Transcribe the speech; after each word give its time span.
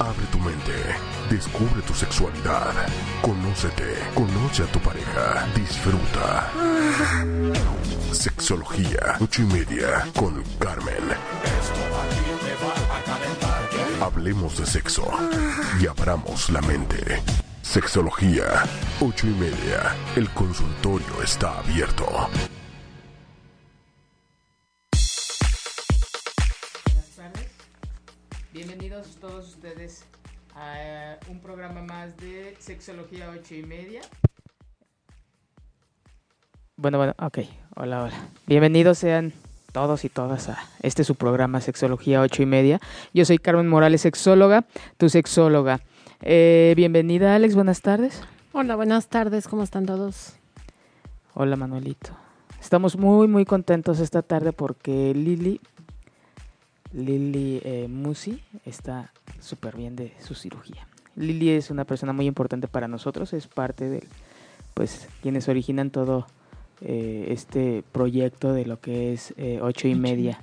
Abre 0.00 0.26
tu 0.32 0.38
mente, 0.40 0.72
descubre 1.30 1.80
tu 1.82 1.94
sexualidad, 1.94 2.72
conócete, 3.22 3.94
conoce 4.14 4.64
a 4.64 4.66
tu 4.66 4.80
pareja, 4.80 5.46
disfruta. 5.54 6.50
Sexología, 8.12 9.16
ocho 9.20 9.42
y 9.42 9.46
media, 9.46 10.04
con 10.16 10.42
Carmen. 10.58 11.04
Hablemos 14.02 14.58
de 14.58 14.66
sexo 14.66 15.08
y 15.80 15.86
abramos 15.86 16.50
la 16.50 16.60
mente. 16.62 17.22
Sexología, 17.62 18.64
ocho 19.00 19.28
y 19.28 19.34
media. 19.34 19.94
El 20.16 20.28
consultorio 20.30 21.22
está 21.22 21.58
abierto. 21.58 22.28
Bienvenidos 28.54 29.16
todos 29.20 29.48
ustedes 29.48 30.04
a 30.54 31.16
un 31.28 31.40
programa 31.40 31.82
más 31.82 32.16
de 32.18 32.54
Sexología 32.60 33.28
ocho 33.30 33.56
y 33.56 33.64
media. 33.64 34.00
Bueno, 36.76 36.98
bueno, 36.98 37.14
ok. 37.18 37.38
Hola, 37.74 38.04
hola. 38.04 38.28
Bienvenidos 38.46 38.98
sean 38.98 39.32
todos 39.72 40.04
y 40.04 40.08
todas 40.08 40.48
a 40.50 40.58
este 40.82 41.02
su 41.02 41.16
programa 41.16 41.60
Sexología 41.60 42.20
ocho 42.20 42.44
y 42.44 42.46
media. 42.46 42.80
Yo 43.12 43.24
soy 43.24 43.38
Carmen 43.38 43.66
Morales, 43.66 44.02
sexóloga, 44.02 44.64
tu 44.98 45.08
sexóloga. 45.08 45.80
Eh, 46.22 46.74
bienvenida, 46.76 47.34
Alex. 47.34 47.56
Buenas 47.56 47.80
tardes. 47.80 48.22
Hola, 48.52 48.76
buenas 48.76 49.08
tardes. 49.08 49.48
¿Cómo 49.48 49.64
están 49.64 49.84
todos? 49.84 50.34
Hola, 51.34 51.56
Manuelito. 51.56 52.10
Estamos 52.60 52.96
muy, 52.96 53.26
muy 53.26 53.44
contentos 53.46 53.98
esta 53.98 54.22
tarde 54.22 54.52
porque 54.52 55.12
Lili, 55.12 55.60
Lili 56.94 57.60
eh, 57.64 57.88
Musi, 57.88 58.40
está 58.64 59.12
súper 59.40 59.76
bien 59.76 59.96
de 59.96 60.12
su 60.20 60.34
cirugía. 60.34 60.86
Lili 61.16 61.50
es 61.50 61.70
una 61.70 61.84
persona 61.84 62.12
muy 62.12 62.26
importante 62.26 62.68
para 62.68 62.88
nosotros, 62.88 63.32
es 63.32 63.46
parte 63.48 63.88
de, 63.88 64.04
pues, 64.74 65.08
quienes 65.20 65.48
originan 65.48 65.90
todo 65.90 66.26
eh, 66.80 67.26
este 67.30 67.82
proyecto 67.92 68.52
de 68.52 68.64
lo 68.64 68.80
que 68.80 69.12
es 69.12 69.34
eh, 69.36 69.58
ocho 69.60 69.88
y 69.88 69.94
media. 69.94 70.40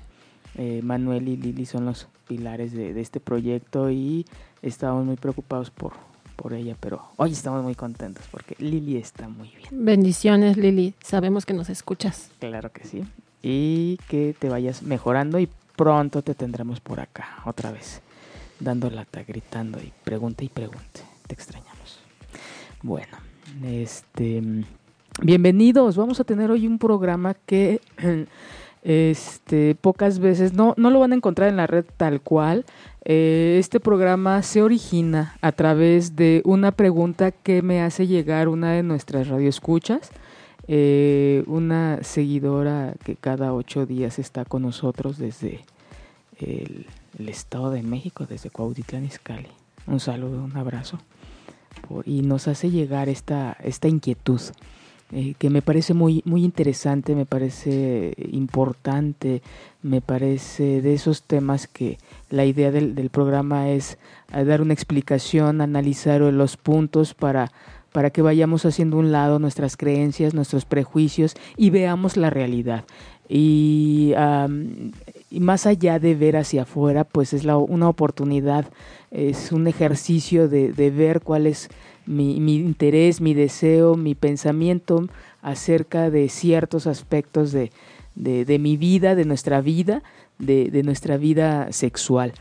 Manuel 0.84 1.30
y 1.30 1.38
Lili 1.38 1.66
son 1.66 1.86
los 1.86 2.08
pilares 2.28 2.74
de, 2.74 2.94
de, 2.94 3.00
este 3.00 3.22
proyecto 3.22 3.90
y 3.90 4.26
estamos 4.62 5.06
muy 5.06 5.16
preocupados 5.16 5.72
por, 5.72 5.94
por 6.36 6.52
ella, 6.52 6.76
pero 6.78 7.04
hoy 7.16 7.32
estamos 7.32 7.64
muy 7.64 7.74
contentos 7.74 8.26
porque 8.30 8.56
Lili 8.60 8.98
está 8.98 9.30
muy 9.30 9.48
bien. 9.48 9.70
Bendiciones 9.72 10.58
Lili, 10.58 10.94
sabemos 11.02 11.46
que 11.46 11.54
nos 11.54 11.70
escuchas. 11.70 12.32
Claro 12.40 12.70
que 12.74 12.84
sí. 12.84 13.04
Y 13.42 13.98
que 14.10 14.36
te 14.38 14.50
vayas 14.50 14.84
mejorando 14.84 15.40
y 15.40 15.48
pronto 15.76 16.22
te 16.22 16.36
tendremos 16.36 16.80
por 16.80 17.00
acá 17.00 17.38
otra 17.46 17.72
vez, 17.72 18.02
dando 18.60 18.90
lata, 18.90 19.24
gritando 19.24 19.80
y 19.80 19.92
pregunta 20.04 20.44
y 20.44 20.50
pregunte. 20.50 21.02
Te 21.28 21.34
extrañamos. 21.34 22.00
Bueno, 22.82 23.18
este 23.64 24.42
bienvenidos. 25.22 25.96
Vamos 25.96 26.20
a 26.20 26.24
tener 26.24 26.52
hoy 26.52 26.68
un 26.68 26.80
programa 26.80 27.36
que 27.46 27.82
este 28.84 29.76
pocas 29.76 30.20
veces 30.20 30.54
no 30.54 30.74
no 30.78 30.90
lo 30.90 31.00
van 31.00 31.12
a 31.12 31.16
encontrar 31.16 31.50
en 31.50 31.58
la 31.58 31.68
red 31.68 31.86
tal 31.98 32.22
cual. 32.22 32.66
Eh, 33.04 33.58
este 33.60 33.80
programa 33.80 34.44
se 34.44 34.62
origina 34.62 35.36
a 35.42 35.52
través 35.52 36.16
de 36.16 36.42
una 36.46 36.72
pregunta 36.72 37.32
que 37.32 37.62
me 37.62 37.82
hace 37.82 38.06
llegar 38.06 38.48
una 38.48 38.74
de 38.74 38.84
nuestras 38.84 39.28
radioescuchas. 39.28 40.12
Eh, 40.74 41.44
una 41.48 42.02
seguidora 42.02 42.94
que 43.04 43.18
cada 43.18 43.54
ocho 43.54 43.86
días 43.86 44.20
está 44.20 44.46
con 44.46 44.62
nosotros 44.62 45.18
desde 45.18 45.66
el, 46.40 46.86
el 47.20 47.28
Estado 47.28 47.72
de 47.72 47.84
México, 47.84 48.26
desde 48.26 48.50
Cuautitlán 48.50 49.04
Izcalli. 49.04 49.50
Un 49.86 50.00
saludo, 50.00 50.42
un 50.42 50.56
abrazo. 50.56 50.98
Por, 51.90 52.08
y 52.08 52.22
nos 52.22 52.48
hace 52.48 52.72
llegar 52.72 53.10
esta, 53.10 53.58
esta 53.62 53.90
inquietud 53.90 54.40
eh, 55.12 55.34
que 55.38 55.50
me 55.50 55.62
parece 55.62 55.94
muy, 55.94 56.22
muy 56.24 56.46
interesante, 56.46 57.16
me 57.16 57.26
parece 57.26 58.14
importante, 58.32 59.42
me 59.82 60.00
parece 60.00 60.82
de 60.82 60.94
esos 60.94 61.24
temas 61.24 61.68
que 61.68 61.98
la 62.30 62.46
idea 62.46 62.72
del, 62.72 62.96
del 62.96 63.10
programa 63.10 63.72
es 63.72 63.98
dar 64.30 64.62
una 64.62 64.74
explicación, 64.74 65.60
analizar 65.60 66.22
los 66.22 66.56
puntos 66.56 67.14
para 67.14 67.52
para 67.92 68.10
que 68.10 68.22
vayamos 68.22 68.66
haciendo 68.66 68.98
un 68.98 69.12
lado 69.12 69.40
nuestras 69.40 69.78
creencias, 69.78 70.34
nuestros 70.34 70.66
prejuicios 70.66 71.36
y 71.58 71.70
veamos 71.70 72.18
la 72.18 72.30
realidad. 72.30 72.86
Y, 73.28 74.14
más 75.32 75.66
allá 75.66 75.98
de 76.00 76.14
ver 76.16 76.36
hacia 76.36 76.64
afuera, 76.64 77.06
pues 77.06 77.32
es 77.32 77.46
una 77.46 77.88
oportunidad, 77.88 78.66
es 79.12 79.54
un 79.54 79.68
ejercicio 79.68 80.50
de, 80.50 80.92
ver 80.92 81.22
cuál 81.22 81.48
es 81.48 81.70
mi, 82.06 82.36
interés, 82.36 83.22
mi 83.22 83.34
deseo, 83.34 83.96
mi 83.96 84.14
pensamiento 84.14 85.08
acerca 85.42 86.10
de 86.10 86.28
ciertos 86.28 86.86
aspectos 86.86 87.54
de, 87.54 87.72
de, 88.16 88.60
mi 88.60 88.76
vida, 88.76 89.16
de 89.16 89.24
nuestra 89.24 89.62
vida, 89.62 90.04
de, 90.38 90.70
de 90.70 90.84
nuestra 90.84 91.16
vida 91.16 91.72
sexual. 91.72 92.34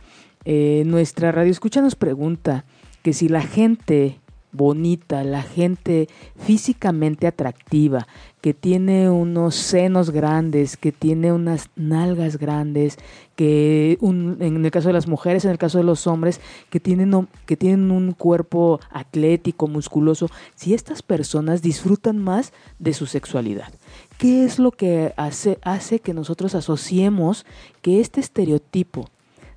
Eh, 0.44 0.84
nuestra 0.86 1.32
radio 1.32 1.50
escucha 1.50 1.82
nos 1.82 1.94
pregunta 1.94 2.64
que 3.02 3.12
si 3.12 3.28
la 3.28 3.42
gente 3.42 4.19
bonita, 4.52 5.24
la 5.24 5.42
gente 5.42 6.08
físicamente 6.38 7.26
atractiva, 7.26 8.06
que 8.40 8.54
tiene 8.54 9.10
unos 9.10 9.54
senos 9.54 10.10
grandes, 10.10 10.76
que 10.76 10.92
tiene 10.92 11.32
unas 11.32 11.68
nalgas 11.76 12.38
grandes, 12.38 12.98
que 13.36 13.98
en 14.00 14.64
el 14.64 14.70
caso 14.70 14.88
de 14.88 14.94
las 14.94 15.08
mujeres, 15.08 15.44
en 15.44 15.50
el 15.50 15.58
caso 15.58 15.78
de 15.78 15.84
los 15.84 16.06
hombres, 16.06 16.40
que 16.70 16.80
tienen, 16.80 17.28
que 17.46 17.56
tienen 17.56 17.90
un 17.90 18.12
cuerpo 18.12 18.80
atlético, 18.90 19.68
musculoso, 19.68 20.30
si 20.54 20.74
estas 20.74 21.02
personas 21.02 21.62
disfrutan 21.62 22.18
más 22.18 22.52
de 22.78 22.94
su 22.94 23.06
sexualidad. 23.06 23.72
¿Qué 24.18 24.44
es 24.44 24.58
lo 24.58 24.70
que 24.72 25.14
hace 25.16 26.00
que 26.00 26.14
nosotros 26.14 26.54
asociemos 26.54 27.46
que 27.82 28.00
este 28.00 28.20
estereotipo 28.20 29.08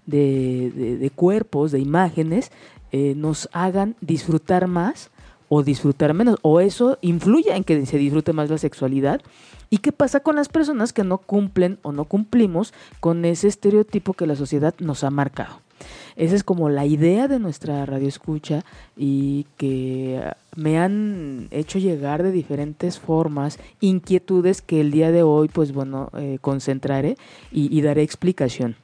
de, 0.05 0.97
de, 0.99 1.09
cuerpos, 1.09 1.71
de 1.71 1.79
imágenes, 1.79 2.51
eh, 2.91 3.13
nos 3.15 3.49
hagan 3.53 3.95
disfrutar 4.01 4.67
más 4.67 5.09
o 5.49 5.63
disfrutar 5.63 6.13
menos, 6.13 6.37
o 6.41 6.59
eso 6.59 6.97
influye 7.01 7.55
en 7.55 7.63
que 7.63 7.85
se 7.85 7.97
disfrute 7.97 8.33
más 8.33 8.49
la 8.49 8.57
sexualidad. 8.57 9.21
¿Y 9.69 9.79
qué 9.79 9.91
pasa 9.91 10.19
con 10.19 10.35
las 10.35 10.49
personas 10.49 10.93
que 10.93 11.03
no 11.03 11.19
cumplen 11.19 11.79
o 11.83 11.91
no 11.91 12.05
cumplimos 12.05 12.73
con 12.99 13.23
ese 13.25 13.47
estereotipo 13.47 14.13
que 14.13 14.27
la 14.27 14.35
sociedad 14.35 14.73
nos 14.79 15.03
ha 15.03 15.09
marcado? 15.09 15.61
Esa 16.15 16.35
es 16.35 16.43
como 16.43 16.69
la 16.69 16.85
idea 16.85 17.27
de 17.27 17.39
nuestra 17.39 17.85
radio 17.85 18.07
escucha 18.07 18.63
y 18.95 19.45
que 19.57 20.21
me 20.55 20.79
han 20.79 21.47
hecho 21.51 21.79
llegar 21.79 22.23
de 22.23 22.31
diferentes 22.31 22.99
formas 22.99 23.59
inquietudes 23.79 24.61
que 24.61 24.81
el 24.81 24.91
día 24.91 25.11
de 25.11 25.23
hoy 25.23 25.49
pues 25.49 25.73
bueno 25.73 26.09
eh, 26.17 26.37
concentraré 26.41 27.17
y 27.51 27.81
daré 27.81 28.03
explicación. 28.03 28.75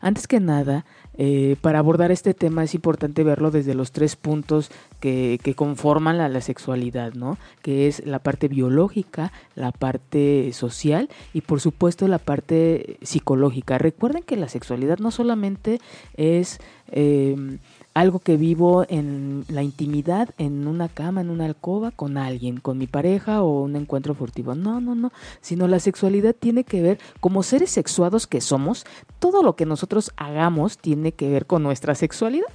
Antes 0.00 0.26
que 0.26 0.40
nada, 0.40 0.84
eh, 1.18 1.56
para 1.60 1.78
abordar 1.78 2.10
este 2.10 2.34
tema 2.34 2.64
es 2.64 2.74
importante 2.74 3.24
verlo 3.24 3.50
desde 3.50 3.74
los 3.74 3.92
tres 3.92 4.16
puntos 4.16 4.70
que, 5.00 5.40
conforman 5.56 6.18
la, 6.18 6.28
la, 6.28 6.40
sexualidad, 6.40 7.14
¿no? 7.14 7.38
Que 7.62 7.88
es 7.88 8.04
la 8.04 8.18
parte 8.18 8.48
biológica, 8.48 9.32
la 9.54 9.72
parte 9.72 10.52
social 10.52 11.08
y 11.32 11.40
por 11.40 11.60
supuesto 11.60 12.06
la 12.08 12.18
parte 12.18 12.98
psicológica. 13.02 13.78
Recuerden 13.78 14.22
que 14.22 14.36
la 14.36 14.48
sexualidad 14.48 14.98
no 14.98 15.10
solamente 15.10 15.80
es 16.16 16.58
eh, 16.88 17.58
algo 17.96 18.18
que 18.18 18.36
vivo 18.36 18.84
en 18.90 19.46
la 19.48 19.62
intimidad, 19.62 20.28
en 20.36 20.68
una 20.68 20.90
cama, 20.90 21.22
en 21.22 21.30
una 21.30 21.46
alcoba, 21.46 21.92
con 21.92 22.18
alguien, 22.18 22.58
con 22.58 22.76
mi 22.76 22.86
pareja 22.86 23.40
o 23.40 23.62
un 23.62 23.74
encuentro 23.74 24.14
furtivo. 24.14 24.54
No, 24.54 24.82
no, 24.82 24.94
no. 24.94 25.12
Sino 25.40 25.66
la 25.66 25.80
sexualidad 25.80 26.36
tiene 26.38 26.64
que 26.64 26.82
ver, 26.82 26.98
como 27.20 27.42
seres 27.42 27.70
sexuados 27.70 28.26
que 28.26 28.42
somos, 28.42 28.84
todo 29.18 29.42
lo 29.42 29.56
que 29.56 29.64
nosotros 29.64 30.12
hagamos 30.18 30.76
tiene 30.76 31.12
que 31.12 31.30
ver 31.30 31.46
con 31.46 31.62
nuestra 31.62 31.94
sexualidad 31.94 32.46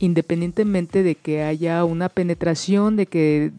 independientemente 0.00 1.02
de 1.02 1.14
que 1.14 1.42
haya 1.44 1.84
una 1.84 2.10
penetración, 2.10 2.96
de 2.96 3.06
que, 3.06 3.52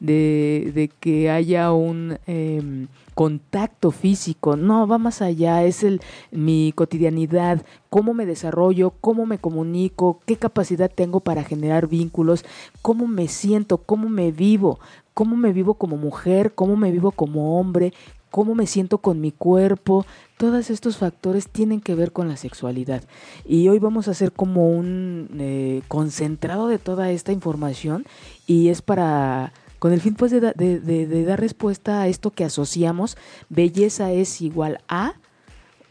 de, 0.00 0.90
que 0.98 1.30
haya 1.30 1.72
un 1.72 2.18
eh, 2.26 2.86
contacto 3.14 3.90
físico, 3.90 4.56
no, 4.56 4.86
va 4.86 4.98
más 4.98 5.22
allá, 5.22 5.64
es 5.64 5.82
el, 5.84 6.00
mi 6.30 6.72
cotidianidad, 6.74 7.64
cómo 7.88 8.12
me 8.12 8.26
desarrollo, 8.26 8.92
cómo 9.00 9.24
me 9.24 9.38
comunico, 9.38 10.20
qué 10.26 10.36
capacidad 10.36 10.90
tengo 10.92 11.20
para 11.20 11.44
generar 11.44 11.86
vínculos, 11.86 12.44
cómo 12.82 13.06
me 13.06 13.28
siento, 13.28 13.78
cómo 13.78 14.08
me 14.08 14.32
vivo, 14.32 14.80
cómo 15.14 15.36
me 15.36 15.52
vivo 15.52 15.74
como 15.74 15.96
mujer, 15.96 16.54
cómo 16.54 16.76
me 16.76 16.90
vivo 16.90 17.12
como 17.12 17.58
hombre, 17.58 17.92
cómo 18.30 18.56
me 18.56 18.66
siento 18.66 18.98
con 18.98 19.20
mi 19.20 19.30
cuerpo, 19.30 20.04
todos 20.36 20.68
estos 20.68 20.96
factores 20.96 21.48
tienen 21.48 21.80
que 21.80 21.94
ver 21.94 22.10
con 22.10 22.26
la 22.26 22.36
sexualidad. 22.36 23.04
Y 23.46 23.68
hoy 23.68 23.78
vamos 23.78 24.08
a 24.08 24.10
hacer 24.10 24.32
como 24.32 24.70
un 24.70 25.28
eh, 25.38 25.82
concentrado 25.86 26.66
de 26.66 26.80
toda 26.80 27.12
esta 27.12 27.30
información 27.30 28.04
y 28.44 28.70
es 28.70 28.82
para 28.82 29.52
con 29.84 29.92
el 29.92 30.00
fin 30.00 30.14
pues 30.14 30.32
de, 30.32 31.24
dar 31.26 31.38
respuesta 31.38 32.00
a 32.00 32.08
esto 32.08 32.30
que 32.30 32.42
asociamos, 32.42 33.18
belleza 33.50 34.12
es 34.12 34.40
igual 34.40 34.80
a 34.88 35.12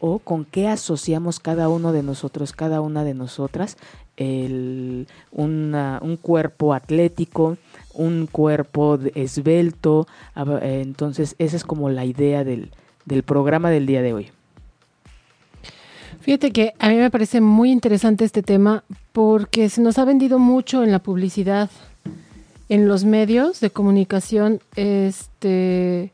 o 0.00 0.18
con 0.18 0.44
qué 0.44 0.66
asociamos 0.66 1.38
cada 1.38 1.68
uno 1.68 1.92
de 1.92 2.02
nosotros, 2.02 2.52
cada 2.52 2.80
una 2.80 3.04
de 3.04 3.14
nosotras, 3.14 3.76
el, 4.16 5.06
un 5.30 6.18
cuerpo 6.20 6.74
atlético, 6.74 7.56
un 7.92 8.26
cuerpo 8.26 8.98
esbelto. 9.14 10.08
Entonces, 10.62 11.36
esa 11.38 11.56
es 11.56 11.62
como 11.62 11.88
la 11.88 12.04
idea 12.04 12.42
del, 12.42 12.72
del 13.04 13.22
programa 13.22 13.70
del 13.70 13.86
día 13.86 14.02
de 14.02 14.12
hoy. 14.12 14.32
Fíjate 16.18 16.50
que 16.50 16.74
a 16.80 16.88
mí 16.88 16.96
me 16.96 17.12
parece 17.12 17.40
muy 17.40 17.70
interesante 17.70 18.24
este 18.24 18.42
tema 18.42 18.82
porque 19.12 19.68
se 19.68 19.80
nos 19.80 20.00
ha 20.00 20.04
vendido 20.04 20.40
mucho 20.40 20.82
en 20.82 20.90
la 20.90 20.98
publicidad, 20.98 21.70
en 22.68 22.88
los 22.88 23.04
medios 23.04 23.60
de 23.60 23.70
comunicación, 23.70 24.60
este 24.76 26.12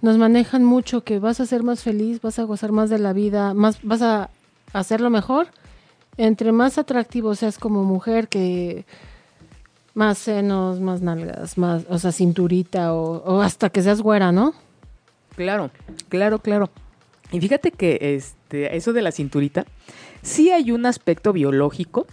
nos 0.00 0.18
manejan 0.18 0.64
mucho 0.64 1.04
que 1.04 1.20
vas 1.20 1.38
a 1.38 1.46
ser 1.46 1.62
más 1.62 1.82
feliz, 1.82 2.20
vas 2.20 2.40
a 2.40 2.42
gozar 2.42 2.72
más 2.72 2.90
de 2.90 2.98
la 2.98 3.12
vida, 3.12 3.54
más 3.54 3.78
vas 3.82 4.02
a 4.02 4.30
hacerlo 4.72 5.10
mejor. 5.10 5.46
Entre 6.16 6.50
más 6.50 6.76
atractivo 6.76 7.34
seas 7.36 7.56
como 7.56 7.84
mujer, 7.84 8.28
que 8.28 8.84
más 9.94 10.18
senos, 10.18 10.80
más 10.80 11.02
nalgas, 11.02 11.56
más, 11.56 11.84
o 11.88 11.98
sea, 11.98 12.12
cinturita 12.12 12.94
o, 12.94 13.40
hasta 13.40 13.70
que 13.70 13.80
seas 13.80 14.02
güera, 14.02 14.32
¿no? 14.32 14.54
Claro, 15.36 15.70
claro, 16.08 16.40
claro. 16.40 16.70
Y 17.30 17.40
fíjate 17.40 17.70
que 17.70 18.16
este, 18.16 18.76
eso 18.76 18.92
de 18.92 19.02
la 19.02 19.12
cinturita, 19.12 19.66
sí 20.22 20.50
hay 20.50 20.72
un 20.72 20.84
aspecto 20.84 21.32
biológico 21.32 22.06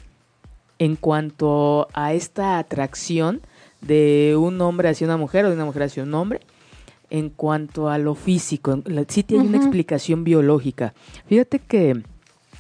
en 0.78 0.96
cuanto 0.96 1.88
a 1.94 2.14
esta 2.14 2.60
atracción 2.60 3.42
de 3.82 4.36
un 4.38 4.60
hombre 4.62 4.90
hacia 4.90 5.06
una 5.06 5.18
mujer 5.18 5.46
o 5.46 5.50
de 5.50 5.56
una 5.56 5.66
mujer 5.66 5.84
hacia 5.84 6.04
un 6.04 6.14
hombre 6.14 6.42
en 7.10 7.30
cuanto 7.30 7.90
a 7.90 7.98
lo 7.98 8.16
físico. 8.16 8.82
Sí 9.08 9.24
tiene 9.24 9.48
una 9.48 9.58
explicación 9.58 10.24
biológica. 10.24 10.94
Fíjate 11.28 11.60
que 11.60 12.04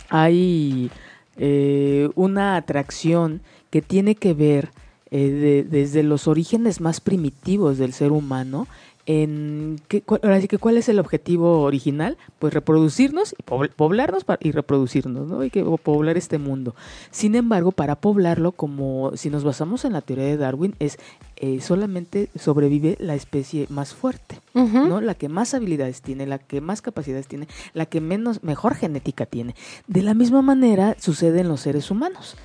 hay 0.09 0.89
eh, 1.37 2.09
una 2.15 2.55
atracción 2.55 3.41
que 3.69 3.81
tiene 3.81 4.15
que 4.15 4.33
ver 4.33 4.71
eh, 5.11 5.65
desde 5.69 6.03
los 6.03 6.27
orígenes 6.27 6.81
más 6.81 7.01
primitivos 7.01 7.77
del 7.77 7.93
ser 7.93 8.11
humano 8.11 8.67
en 9.11 9.81
que, 9.87 10.03
ahora 10.07 10.39
que 10.39 10.59
cuál 10.59 10.77
es 10.77 10.87
el 10.87 10.99
objetivo 10.99 11.61
original, 11.63 12.15
pues 12.37 12.53
reproducirnos 12.53 13.33
y 13.35 13.41
poblarnos 13.41 14.23
y 14.39 14.51
reproducirnos, 14.51 15.27
¿no? 15.27 15.43
Y 15.43 15.49
que 15.49 15.63
poblar 15.63 16.15
este 16.15 16.37
mundo. 16.37 16.75
Sin 17.09 17.33
embargo, 17.33 17.71
para 17.71 17.95
poblarlo, 17.95 18.51
como 18.51 19.17
si 19.17 19.31
nos 19.31 19.43
basamos 19.43 19.83
en 19.83 19.93
la 19.93 20.01
teoría 20.01 20.25
de 20.25 20.37
Darwin, 20.37 20.75
es 20.77 20.99
eh, 21.37 21.59
solamente 21.59 22.29
sobrevive 22.35 22.97
la 22.99 23.15
especie 23.15 23.65
más 23.69 23.95
fuerte, 23.95 24.41
¿no? 24.53 25.01
La 25.01 25.15
que 25.15 25.27
más 25.27 25.55
habilidades 25.55 26.03
tiene, 26.03 26.27
la 26.27 26.37
que 26.37 26.61
más 26.61 26.83
capacidades 26.83 27.27
tiene, 27.27 27.47
la 27.73 27.87
que 27.87 28.01
menos 28.01 28.43
mejor 28.43 28.75
genética 28.75 29.25
tiene. 29.25 29.55
De 29.87 30.03
la 30.03 30.13
misma 30.13 30.43
manera 30.43 30.95
sucede 30.99 31.39
en 31.39 31.47
los 31.47 31.61
seres 31.61 31.89
humanos. 31.89 32.37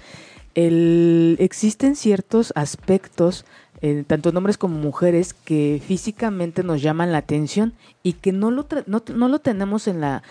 El, 0.55 1.37
existen 1.41 1.95
ciertos 1.95 2.53
aspectos 2.57 3.45
eh, 3.85 4.03
tanto 4.07 4.31
hombres 4.31 4.57
como 4.57 4.79
mujeres, 4.79 5.35
que 5.35 5.83
físicamente 5.87 6.63
nos 6.63 6.81
llaman 6.81 7.13
la 7.13 7.19
atención 7.19 7.75
y 8.03 8.15
que 8.15 8.33
no 8.33 8.51
lo, 8.51 8.67
no, 8.87 9.03
no 9.15 9.29
lo 9.29 9.39
tenemos 9.41 9.89
en 9.89 10.01
la 10.01 10.23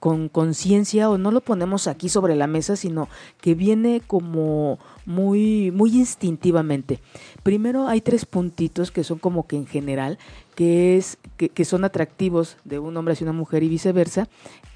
con 0.00 0.30
conciencia 0.30 1.10
o 1.10 1.18
no 1.18 1.30
lo 1.30 1.42
ponemos 1.42 1.88
aquí 1.88 2.08
sobre 2.08 2.36
la 2.36 2.46
mesa, 2.46 2.74
sino 2.74 3.10
que 3.42 3.54
viene 3.54 4.00
como 4.06 4.78
muy, 5.04 5.70
muy 5.72 5.94
instintivamente. 5.94 7.00
Primero 7.42 7.86
hay 7.86 8.00
tres 8.00 8.24
puntitos 8.24 8.90
que 8.90 9.04
son 9.04 9.18
como 9.18 9.46
que 9.46 9.56
en 9.56 9.66
general, 9.66 10.18
que 10.54 10.96
es, 10.96 11.18
que, 11.36 11.50
que 11.50 11.66
son 11.66 11.84
atractivos 11.84 12.56
de 12.64 12.78
un 12.78 12.96
hombre 12.96 13.12
hacia 13.12 13.26
una 13.26 13.38
mujer 13.38 13.62
y 13.62 13.68
viceversa, 13.68 14.26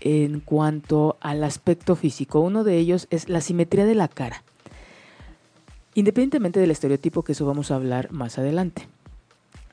en 0.03 0.41
cuanto 0.41 1.17
al 1.23 1.43
aspecto 1.43 1.97
físico. 1.97 2.41
Uno 2.41 2.65
de 2.65 2.77
ellos 2.77 3.07
es 3.09 3.31
la 3.31 3.41
simetría 3.41 3.87
de 3.87 3.95
la 3.95 4.09
cara. 4.09 4.43
Independientemente 5.95 6.61
del 6.61 6.71
estereotipo, 6.71 7.23
que 7.23 7.33
eso 7.33 7.47
vamos 7.47 7.71
a 7.71 7.77
hablar 7.77 8.13
más 8.13 8.39
adelante. 8.39 8.89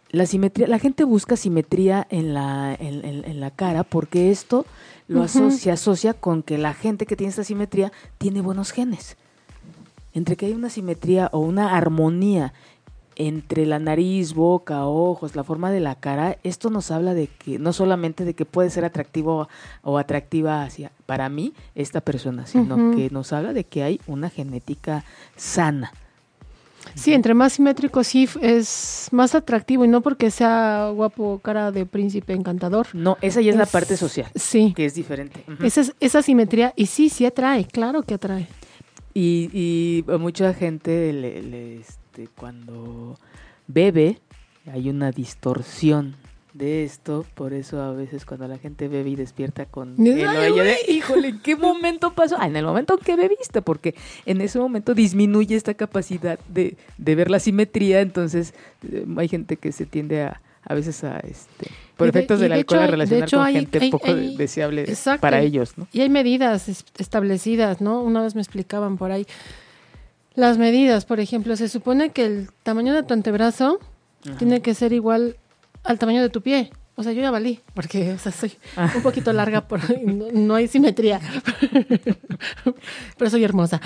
La 0.09 0.25
simetría, 0.25 0.67
la 0.67 0.79
gente 0.79 1.03
busca 1.03 1.35
simetría 1.35 2.07
en 2.09 2.33
la, 2.33 2.75
en, 2.79 3.39
la 3.39 3.51
cara 3.51 3.83
porque 3.83 4.31
esto 4.31 4.65
lo 5.07 5.21
asocia, 5.21 5.59
se 5.59 5.71
asocia 5.71 6.13
con 6.13 6.43
que 6.43 6.57
la 6.57 6.73
gente 6.73 7.05
que 7.05 7.17
tiene 7.17 7.29
esta 7.29 7.43
simetría 7.43 7.91
tiene 8.17 8.41
buenos 8.41 8.71
genes. 8.71 9.17
Entre 10.13 10.37
que 10.37 10.45
hay 10.45 10.53
una 10.53 10.69
simetría 10.69 11.29
o 11.33 11.39
una 11.39 11.75
armonía 11.75 12.53
entre 13.17 13.65
la 13.65 13.79
nariz, 13.79 14.33
boca, 14.33 14.85
ojos, 14.85 15.35
la 15.35 15.43
forma 15.43 15.71
de 15.71 15.79
la 15.79 15.95
cara, 15.95 16.37
esto 16.43 16.69
nos 16.69 16.91
habla 16.91 17.15
de 17.15 17.27
que 17.27 17.57
no 17.57 17.73
solamente 17.73 18.25
de 18.25 18.35
que 18.35 18.45
puede 18.45 18.69
ser 18.69 18.85
atractivo 18.85 19.49
o 19.81 19.97
atractiva 19.97 20.61
hacia 20.61 20.91
para 21.07 21.27
mí 21.27 21.53
esta 21.73 21.99
persona, 21.99 22.45
sino 22.45 22.95
que 22.95 23.09
nos 23.09 23.33
habla 23.33 23.53
de 23.53 23.63
que 23.63 23.81
hay 23.83 23.99
una 24.05 24.29
genética 24.29 25.03
sana. 25.35 25.91
Sí, 26.97 27.13
entre 27.13 27.33
más 27.33 27.53
simétrico 27.53 28.03
sí 28.03 28.27
es 28.41 29.07
más 29.11 29.35
atractivo 29.35 29.85
y 29.85 29.87
no 29.87 30.01
porque 30.01 30.31
sea 30.31 30.91
guapo, 30.93 31.39
cara 31.43 31.71
de 31.71 31.85
príncipe 31.85 32.33
encantador. 32.33 32.87
No, 32.93 33.17
esa 33.21 33.41
ya 33.41 33.51
es, 33.51 33.57
la 33.57 33.65
parte 33.65 33.97
social. 33.97 34.29
Sí. 34.35 34.73
Que 34.75 34.85
es 34.85 34.95
diferente. 34.95 35.43
esa, 35.63 35.83
esa 35.99 36.21
simetría, 36.21 36.73
y 36.75 36.87
sí, 36.87 37.09
sí 37.09 37.25
atrae, 37.25 37.65
claro 37.65 38.03
que 38.03 38.15
atrae. 38.15 38.47
Y, 39.13 39.49
y 39.53 40.17
mucha 40.19 40.53
gente 40.53 41.13
le, 41.13 41.77
este, 41.77 42.27
cuando 42.35 43.17
bebe 43.67 44.19
hay 44.71 44.89
una 44.89 45.11
distorsión 45.11 46.15
de 46.57 46.83
esto, 46.83 47.25
por 47.35 47.53
eso 47.53 47.81
a 47.81 47.91
veces 47.91 48.25
cuando 48.25 48.47
la 48.47 48.57
gente 48.57 48.87
bebe 48.87 49.11
y 49.11 49.15
despierta 49.15 49.65
con 49.65 49.95
el 49.97 50.27
oye 50.27 50.63
de, 50.63 50.77
híjole, 50.87 51.29
¿en 51.29 51.39
qué 51.39 51.55
momento 51.57 52.13
pasó? 52.13 52.35
Ah, 52.39 52.47
en 52.47 52.55
el 52.55 52.65
momento 52.65 52.95
en 52.97 52.99
que 52.99 53.15
bebiste, 53.15 53.61
porque 53.61 53.95
en 54.25 54.41
ese 54.41 54.59
momento 54.59 54.93
disminuye 54.93 55.55
esta 55.55 55.73
capacidad 55.73 56.39
de, 56.49 56.77
de 56.97 57.15
ver 57.15 57.29
la 57.29 57.39
simetría, 57.39 58.01
entonces 58.01 58.53
eh, 58.91 59.05
hay 59.17 59.27
gente 59.27 59.57
que 59.57 59.71
se 59.71 59.85
tiende 59.85 60.23
a, 60.23 60.41
a 60.63 60.73
veces 60.73 61.03
a 61.03 61.19
este 61.19 61.67
por 61.95 62.07
efectos 62.07 62.39
del 62.39 62.51
alcohol 62.51 62.79
a 62.79 62.87
relacionar 62.87 63.29
con 63.29 63.47
gente 63.47 63.89
poco 63.89 64.13
deseable 64.13 64.85
para 65.19 65.41
ellos, 65.41 65.77
¿no? 65.77 65.87
Y 65.91 66.01
hay 66.01 66.09
medidas 66.09 66.67
establecidas, 66.97 67.81
¿no? 67.81 68.01
Una 68.01 68.21
vez 68.21 68.35
me 68.35 68.41
explicaban 68.41 68.97
por 68.97 69.11
ahí 69.11 69.25
las 70.37 70.59
medidas, 70.59 71.05
por 71.05 71.19
ejemplo, 71.19 71.55
se 71.55 71.67
supone 71.67 72.11
que 72.11 72.23
el 72.23 72.49
tamaño 72.61 72.93
de 72.93 73.01
tu 73.01 73.15
antebrazo 73.15 73.79
tiene 74.37 74.61
que 74.61 74.75
ser 74.75 74.93
igual 74.93 75.35
al 75.87 75.97
tamaño 75.97 76.21
de 76.21 76.29
tu 76.29 76.41
pie. 76.41 76.71
O 76.95 77.03
sea, 77.03 77.11
yo 77.11 77.21
ya 77.21 77.29
valí, 77.29 77.59
porque 77.75 78.13
o 78.13 78.17
sea, 78.17 78.31
soy 78.31 78.53
ah. 78.75 78.91
un 78.95 79.03
poquito 79.03 79.31
larga, 79.31 79.67
por, 79.67 79.79
no, 80.03 80.55
hay 80.55 80.67
simetría. 80.67 81.21
Pero 83.17 83.29
soy 83.29 83.43
hermosa. 83.43 83.79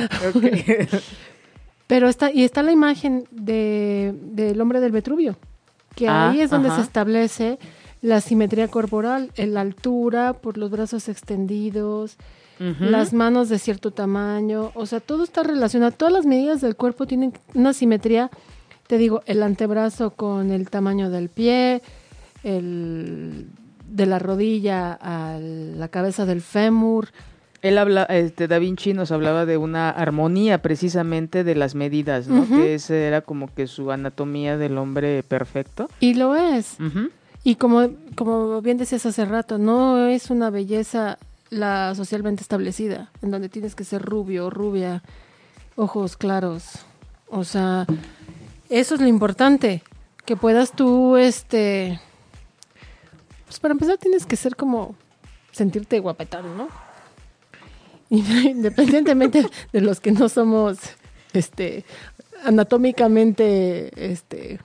Pero 1.87 2.07
está, 2.07 2.31
y 2.31 2.45
está 2.45 2.63
la 2.63 2.71
imagen 2.71 3.25
de, 3.31 4.13
del 4.15 4.61
hombre 4.61 4.79
del 4.79 4.93
Vetruvio, 4.93 5.37
que 5.93 6.07
ah, 6.07 6.29
ahí 6.29 6.39
es 6.39 6.49
donde 6.49 6.71
se 6.71 6.79
establece 6.79 7.59
la 8.01 8.21
simetría 8.21 8.69
corporal, 8.69 9.29
en 9.35 9.53
la 9.53 9.59
altura, 9.61 10.31
por 10.33 10.57
los 10.57 10.71
brazos 10.71 11.09
extendidos, 11.09 12.17
las 12.79 13.11
manos 13.11 13.49
de 13.49 13.57
cierto 13.57 13.89
tamaño, 13.89 14.71
o 14.75 14.85
sea, 14.85 14.99
todo 14.99 15.23
está 15.23 15.41
relacionado, 15.41 15.91
todas 15.91 16.13
las 16.13 16.27
medidas 16.27 16.61
del 16.61 16.75
cuerpo 16.75 17.07
tienen 17.07 17.33
una 17.55 17.73
simetría 17.73 18.29
te 18.91 18.97
digo, 18.97 19.23
el 19.25 19.41
antebrazo 19.41 20.09
con 20.09 20.51
el 20.51 20.69
tamaño 20.69 21.09
del 21.09 21.29
pie, 21.29 21.81
el 22.43 23.47
de 23.87 24.05
la 24.05 24.19
rodilla 24.19 24.99
a 24.99 25.39
la 25.39 25.87
cabeza 25.87 26.25
del 26.25 26.41
fémur. 26.41 27.07
Él 27.61 27.77
habla, 27.77 28.03
este, 28.03 28.49
Da 28.49 28.59
Vinci 28.59 28.91
nos 28.91 29.13
hablaba 29.13 29.45
de 29.45 29.55
una 29.55 29.91
armonía 29.91 30.61
precisamente 30.61 31.45
de 31.45 31.55
las 31.55 31.73
medidas, 31.73 32.27
¿no? 32.27 32.45
Que 32.45 32.73
ese 32.73 33.07
era 33.07 33.21
como 33.21 33.47
que 33.53 33.65
su 33.67 33.93
anatomía 33.93 34.57
del 34.57 34.77
hombre 34.77 35.23
perfecto. 35.23 35.87
Y 36.01 36.15
lo 36.15 36.35
es. 36.35 36.75
Y 37.45 37.55
como, 37.55 37.91
como 38.15 38.61
bien 38.61 38.77
decías 38.77 39.05
hace 39.05 39.23
rato, 39.23 39.57
no 39.57 40.05
es 40.07 40.29
una 40.29 40.49
belleza 40.49 41.17
la 41.49 41.95
socialmente 41.95 42.41
establecida, 42.41 43.09
en 43.21 43.31
donde 43.31 43.47
tienes 43.47 43.73
que 43.73 43.85
ser 43.85 44.01
rubio, 44.01 44.49
rubia, 44.49 45.01
ojos 45.77 46.17
claros. 46.17 46.85
O 47.29 47.45
sea, 47.45 47.87
eso 48.71 48.95
es 48.95 49.01
lo 49.01 49.07
importante, 49.07 49.83
que 50.25 50.35
puedas 50.35 50.71
tú, 50.71 51.17
este, 51.17 51.99
pues 53.45 53.59
para 53.59 53.73
empezar 53.73 53.97
tienes 53.97 54.25
que 54.25 54.37
ser 54.37 54.55
como 54.55 54.95
sentirte 55.51 55.99
guapetón, 55.99 56.57
¿no? 56.57 56.69
Independientemente 58.09 59.45
de 59.73 59.81
los 59.81 59.99
que 59.99 60.11
no 60.11 60.29
somos, 60.29 60.77
este, 61.33 61.83
anatómicamente, 62.45 64.11
este, 64.11 64.59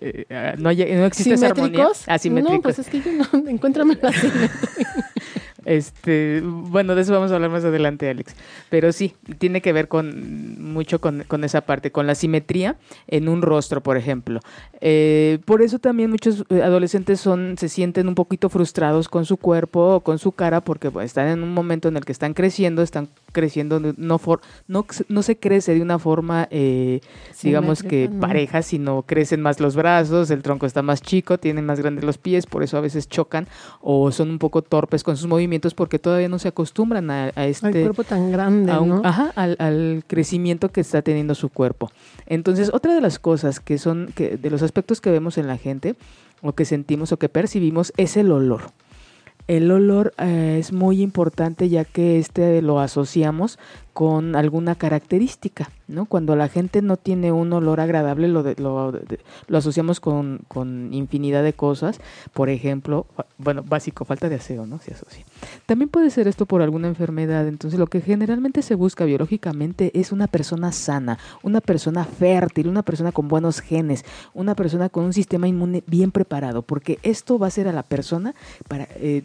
eh, 0.00 0.54
no, 0.58 0.72
no 0.72 1.06
existe 1.06 1.34
esa 1.34 1.46
armonía. 1.46 1.88
Asimétricos. 2.06 2.56
No, 2.56 2.62
pues 2.62 2.78
es 2.80 2.88
que 2.88 3.00
yo 3.00 3.12
no, 3.12 3.48
encuéntrame 3.48 3.96
la 4.00 4.12
Este, 5.68 6.40
bueno, 6.42 6.94
de 6.94 7.02
eso 7.02 7.12
vamos 7.12 7.30
a 7.30 7.34
hablar 7.34 7.50
más 7.50 7.62
adelante, 7.62 8.08
Alex. 8.08 8.34
Pero 8.70 8.90
sí, 8.90 9.14
tiene 9.36 9.60
que 9.60 9.74
ver 9.74 9.86
con 9.86 10.62
mucho 10.72 10.98
con, 10.98 11.44
esa 11.44 11.60
parte, 11.60 11.92
con 11.92 12.06
la 12.06 12.14
simetría 12.14 12.76
en 13.06 13.28
un 13.28 13.42
rostro, 13.42 13.82
por 13.82 13.98
ejemplo. 13.98 14.40
Eh, 14.80 15.40
por 15.44 15.60
eso 15.60 15.78
también 15.78 16.10
muchos 16.10 16.46
eh, 16.48 16.62
adolescentes 16.62 17.20
son, 17.20 17.58
se 17.58 17.68
sienten 17.68 18.08
un 18.08 18.14
poquito 18.14 18.48
frustrados 18.48 19.10
con 19.10 19.26
su 19.26 19.36
cuerpo 19.36 19.96
o 19.96 20.00
con 20.00 20.18
su 20.18 20.32
cara, 20.32 20.62
porque 20.62 20.90
pues, 20.90 21.04
están 21.04 21.28
en 21.28 21.42
un 21.42 21.52
momento 21.52 21.88
en 21.88 21.98
el 21.98 22.06
que 22.06 22.12
están 22.12 22.32
creciendo, 22.32 22.80
están 22.80 23.08
creciendo, 23.32 23.78
no, 23.98 24.18
for, 24.18 24.40
no, 24.68 24.86
no 25.08 25.22
se 25.22 25.36
crece 25.36 25.74
de 25.74 25.82
una 25.82 25.98
forma, 25.98 26.48
eh, 26.50 27.00
digamos 27.42 27.82
que 27.82 28.08
pareja, 28.20 28.62
sino 28.62 29.02
crecen 29.02 29.42
más 29.42 29.60
los 29.60 29.76
brazos, 29.76 30.30
el 30.30 30.40
tronco 30.42 30.64
está 30.64 30.80
más 30.80 31.02
chico, 31.02 31.36
tienen 31.36 31.66
más 31.66 31.78
grandes 31.78 32.04
los 32.04 32.16
pies, 32.16 32.46
por 32.46 32.62
eso 32.62 32.78
a 32.78 32.80
veces 32.80 33.06
chocan 33.06 33.46
o 33.82 34.10
son 34.12 34.30
un 34.30 34.38
poco 34.38 34.62
torpes 34.62 35.04
con 35.04 35.18
sus 35.18 35.26
movimientos 35.26 35.57
porque 35.74 35.98
todavía 35.98 36.28
no 36.28 36.38
se 36.38 36.48
acostumbran 36.48 37.10
a, 37.10 37.28
este... 37.46 37.66
Al 37.66 37.72
cuerpo 37.72 38.04
tan 38.04 38.30
grande, 38.30 38.72
¿no? 38.72 39.02
Ajá, 39.04 39.32
al, 39.34 40.04
crecimiento 40.06 40.70
que 40.70 40.80
está 40.80 41.02
teniendo 41.02 41.34
su 41.34 41.48
cuerpo. 41.48 41.90
Entonces, 42.26 42.70
otra 42.72 42.94
de 42.94 43.00
las 43.00 43.18
cosas 43.18 43.60
que 43.60 43.78
son, 43.78 44.10
que, 44.14 44.36
de 44.36 44.50
los 44.50 44.62
aspectos 44.62 45.00
que 45.00 45.10
vemos 45.10 45.38
en 45.38 45.46
la 45.46 45.56
gente, 45.56 45.96
o 46.42 46.52
que 46.52 46.64
sentimos 46.64 47.12
o 47.12 47.18
que 47.18 47.28
percibimos, 47.28 47.92
es 47.96 48.16
el 48.16 48.30
olor. 48.30 48.72
El 49.48 49.70
olor 49.70 50.12
eh, 50.18 50.58
es 50.60 50.72
muy 50.72 51.00
importante 51.00 51.70
ya 51.70 51.84
que 51.84 52.18
este 52.18 52.60
lo 52.60 52.80
asociamos 52.80 53.58
con 53.98 54.36
alguna 54.36 54.76
característica, 54.76 55.72
¿no? 55.88 56.06
Cuando 56.06 56.36
la 56.36 56.46
gente 56.48 56.82
no 56.82 56.96
tiene 56.96 57.32
un 57.32 57.52
olor 57.52 57.80
agradable, 57.80 58.28
lo, 58.28 58.44
lo, 58.56 58.92
lo, 59.48 59.58
asociamos 59.58 59.98
con, 59.98 60.42
con, 60.46 60.94
infinidad 60.94 61.42
de 61.42 61.52
cosas. 61.52 61.98
Por 62.32 62.48
ejemplo, 62.48 63.06
bueno, 63.38 63.64
básico, 63.66 64.04
falta 64.04 64.28
de 64.28 64.36
aseo, 64.36 64.66
¿no? 64.66 64.78
Se 64.78 64.92
asocia. 64.94 65.24
También 65.66 65.88
puede 65.88 66.10
ser 66.10 66.28
esto 66.28 66.46
por 66.46 66.62
alguna 66.62 66.86
enfermedad. 66.86 67.48
Entonces, 67.48 67.80
lo 67.80 67.88
que 67.88 68.00
generalmente 68.00 68.62
se 68.62 68.76
busca 68.76 69.04
biológicamente 69.04 69.90
es 69.98 70.12
una 70.12 70.28
persona 70.28 70.70
sana, 70.70 71.18
una 71.42 71.60
persona 71.60 72.04
fértil, 72.04 72.68
una 72.68 72.84
persona 72.84 73.10
con 73.10 73.26
buenos 73.26 73.58
genes, 73.58 74.04
una 74.32 74.54
persona 74.54 74.90
con 74.90 75.06
un 75.06 75.12
sistema 75.12 75.48
inmune 75.48 75.82
bien 75.88 76.12
preparado, 76.12 76.62
porque 76.62 77.00
esto 77.02 77.36
va 77.40 77.48
a 77.48 77.50
ser 77.50 77.66
a 77.66 77.72
la 77.72 77.82
persona, 77.82 78.36
para, 78.68 78.86
eh, 78.94 79.24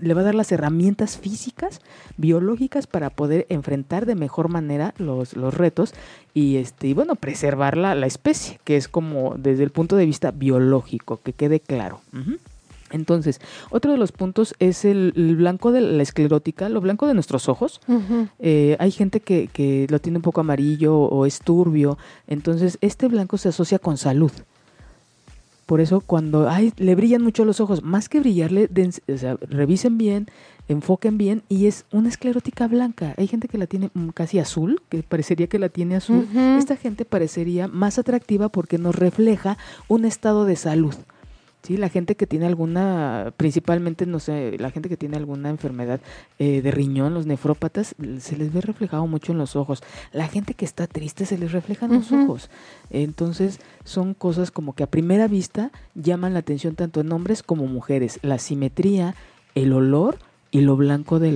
le 0.00 0.14
va 0.14 0.22
a 0.22 0.24
dar 0.24 0.34
las 0.34 0.50
herramientas 0.50 1.18
físicas, 1.18 1.82
biológicas 2.16 2.86
para 2.86 3.10
poder 3.10 3.44
enfrentar 3.50 4.06
de 4.06 4.13
mejor 4.14 4.48
manera 4.48 4.94
los, 4.98 5.36
los 5.36 5.54
retos 5.54 5.94
y, 6.32 6.56
este, 6.56 6.88
y 6.88 6.94
bueno, 6.94 7.14
preservar 7.16 7.76
la, 7.76 7.94
la, 7.94 8.06
especie, 8.06 8.60
que 8.64 8.76
es 8.76 8.88
como 8.88 9.34
desde 9.36 9.62
el 9.62 9.70
punto 9.70 9.96
de 9.96 10.06
vista 10.06 10.30
biológico, 10.30 11.20
que 11.22 11.32
quede 11.32 11.60
claro. 11.60 12.00
Entonces, 12.90 13.40
otro 13.70 13.92
de 13.92 13.98
los 13.98 14.12
puntos 14.12 14.54
es 14.60 14.84
el, 14.84 15.12
blanco 15.36 15.72
de 15.72 15.80
la 15.80 16.02
esclerótica, 16.02 16.68
lo 16.68 16.80
blanco 16.80 17.06
de 17.06 17.14
nuestros 17.14 17.48
ojos. 17.48 17.80
Eh, 18.38 18.76
hay 18.78 18.90
gente 18.92 19.20
que, 19.20 19.48
que, 19.52 19.86
lo 19.90 19.98
tiene 19.98 20.18
un 20.18 20.22
poco 20.22 20.40
amarillo 20.40 20.96
o 20.96 21.26
es 21.26 21.40
turbio. 21.40 21.98
Entonces, 22.28 22.78
este 22.80 23.08
blanco 23.08 23.36
se 23.36 23.48
asocia 23.48 23.78
con 23.78 23.96
salud. 23.96 24.30
Por 25.66 25.80
eso 25.80 26.00
cuando 26.00 26.48
ay, 26.48 26.72
le 26.76 26.94
brillan 26.94 27.22
mucho 27.22 27.44
los 27.44 27.60
ojos, 27.60 27.82
más 27.82 28.08
que 28.08 28.20
brillarle, 28.20 28.68
o 29.08 29.16
sea, 29.16 29.36
revisen 29.48 29.98
bien, 29.98 30.26
enfoquen 30.68 31.18
bien 31.18 31.42
y 31.48 31.66
es 31.66 31.86
una 31.92 32.08
esclerótica 32.08 32.68
blanca. 32.68 33.14
Hay 33.16 33.26
gente 33.26 33.48
que 33.48 33.58
la 33.58 33.66
tiene 33.66 33.90
mm, 33.94 34.08
casi 34.10 34.38
azul, 34.38 34.82
que 34.88 35.02
parecería 35.02 35.46
que 35.46 35.58
la 35.58 35.68
tiene 35.68 35.96
azul. 35.96 36.28
Esta 36.58 36.76
gente 36.76 37.04
parecería 37.04 37.68
más 37.68 37.98
atractiva 37.98 38.48
porque 38.48 38.78
nos 38.78 38.94
refleja 38.94 39.58
un 39.88 40.04
estado 40.04 40.44
de 40.44 40.56
salud. 40.56 40.94
Sí, 41.64 41.78
la 41.78 41.88
gente 41.88 42.14
que 42.14 42.26
tiene 42.26 42.44
alguna, 42.44 43.32
principalmente, 43.38 44.04
no 44.04 44.20
sé, 44.20 44.58
la 44.58 44.70
gente 44.70 44.90
que 44.90 44.98
tiene 44.98 45.16
alguna 45.16 45.48
enfermedad 45.48 45.98
eh, 46.38 46.60
de 46.60 46.70
riñón, 46.70 47.14
los 47.14 47.24
nefrópatas, 47.24 47.94
se 48.18 48.36
les 48.36 48.52
ve 48.52 48.60
reflejado 48.60 49.06
mucho 49.06 49.32
en 49.32 49.38
los 49.38 49.56
ojos. 49.56 49.82
La 50.12 50.28
gente 50.28 50.52
que 50.52 50.66
está 50.66 50.86
triste 50.86 51.24
se 51.24 51.38
les 51.38 51.52
refleja 51.52 51.86
en 51.86 51.94
los 51.94 52.12
ojos. 52.12 52.50
Entonces, 52.90 53.60
son 53.82 54.12
cosas 54.12 54.50
como 54.50 54.74
que 54.74 54.82
a 54.82 54.90
primera 54.90 55.26
vista 55.26 55.72
llaman 55.94 56.34
la 56.34 56.40
atención 56.40 56.74
tanto 56.74 57.00
en 57.00 57.10
hombres 57.12 57.42
como 57.42 57.66
mujeres. 57.66 58.18
La 58.20 58.38
simetría, 58.38 59.14
el 59.54 59.72
olor 59.72 60.18
y 60.54 60.60
lo 60.60 60.76
blanco 60.76 61.18
de, 61.18 61.32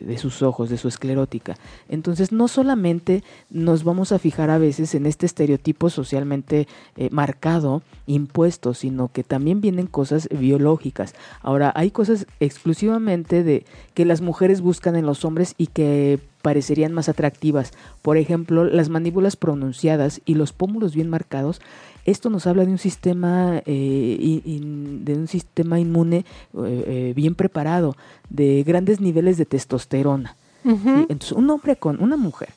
de, 0.00 0.16
sus 0.16 0.42
ojos, 0.42 0.70
de 0.70 0.78
su 0.78 0.86
esclerótica. 0.86 1.56
Entonces, 1.88 2.30
no 2.30 2.46
solamente 2.46 3.24
nos 3.50 3.82
vamos 3.82 4.12
a 4.12 4.20
fijar 4.20 4.48
a 4.48 4.58
veces 4.58 4.94
en 4.94 5.06
este 5.06 5.26
estereotipo 5.26 5.90
socialmente 5.90 6.68
eh, 6.96 7.08
marcado, 7.10 7.82
impuesto, 8.06 8.74
sino 8.74 9.08
que 9.08 9.24
también 9.24 9.60
vienen 9.60 9.88
cosas 9.88 10.28
biológicas. 10.30 11.16
Ahora, 11.40 11.72
hay 11.74 11.90
cosas 11.90 12.28
exclusivamente 12.38 13.42
de 13.42 13.66
que 13.92 14.04
las 14.04 14.20
mujeres 14.20 14.60
buscan 14.60 14.94
en 14.94 15.04
los 15.04 15.24
hombres 15.24 15.56
y 15.58 15.66
que 15.66 16.20
parecerían 16.42 16.92
más 16.92 17.08
atractivas. 17.08 17.72
Por 18.02 18.18
ejemplo, 18.18 18.64
las 18.64 18.88
mandíbulas 18.88 19.34
pronunciadas 19.34 20.20
y 20.24 20.34
los 20.34 20.52
pómulos 20.52 20.94
bien 20.94 21.10
marcados 21.10 21.60
esto 22.04 22.30
nos 22.30 22.46
habla 22.46 22.64
de 22.64 22.72
un 22.72 22.78
sistema, 22.78 23.62
eh, 23.64 24.40
de 24.54 25.14
un 25.14 25.28
sistema 25.28 25.78
inmune 25.78 26.18
eh, 26.18 26.24
eh, 26.54 27.12
bien 27.14 27.34
preparado, 27.34 27.96
de 28.28 28.62
grandes 28.64 29.00
niveles 29.00 29.36
de 29.36 29.46
testosterona. 29.46 30.36
Entonces, 30.64 31.32
un 31.32 31.50
hombre 31.50 31.74
con 31.74 32.00
una 32.00 32.16
mujer 32.16 32.50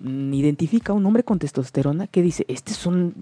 mm, 0.00 0.34
identifica 0.34 0.92
a 0.92 0.96
un 0.96 1.06
hombre 1.06 1.22
con 1.22 1.38
testosterona 1.38 2.08
que 2.08 2.20
dice, 2.20 2.44
este 2.48 2.72
es 2.72 2.84
un 2.84 3.14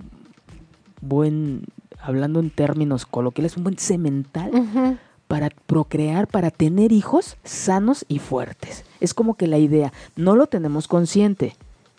buen, 1.03 1.65
hablando 2.01 2.41
en 2.41 2.49
términos 2.49 3.05
coloquiales, 3.05 3.59
un 3.59 3.65
buen 3.65 3.79
semental 3.79 4.99
para 5.27 5.51
procrear, 5.67 6.27
para 6.29 6.51
tener 6.51 6.93
hijos 6.93 7.37
sanos 7.45 8.07
y 8.09 8.19
fuertes. 8.21 8.85
Es 9.01 9.13
como 9.13 9.35
que 9.35 9.47
la 9.47 9.59
idea, 9.59 9.93
no 10.17 10.35
lo 10.35 10.47
tenemos 10.47 10.89
consciente, 10.89 11.55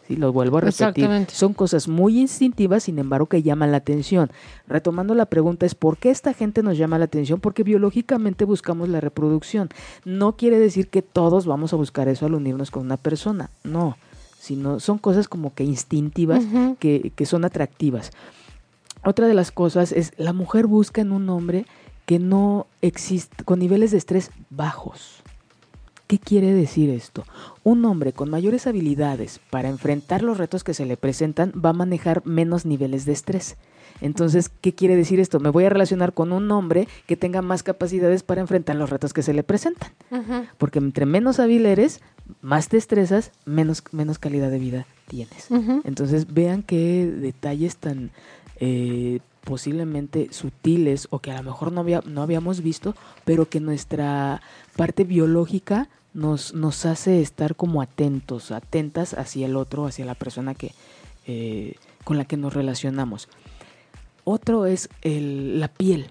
y 0.09 0.15
lo 0.15 0.33
vuelvo 0.33 0.57
a 0.57 0.61
repetir, 0.61 1.07
son 1.31 1.53
cosas 1.53 1.87
muy 1.87 2.19
instintivas, 2.19 2.83
sin 2.83 2.97
embargo, 2.97 3.27
que 3.27 3.43
llaman 3.43 3.71
la 3.71 3.77
atención. 3.77 4.31
Retomando 4.67 5.13
la 5.13 5.27
pregunta 5.27 5.67
es, 5.67 5.75
¿por 5.75 5.97
qué 5.97 6.09
esta 6.09 6.33
gente 6.33 6.63
nos 6.63 6.77
llama 6.77 6.97
la 6.97 7.05
atención? 7.05 7.39
Porque 7.39 7.61
biológicamente 7.61 8.43
buscamos 8.43 8.89
la 8.89 8.99
reproducción. 9.01 9.69
No 10.05 10.35
quiere 10.35 10.57
decir 10.57 10.89
que 10.89 11.03
todos 11.03 11.45
vamos 11.45 11.73
a 11.73 11.75
buscar 11.75 12.07
eso 12.07 12.25
al 12.25 12.33
unirnos 12.33 12.71
con 12.71 12.83
una 12.83 12.97
persona, 12.97 13.51
no, 13.63 13.97
sino 14.39 14.79
son 14.79 14.97
cosas 14.97 15.27
como 15.27 15.53
que 15.53 15.63
instintivas, 15.63 16.43
que, 16.79 17.11
que 17.15 17.25
son 17.27 17.45
atractivas. 17.45 18.11
Otra 19.05 19.27
de 19.27 19.35
las 19.35 19.51
cosas 19.51 19.91
es, 19.91 20.11
la 20.17 20.33
mujer 20.33 20.65
busca 20.65 21.01
en 21.01 21.11
un 21.11 21.29
hombre 21.29 21.65
que 22.07 22.17
no 22.17 22.65
existe, 22.81 23.43
con 23.43 23.59
niveles 23.59 23.91
de 23.91 23.99
estrés 23.99 24.31
bajos. 24.49 25.21
¿Qué 26.09 26.17
quiere 26.17 26.53
decir 26.53 26.89
esto? 26.89 27.23
Un 27.63 27.85
hombre 27.85 28.13
con 28.13 28.31
mayores 28.31 28.65
habilidades 28.65 29.39
para 29.51 29.69
enfrentar 29.69 30.23
los 30.23 30.39
retos 30.39 30.63
que 30.63 30.73
se 30.73 30.87
le 30.87 30.97
presentan 30.97 31.53
va 31.53 31.69
a 31.69 31.73
manejar 31.73 32.25
menos 32.25 32.65
niveles 32.65 33.05
de 33.05 33.11
estrés. 33.11 33.57
Entonces, 34.01 34.49
¿qué 34.49 34.73
quiere 34.73 34.95
decir 34.95 35.19
esto? 35.19 35.39
Me 35.39 35.51
voy 35.51 35.65
a 35.65 35.69
relacionar 35.69 36.13
con 36.13 36.31
un 36.31 36.49
hombre 36.49 36.87
que 37.05 37.15
tenga 37.15 37.43
más 37.43 37.61
capacidades 37.61 38.23
para 38.23 38.41
enfrentar 38.41 38.75
los 38.75 38.89
retos 38.89 39.13
que 39.13 39.21
se 39.21 39.35
le 39.35 39.43
presentan. 39.43 39.91
Porque 40.57 40.79
entre 40.79 41.05
menos 41.05 41.39
hábil 41.39 41.67
eres, 41.67 42.01
más 42.41 42.69
te 42.69 42.77
estresas, 42.77 43.31
menos, 43.45 43.83
menos 43.91 44.17
calidad 44.17 44.49
de 44.49 44.57
vida 44.57 44.87
tienes. 45.07 45.49
Entonces, 45.83 46.33
vean 46.33 46.63
qué 46.63 47.05
detalles 47.05 47.77
tan 47.77 48.09
eh, 48.59 49.19
posiblemente 49.43 50.29
sutiles 50.31 51.07
o 51.11 51.19
que 51.19 51.29
a 51.29 51.37
lo 51.37 51.43
mejor 51.43 51.71
no, 51.71 51.81
había, 51.81 52.01
no 52.03 52.23
habíamos 52.23 52.63
visto, 52.63 52.95
pero 53.25 53.47
que 53.47 53.59
nuestra 53.59 54.41
parte 54.75 55.03
biológica 55.03 55.87
nos, 56.13 56.53
nos 56.53 56.85
hace 56.85 57.21
estar 57.21 57.55
como 57.55 57.81
atentos, 57.81 58.51
atentas 58.51 59.13
hacia 59.13 59.45
el 59.45 59.55
otro, 59.55 59.85
hacia 59.85 60.05
la 60.05 60.15
persona 60.15 60.55
que, 60.55 60.73
eh, 61.27 61.75
con 62.03 62.17
la 62.17 62.25
que 62.25 62.37
nos 62.37 62.53
relacionamos. 62.53 63.29
Otro 64.23 64.65
es 64.65 64.89
la 65.03 65.67
piel. 65.67 66.07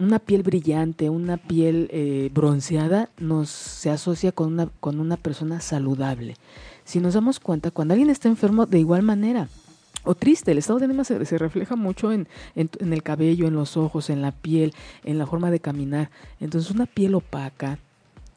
Una 0.00 0.18
piel 0.18 0.42
brillante, 0.42 1.10
una 1.10 1.36
piel 1.36 1.88
eh, 1.92 2.30
bronceada 2.32 3.10
nos 3.18 3.50
se 3.50 3.90
asocia 3.90 4.32
con 4.32 4.52
una, 4.52 4.66
con 4.80 5.00
una 5.00 5.16
persona 5.16 5.60
saludable. 5.60 6.36
Si 6.84 6.98
nos 6.98 7.14
damos 7.14 7.38
cuenta, 7.38 7.70
cuando 7.70 7.94
alguien 7.94 8.10
está 8.10 8.28
enfermo, 8.28 8.66
de 8.66 8.80
igual 8.80 9.02
manera, 9.02 9.48
o 10.04 10.14
triste. 10.14 10.50
El 10.50 10.58
estado 10.58 10.78
de 10.78 10.86
ánimo 10.86 11.04
se, 11.04 11.18
refleja 11.38 11.76
mucho 11.76 12.12
en, 12.12 12.28
en, 12.56 12.92
el 12.92 13.02
cabello, 13.02 13.46
en 13.46 13.54
los 13.54 13.76
ojos, 13.76 14.10
en 14.10 14.22
la 14.22 14.32
piel, 14.32 14.74
en 15.04 15.18
la 15.18 15.26
forma 15.26 15.50
de 15.50 15.60
caminar. 15.60 16.10
Entonces 16.40 16.70
una 16.70 16.86
piel 16.86 17.14
opaca, 17.14 17.78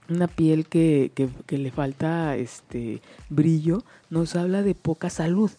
una 0.09 0.27
piel 0.27 0.67
que, 0.67 1.11
que, 1.45 1.57
le 1.57 1.71
falta 1.71 2.35
este 2.35 3.01
brillo, 3.29 3.83
nos 4.09 4.35
habla 4.35 4.61
de 4.61 4.75
poca 4.75 5.09
salud. 5.09 5.51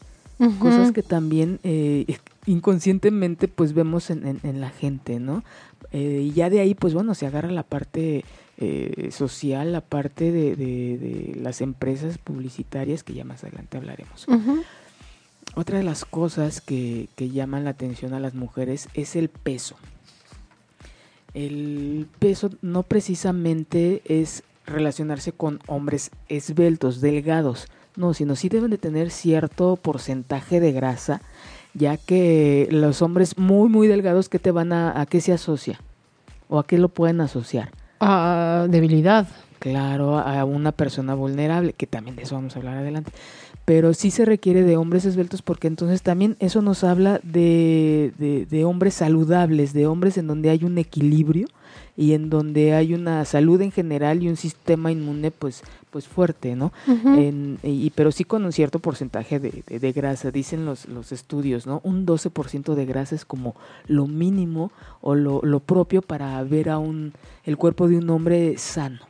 Cosas 0.58 0.92
que 0.92 1.02
también 1.02 1.60
eh, 1.62 2.18
inconscientemente 2.44 3.48
pues 3.48 3.72
vemos 3.72 4.10
en, 4.10 4.38
en, 4.42 4.60
la 4.60 4.68
gente, 4.68 5.18
¿no? 5.18 5.42
Eh, 5.92 6.26
y 6.26 6.32
ya 6.32 6.50
de 6.50 6.60
ahí 6.60 6.74
pues 6.74 6.92
bueno, 6.92 7.14
se 7.14 7.26
agarra 7.26 7.50
la 7.50 7.62
parte 7.62 8.22
eh, 8.58 9.08
social, 9.12 9.72
la 9.72 9.80
parte 9.80 10.32
de, 10.32 10.54
de, 10.54 11.38
las 11.40 11.62
empresas 11.62 12.18
publicitarias 12.18 13.02
que 13.02 13.14
ya 13.14 13.24
más 13.24 13.44
adelante 13.44 13.78
hablaremos. 13.78 14.26
Otra 15.54 15.78
de 15.78 15.84
las 15.84 16.04
cosas 16.04 16.60
que, 16.60 17.08
que 17.16 17.30
llaman 17.30 17.64
la 17.64 17.70
atención 17.70 18.12
a 18.12 18.20
las 18.20 18.34
mujeres 18.34 18.90
es 18.92 19.16
el 19.16 19.30
peso. 19.30 19.76
El 21.36 22.08
peso 22.18 22.48
no 22.62 22.82
precisamente 22.82 24.00
es 24.06 24.42
relacionarse 24.64 25.32
con 25.32 25.60
hombres 25.66 26.10
esbeltos, 26.30 27.02
delgados, 27.02 27.66
no, 27.94 28.14
sino 28.14 28.36
sí 28.36 28.48
deben 28.48 28.70
de 28.70 28.78
tener 28.78 29.10
cierto 29.10 29.76
porcentaje 29.76 30.60
de 30.60 30.72
grasa, 30.72 31.20
ya 31.74 31.98
que 31.98 32.68
los 32.70 33.02
hombres 33.02 33.36
muy, 33.36 33.68
muy 33.68 33.86
delgados, 33.86 34.30
¿qué 34.30 34.38
te 34.38 34.50
van 34.50 34.72
a, 34.72 34.98
a 34.98 35.04
qué 35.04 35.20
se 35.20 35.34
asocia? 35.34 35.78
¿O 36.48 36.58
a 36.58 36.66
qué 36.66 36.78
lo 36.78 36.88
pueden 36.88 37.20
asociar? 37.20 37.70
A 38.00 38.66
debilidad. 38.70 39.28
Claro, 39.58 40.18
a 40.18 40.42
una 40.46 40.72
persona 40.72 41.14
vulnerable, 41.14 41.74
que 41.74 41.86
también 41.86 42.16
de 42.16 42.22
eso 42.22 42.34
vamos 42.34 42.56
a 42.56 42.60
hablar 42.60 42.78
adelante. 42.78 43.12
Pero 43.66 43.92
sí 43.94 44.10
se 44.12 44.24
requiere 44.24 44.62
de 44.62 44.76
hombres 44.76 45.04
esbeltos 45.04 45.42
porque 45.42 45.66
entonces 45.66 46.00
también 46.00 46.36
eso 46.38 46.62
nos 46.62 46.84
habla 46.84 47.20
de, 47.24 48.12
de, 48.16 48.46
de 48.46 48.64
hombres 48.64 48.94
saludables, 48.94 49.72
de 49.74 49.86
hombres 49.88 50.16
en 50.18 50.28
donde 50.28 50.50
hay 50.50 50.62
un 50.64 50.78
equilibrio 50.78 51.48
y 51.96 52.12
en 52.12 52.30
donde 52.30 52.74
hay 52.74 52.94
una 52.94 53.24
salud 53.24 53.60
en 53.62 53.72
general 53.72 54.22
y 54.22 54.28
un 54.28 54.36
sistema 54.36 54.92
inmune 54.92 55.30
pues 55.32 55.62
pues 55.90 56.06
fuerte, 56.06 56.54
¿no? 56.56 56.72
En, 57.18 57.58
y, 57.62 57.90
pero 57.90 58.12
sí 58.12 58.22
con 58.24 58.44
un 58.44 58.52
cierto 58.52 58.78
porcentaje 58.78 59.40
de, 59.40 59.64
de- 59.66 59.78
de 59.80 59.92
grasa, 59.92 60.30
dicen 60.30 60.64
los, 60.66 60.86
los 60.86 61.10
estudios, 61.10 61.66
¿no? 61.66 61.80
Un 61.84 62.04
12% 62.06 62.74
de 62.74 62.84
grasa 62.86 63.14
es 63.14 63.24
como 63.24 63.56
lo 63.88 64.06
mínimo 64.06 64.70
o 65.00 65.14
lo, 65.14 65.40
lo 65.42 65.58
propio 65.60 66.02
para 66.02 66.40
ver 66.44 66.68
a 66.68 66.78
un, 66.78 67.14
el 67.44 67.56
cuerpo 67.56 67.88
de 67.88 67.96
un 67.96 68.10
hombre 68.10 68.58
sano. 68.58 69.00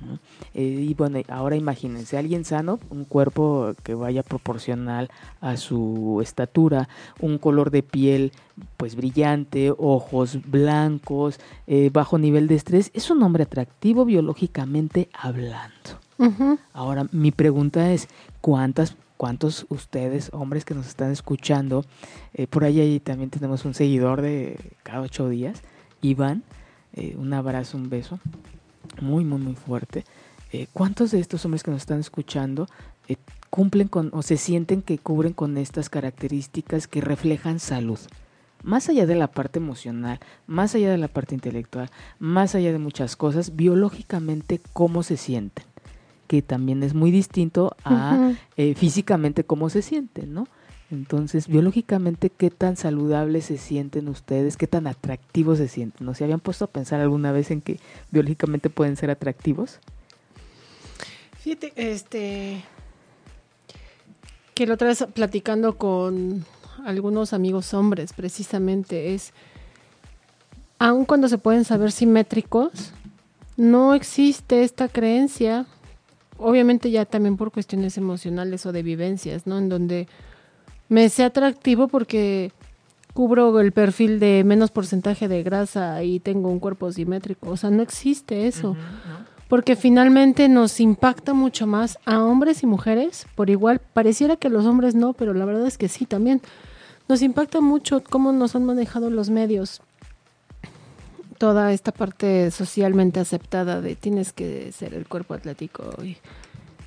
¿no? 0.00 0.18
Eh, 0.54 0.86
y 0.88 0.94
bueno, 0.94 1.20
ahora 1.28 1.56
imagínense, 1.56 2.18
alguien 2.18 2.44
sano, 2.44 2.78
un 2.90 3.04
cuerpo 3.04 3.74
que 3.82 3.94
vaya 3.94 4.22
proporcional 4.22 5.10
a 5.40 5.56
su 5.56 6.20
estatura, 6.22 6.88
un 7.20 7.38
color 7.38 7.70
de 7.70 7.82
piel 7.82 8.32
pues 8.76 8.96
brillante, 8.96 9.72
ojos 9.76 10.38
blancos, 10.44 11.40
eh, 11.66 11.90
bajo 11.92 12.18
nivel 12.18 12.48
de 12.48 12.56
estrés, 12.56 12.90
es 12.94 13.10
un 13.10 13.22
hombre 13.22 13.44
atractivo 13.44 14.04
biológicamente 14.04 15.08
hablando. 15.12 16.00
Ahora, 16.72 17.06
mi 17.10 17.32
pregunta 17.32 17.92
es, 17.92 18.06
¿cuántas, 18.40 18.94
¿cuántos 19.16 19.66
ustedes, 19.70 20.30
hombres 20.32 20.64
que 20.64 20.74
nos 20.74 20.86
están 20.86 21.10
escuchando, 21.10 21.84
eh, 22.32 22.46
por 22.46 22.62
ahí, 22.62 22.80
ahí 22.80 23.00
también 23.00 23.30
tenemos 23.30 23.64
un 23.64 23.74
seguidor 23.74 24.22
de 24.22 24.56
cada 24.84 25.00
ocho 25.00 25.28
días, 25.28 25.62
Iván, 26.00 26.44
eh, 26.94 27.16
un 27.18 27.32
abrazo, 27.32 27.76
un 27.76 27.90
beso, 27.90 28.20
muy, 29.00 29.24
muy, 29.24 29.40
muy 29.40 29.54
fuerte. 29.54 30.04
Eh, 30.52 30.66
¿Cuántos 30.72 31.10
de 31.10 31.18
estos 31.18 31.44
hombres 31.46 31.62
que 31.62 31.70
nos 31.70 31.80
están 31.80 31.98
escuchando 31.98 32.68
eh, 33.08 33.16
cumplen 33.48 33.88
con 33.88 34.10
o 34.12 34.20
se 34.20 34.36
sienten 34.36 34.82
que 34.82 34.98
cubren 34.98 35.32
con 35.32 35.56
estas 35.56 35.88
características 35.88 36.86
que 36.86 37.00
reflejan 37.00 37.58
salud? 37.58 37.98
Más 38.62 38.88
allá 38.90 39.06
de 39.06 39.14
la 39.14 39.28
parte 39.28 39.58
emocional, 39.58 40.20
más 40.46 40.74
allá 40.74 40.90
de 40.90 40.98
la 40.98 41.08
parte 41.08 41.34
intelectual, 41.34 41.90
más 42.18 42.54
allá 42.54 42.70
de 42.70 42.78
muchas 42.78 43.16
cosas, 43.16 43.56
biológicamente, 43.56 44.60
¿cómo 44.74 45.02
se 45.02 45.16
sienten? 45.16 45.64
Que 46.28 46.42
también 46.42 46.82
es 46.82 46.94
muy 46.94 47.10
distinto 47.10 47.74
a 47.84 48.32
eh, 48.56 48.74
físicamente 48.74 49.44
cómo 49.44 49.70
se 49.70 49.82
sienten, 49.82 50.34
¿no? 50.34 50.46
Entonces, 50.90 51.48
biológicamente, 51.48 52.28
¿qué 52.28 52.50
tan 52.50 52.76
saludables 52.76 53.46
se 53.46 53.56
sienten 53.56 54.08
ustedes? 54.08 54.58
¿Qué 54.58 54.66
tan 54.66 54.86
atractivos 54.86 55.56
se 55.56 55.66
sienten? 55.66 56.04
¿No 56.06 56.12
se 56.14 56.24
habían 56.24 56.40
puesto 56.40 56.66
a 56.66 56.70
pensar 56.70 57.00
alguna 57.00 57.32
vez 57.32 57.50
en 57.50 57.62
que 57.62 57.80
biológicamente 58.10 58.68
pueden 58.68 58.96
ser 58.96 59.10
atractivos? 59.10 59.80
Fíjate, 61.42 61.72
este. 61.74 62.62
Que 64.54 64.66
la 64.66 64.74
otra 64.74 64.88
vez 64.88 65.04
platicando 65.12 65.76
con 65.76 66.44
algunos 66.84 67.32
amigos 67.32 67.74
hombres, 67.74 68.12
precisamente, 68.12 69.14
es. 69.14 69.32
Aun 70.78 71.04
cuando 71.04 71.28
se 71.28 71.38
pueden 71.38 71.64
saber 71.64 71.90
simétricos, 71.90 72.92
no 73.56 73.94
existe 73.94 74.62
esta 74.62 74.88
creencia. 74.88 75.66
Obviamente, 76.38 76.92
ya 76.92 77.06
también 77.06 77.36
por 77.36 77.50
cuestiones 77.50 77.98
emocionales 77.98 78.64
o 78.66 78.72
de 78.72 78.84
vivencias, 78.84 79.46
¿no? 79.46 79.58
En 79.58 79.68
donde 79.68 80.06
me 80.88 81.08
sea 81.08 81.26
atractivo 81.26 81.88
porque 81.88 82.52
cubro 83.14 83.58
el 83.60 83.72
perfil 83.72 84.20
de 84.20 84.44
menos 84.44 84.70
porcentaje 84.70 85.26
de 85.26 85.42
grasa 85.42 86.02
y 86.04 86.20
tengo 86.20 86.48
un 86.48 86.60
cuerpo 86.60 86.90
simétrico. 86.92 87.50
O 87.50 87.56
sea, 87.56 87.70
no 87.70 87.82
existe 87.82 88.46
eso 88.46 88.76
porque 89.52 89.76
finalmente 89.76 90.48
nos 90.48 90.80
impacta 90.80 91.34
mucho 91.34 91.66
más 91.66 91.98
a 92.06 92.24
hombres 92.24 92.62
y 92.62 92.66
mujeres 92.66 93.26
por 93.34 93.50
igual. 93.50 93.82
Pareciera 93.92 94.36
que 94.36 94.48
los 94.48 94.64
hombres 94.64 94.94
no, 94.94 95.12
pero 95.12 95.34
la 95.34 95.44
verdad 95.44 95.66
es 95.66 95.76
que 95.76 95.90
sí 95.90 96.06
también. 96.06 96.40
Nos 97.06 97.20
impacta 97.20 97.60
mucho 97.60 98.02
cómo 98.02 98.32
nos 98.32 98.56
han 98.56 98.64
manejado 98.64 99.10
los 99.10 99.28
medios. 99.28 99.82
Toda 101.36 101.70
esta 101.74 101.92
parte 101.92 102.50
socialmente 102.50 103.20
aceptada 103.20 103.82
de 103.82 103.94
tienes 103.94 104.32
que 104.32 104.72
ser 104.72 104.94
el 104.94 105.06
cuerpo 105.06 105.34
atlético. 105.34 106.02
y- 106.02 106.16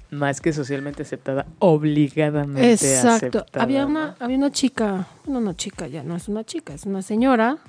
Más 0.10 0.42
que 0.42 0.52
socialmente 0.52 1.04
aceptada, 1.04 1.46
obligadamente 1.60 2.72
Exacto. 2.72 3.42
aceptada. 3.42 3.64
Había 3.64 3.84
¿no? 3.84 3.90
una, 3.90 4.16
había 4.20 4.38
una 4.38 4.52
chica, 4.52 5.08
no, 5.28 5.40
no 5.40 5.54
chica, 5.54 5.86
ya 5.86 6.02
no 6.02 6.16
es 6.16 6.28
una 6.28 6.44
chica, 6.44 6.74
es 6.74 6.88
una 6.88 7.04
señora, 7.04 7.60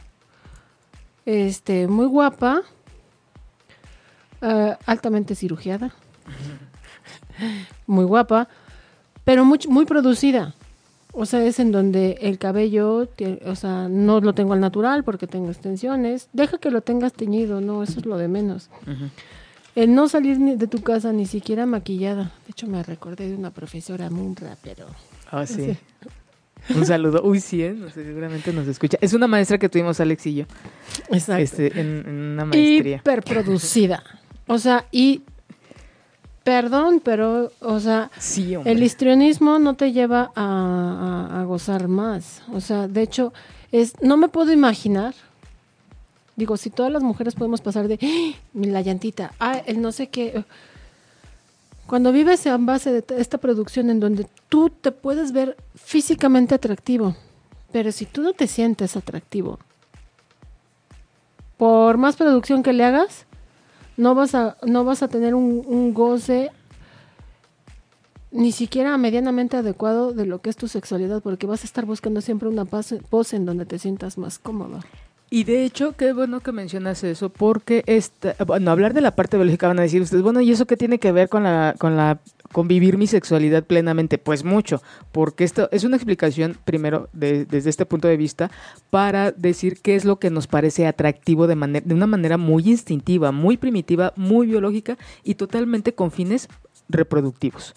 este, 1.27 1.87
muy 1.87 2.07
guapa, 2.07 2.63
eh, 4.43 4.75
altamente 4.87 5.35
cirugiada, 5.35 5.93
muy 7.87 8.05
guapa, 8.05 8.49
pero 9.25 9.45
muy, 9.45 9.59
muy 9.69 9.85
producida. 9.87 10.55
O 11.13 11.25
sea, 11.25 11.43
es 11.47 11.59
en 11.61 11.73
donde 11.73 12.19
el 12.21 12.39
cabello, 12.39 13.09
o 13.47 13.55
sea, 13.57 13.89
no 13.89 14.21
lo 14.21 14.35
tengo 14.35 14.53
al 14.53 14.61
natural 14.61 15.03
porque 15.03 15.27
tengo 15.27 15.49
extensiones. 15.51 16.29
Deja 16.35 16.59
que 16.59 16.71
lo 16.71 16.83
tengas 16.83 17.15
teñido, 17.15 17.63
no, 17.63 17.83
eso 17.83 18.01
es 18.01 18.07
lo 18.07 18.19
de 18.19 18.29
menos. 18.29 18.69
El 19.75 19.95
no 19.95 20.09
salir 20.09 20.39
de 20.39 20.67
tu 20.67 20.83
casa 20.83 21.13
ni 21.13 21.25
siquiera 21.27 21.65
maquillada. 21.65 22.25
De 22.47 22.51
hecho, 22.51 22.67
me 22.67 22.83
recordé 22.83 23.31
de 23.31 23.35
una 23.35 23.51
profesora 23.51 24.11
muy 24.11 24.35
pero 24.63 24.87
Ah, 25.31 25.47
sí. 25.47 25.77
Un 26.75 26.85
saludo. 26.85 27.23
Uy, 27.23 27.41
sí, 27.41 27.63
¿eh? 27.63 27.73
No 27.73 27.89
sé, 27.91 28.05
seguramente 28.05 28.53
nos 28.53 28.67
escucha. 28.69 28.99
Es 29.01 29.13
una 29.13 29.27
maestra 29.27 29.57
que 29.59 29.69
tuvimos, 29.69 29.99
Alex 30.01 30.27
y 30.27 30.35
yo, 30.35 30.45
Exacto. 31.11 31.43
este, 31.43 31.81
en, 31.81 32.05
en 32.07 32.15
una 32.35 32.45
maestría. 32.45 32.97
Hiperproducida. 32.99 34.03
O 34.47 34.59
sea, 34.59 34.87
y 34.93 35.23
perdón, 36.45 37.01
pero, 37.05 37.51
o 37.61 37.81
sea, 37.81 38.11
Sí, 38.19 38.55
el 38.55 38.83
histrionismo 38.83 39.59
no 39.59 39.75
te 39.75 39.93
lleva 39.93 40.31
a, 40.37 41.29
a- 41.33 41.41
a 41.41 41.45
gozar 41.45 41.89
más. 41.89 42.43
O 42.53 42.61
sea, 42.61 42.87
de 42.87 43.03
hecho, 43.03 43.33
es, 43.73 43.95
no 44.01 44.17
me 44.17 44.29
puedo 44.29 44.53
imaginar. 44.53 45.15
Digo, 46.37 46.57
si 46.57 46.71
todas 46.71 46.93
las 46.93 47.03
mujeres 47.03 47.35
podemos 47.35 47.61
pasar 47.61 47.89
de 47.89 47.99
"Ah, 48.01 48.39
la 48.55 48.81
llantita, 48.83 49.33
ah, 49.41 49.59
el 49.67 49.81
no 49.81 49.91
sé 49.91 50.09
qué. 50.09 50.45
Cuando 51.87 52.13
vives 52.13 52.45
en 52.47 52.67
base 52.67 52.93
de 52.93 53.05
esta 53.21 53.39
producción 53.39 53.91
en 53.91 54.01
donde 54.01 54.27
tú 54.49 54.71
te 54.71 54.93
puedes 54.93 55.33
ver 55.33 55.57
físicamente 55.77 56.55
atractivo, 56.55 57.17
pero 57.73 57.91
si 57.91 58.07
tú 58.07 58.23
no 58.23 58.33
te 58.35 58.47
sientes 58.49 58.97
atractivo, 58.97 59.59
por 61.57 61.97
más 61.97 62.17
producción 62.17 62.63
que 62.63 62.73
le 62.73 62.85
hagas, 62.85 63.25
no 63.97 64.15
vas 64.15 64.35
a, 64.35 64.57
no 64.67 64.85
vas 64.85 65.03
a 65.03 65.09
tener 65.09 65.35
un, 65.35 65.63
un 65.67 65.95
goce 65.95 66.51
ni 68.37 68.53
siquiera 68.53 68.97
medianamente 68.99 69.57
adecuado 69.57 70.13
de 70.13 70.27
lo 70.27 70.41
que 70.41 70.51
es 70.51 70.57
tu 70.57 70.69
sexualidad, 70.69 71.23
porque 71.23 71.47
vas 71.47 71.63
a 71.63 71.67
estar 71.67 71.87
buscando 71.87 72.21
siempre 72.21 72.49
una 72.49 72.65
pose, 72.65 73.01
en 73.37 73.47
donde 73.47 73.67
te 73.67 73.79
sientas 73.79 74.19
más 74.19 74.39
cómodo. 74.39 74.81
Y 75.31 75.45
de 75.45 75.65
hecho, 75.65 75.97
qué 75.97 76.13
bueno 76.13 76.41
que 76.41 76.53
mencionas 76.53 77.03
eso, 77.03 77.31
porque 77.31 77.83
esta, 77.87 78.37
bueno, 78.45 78.71
hablar 78.71 78.95
de 78.95 79.01
la 79.01 79.13
parte 79.13 79.37
biológica 79.37 79.67
van 79.69 79.79
a 79.81 79.83
decir 79.83 80.03
ustedes, 80.03 80.23
bueno, 80.23 80.41
¿y 80.41 80.53
eso 80.53 80.67
qué 80.67 80.77
tiene 80.77 80.99
que 80.99 81.11
ver 81.13 81.29
con 81.29 81.43
la, 81.43 81.75
con 81.79 81.97
la, 81.97 82.19
con 82.57 82.69
vivir 82.69 82.97
mi 82.97 83.07
sexualidad 83.07 83.65
plenamente? 83.65 84.17
Pues 84.17 84.43
mucho, 84.43 84.83
porque 85.13 85.45
esto 85.45 85.69
es 85.73 85.85
una 85.85 85.97
explicación, 85.97 86.57
primero, 86.65 87.11
de- 87.13 87.45
desde 87.45 87.69
este 87.69 87.85
punto 87.85 88.09
de 88.09 88.17
vista, 88.17 88.51
para 88.89 89.31
decir 89.31 89.83
qué 89.83 89.95
es 89.95 90.07
lo 90.07 90.19
que 90.19 90.31
nos 90.31 90.47
parece 90.47 90.87
atractivo 90.87 91.47
de, 91.49 91.83
de 91.85 91.95
una 91.95 92.07
manera 92.07 92.39
muy 92.39 92.63
instintiva, 92.71 93.31
muy 93.31 93.59
primitiva, 93.59 94.15
muy 94.17 94.47
biológica 94.47 94.97
y 95.23 95.35
totalmente 95.35 95.95
con 95.95 96.11
fines 96.11 96.49
reproductivos. 96.89 97.75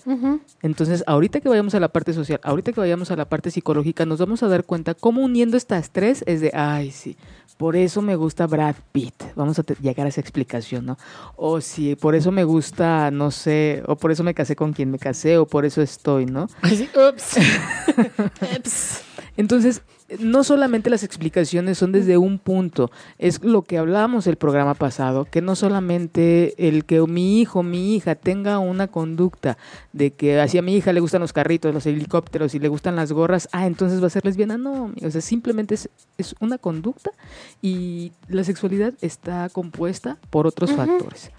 Entonces, 0.62 1.04
ahorita 1.08 1.42
que 1.42 1.50
vayamos 1.50 1.76
a 1.76 1.80
la 1.80 1.90
parte 1.90 2.14
social, 2.14 2.40
ahorita 2.44 2.74
que 2.74 2.80
vayamos 2.80 3.12
a 3.12 3.16
la 3.16 3.26
parte 3.26 3.52
psicológica, 3.52 4.06
nos 4.06 4.20
vamos 4.20 4.44
a 4.44 4.48
dar 4.48 4.64
cuenta 4.64 4.94
cómo 4.94 5.22
uniendo 5.22 5.58
estas 5.58 5.92
tres 5.92 6.24
es 6.28 6.42
de, 6.42 6.52
ay, 6.54 6.92
sí, 6.92 7.18
por 7.58 7.76
eso 7.76 8.02
me 8.02 8.16
gusta 8.16 8.48
Brad 8.48 8.76
Pitt. 8.94 9.22
Vamos 9.36 9.60
a 9.60 9.64
llegar 9.82 10.06
a 10.06 10.10
esa 10.10 10.22
explicación, 10.22 10.86
¿no? 10.86 10.98
O 11.36 11.60
sí, 11.60 11.96
por 11.96 12.16
eso 12.16 12.32
me 12.32 12.46
gusta, 12.46 13.12
no 13.12 13.32
sé, 13.32 13.84
o 13.86 13.98
por 13.98 14.12
eso 14.12 14.24
me 14.24 14.34
casé 14.34 14.56
con 14.56 14.72
quien 14.72 14.90
me 14.90 14.98
casé, 14.98 15.38
o 15.38 15.46
por 15.46 15.66
eso 15.66 15.82
estoy, 15.82 16.26
¿no? 16.26 16.48
Así, 16.62 16.90
ups. 16.96 17.38
Ups. 18.58 19.02
Entonces, 19.36 19.82
no 20.20 20.44
solamente 20.44 20.90
las 20.90 21.04
explicaciones 21.04 21.78
son 21.78 21.92
desde 21.92 22.18
un 22.18 22.40
punto, 22.40 22.92
es 23.18 23.44
lo 23.44 23.62
que 23.62 23.78
hablábamos 23.78 24.28
el 24.28 24.36
programa 24.36 24.74
pasado, 24.74 25.26
que 25.26 25.42
no 25.42 25.56
solamente 25.56 26.68
el 26.68 26.86
que 26.86 27.02
mi 27.02 27.40
hijo, 27.40 27.64
mi 27.64 27.96
hija 27.96 28.16
tenga 28.16 28.60
una 28.60 28.88
conducta 28.88 29.58
de 29.94 30.12
que 30.12 30.40
así 30.40 30.58
a 30.58 30.62
mi 30.62 30.76
hija 30.76 30.94
le 30.94 31.00
gustan 31.00 31.22
los 31.22 31.34
carritos, 31.34 31.74
los 31.74 31.86
helicópteros 31.86 32.56
y 32.56 32.60
le 32.60 32.68
gustan 32.68 32.96
las 32.96 33.12
gorras, 33.12 33.48
ah, 33.52 33.68
entonces 33.68 34.02
va 34.02 34.08
a 34.08 34.12
ser 34.12 34.26
lesbiana. 34.26 34.58
No, 34.58 34.94
o 35.02 35.12
sea, 35.12 35.22
simplemente 35.22 35.76
es, 35.76 35.90
es 36.18 36.36
una 36.40 36.58
conducta 36.58 37.12
y 37.62 38.12
la 38.28 38.44
sexualidad 38.44 38.94
está 39.02 39.50
compuesta 39.50 40.18
por 40.30 40.48
otros 40.48 40.72
factores. 40.72 41.32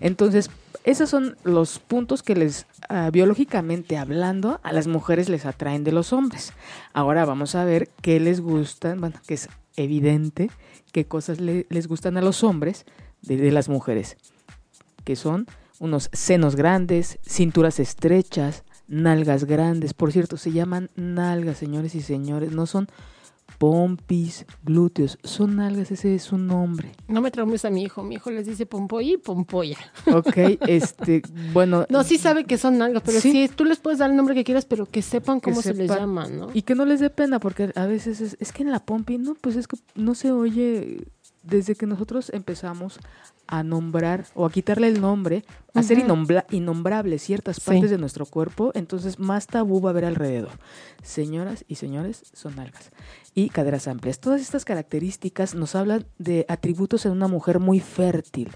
Entonces, 0.00 0.50
esos 0.84 1.10
son 1.10 1.36
los 1.44 1.78
puntos 1.78 2.22
que 2.22 2.36
les, 2.36 2.66
ah, 2.88 3.10
biológicamente 3.10 3.96
hablando, 3.96 4.60
a 4.62 4.72
las 4.72 4.86
mujeres 4.86 5.28
les 5.28 5.46
atraen 5.46 5.82
de 5.82 5.92
los 5.92 6.12
hombres. 6.12 6.52
Ahora 6.92 7.24
vamos 7.24 7.54
a 7.54 7.64
ver 7.64 7.88
qué 8.02 8.20
les 8.20 8.40
gustan, 8.40 9.00
bueno, 9.00 9.16
que 9.26 9.34
es 9.34 9.48
evidente 9.76 10.50
qué 10.94 11.06
cosas 11.06 11.40
les 11.40 11.88
gustan 11.88 12.16
a 12.16 12.22
los 12.22 12.44
hombres 12.44 12.86
de, 13.20 13.50
las 13.50 13.68
mujeres, 13.68 14.16
que 15.02 15.16
son 15.16 15.46
unos 15.80 16.08
senos 16.12 16.54
grandes, 16.54 17.18
cinturas 17.26 17.80
estrechas, 17.80 18.62
nalgas 18.86 19.44
grandes. 19.44 19.92
Por 19.92 20.12
cierto, 20.12 20.36
se 20.36 20.52
llaman 20.52 20.90
nalgas, 20.94 21.58
señores 21.58 21.96
y 21.96 22.00
señores, 22.00 22.52
no 22.52 22.66
son 22.66 22.86
pompis, 23.58 24.46
glúteos, 24.62 25.18
son 25.22 25.60
algas, 25.60 25.90
ese 25.90 26.14
es 26.14 26.24
su 26.24 26.38
nombre. 26.38 26.92
No 27.08 27.20
me 27.20 27.30
traumes 27.30 27.64
a 27.64 27.70
mi 27.70 27.82
hijo, 27.82 28.02
mi 28.02 28.16
hijo 28.16 28.30
les 28.30 28.46
dice 28.46 28.66
pompoy 28.66 29.12
y 29.12 29.16
pompoya. 29.16 29.78
Ok, 30.12 30.36
este, 30.66 31.22
bueno. 31.52 31.86
No, 31.88 32.04
sí 32.04 32.18
sabe 32.18 32.44
que 32.44 32.58
son 32.58 32.80
algas, 32.82 33.02
pero 33.04 33.20
sí, 33.20 33.50
tú 33.54 33.64
les 33.64 33.78
puedes 33.78 33.98
dar 33.98 34.10
el 34.10 34.16
nombre 34.16 34.34
que 34.34 34.44
quieras, 34.44 34.64
pero 34.64 34.86
que 34.86 35.02
sepan 35.02 35.40
cómo 35.40 35.62
se 35.62 35.74
les 35.74 35.90
llama, 35.90 36.28
¿no? 36.28 36.48
Y 36.52 36.62
que 36.62 36.74
no 36.74 36.84
les 36.84 37.00
dé 37.00 37.10
pena, 37.10 37.40
porque 37.40 37.72
a 37.74 37.86
veces 37.86 38.20
es, 38.20 38.36
es 38.40 38.52
que 38.52 38.62
en 38.62 38.70
la 38.70 38.80
pompi, 38.80 39.18
no, 39.18 39.34
pues 39.34 39.56
es 39.56 39.68
que 39.68 39.76
no 39.94 40.14
se 40.14 40.32
oye 40.32 41.04
desde 41.44 41.74
que 41.74 41.86
nosotros 41.86 42.30
empezamos 42.34 42.98
a 43.46 43.62
nombrar 43.62 44.26
o 44.34 44.46
a 44.46 44.50
quitarle 44.50 44.88
el 44.88 45.00
nombre, 45.00 45.44
a 45.74 45.82
ser 45.82 45.98
innombrables 46.50 47.22
ciertas 47.22 47.60
partes 47.60 47.90
de 47.90 47.98
nuestro 47.98 48.26
cuerpo, 48.26 48.70
entonces 48.74 49.18
más 49.18 49.46
tabú 49.46 49.80
va 49.80 49.90
a 49.90 49.92
haber 49.92 50.06
alrededor. 50.06 50.52
Señoras 51.02 51.64
y 51.68 51.74
señores, 51.74 52.24
son 52.32 52.58
algas. 52.58 52.90
Y 53.34 53.50
caderas 53.50 53.88
amplias. 53.88 54.20
Todas 54.20 54.40
estas 54.40 54.64
características 54.64 55.54
nos 55.54 55.74
hablan 55.74 56.06
de 56.18 56.46
atributos 56.48 57.04
en 57.04 57.12
una 57.12 57.28
mujer 57.28 57.58
muy 57.58 57.80
fértil 57.80 58.50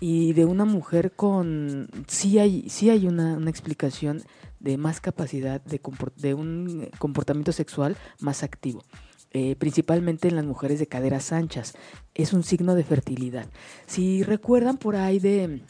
y 0.00 0.32
de 0.32 0.44
una 0.44 0.64
mujer 0.64 1.12
con... 1.12 1.88
Sí 2.08 2.38
hay, 2.38 2.68
sí 2.68 2.90
hay 2.90 3.06
una, 3.06 3.36
una 3.36 3.50
explicación 3.50 4.22
de 4.60 4.76
más 4.76 5.00
capacidad 5.00 5.60
de, 5.62 5.80
de 6.16 6.34
un 6.34 6.90
comportamiento 6.98 7.52
sexual 7.52 7.96
más 8.20 8.42
activo. 8.42 8.82
Eh, 9.32 9.56
principalmente 9.58 10.28
en 10.28 10.36
las 10.36 10.46
mujeres 10.46 10.78
de 10.78 10.86
caderas 10.86 11.32
anchas. 11.32 11.74
Es 12.14 12.32
un 12.32 12.42
signo 12.42 12.74
de 12.74 12.82
fertilidad. 12.82 13.46
Si 13.86 14.22
recuerdan 14.22 14.78
por 14.78 14.96
ahí 14.96 15.18
de 15.18 15.60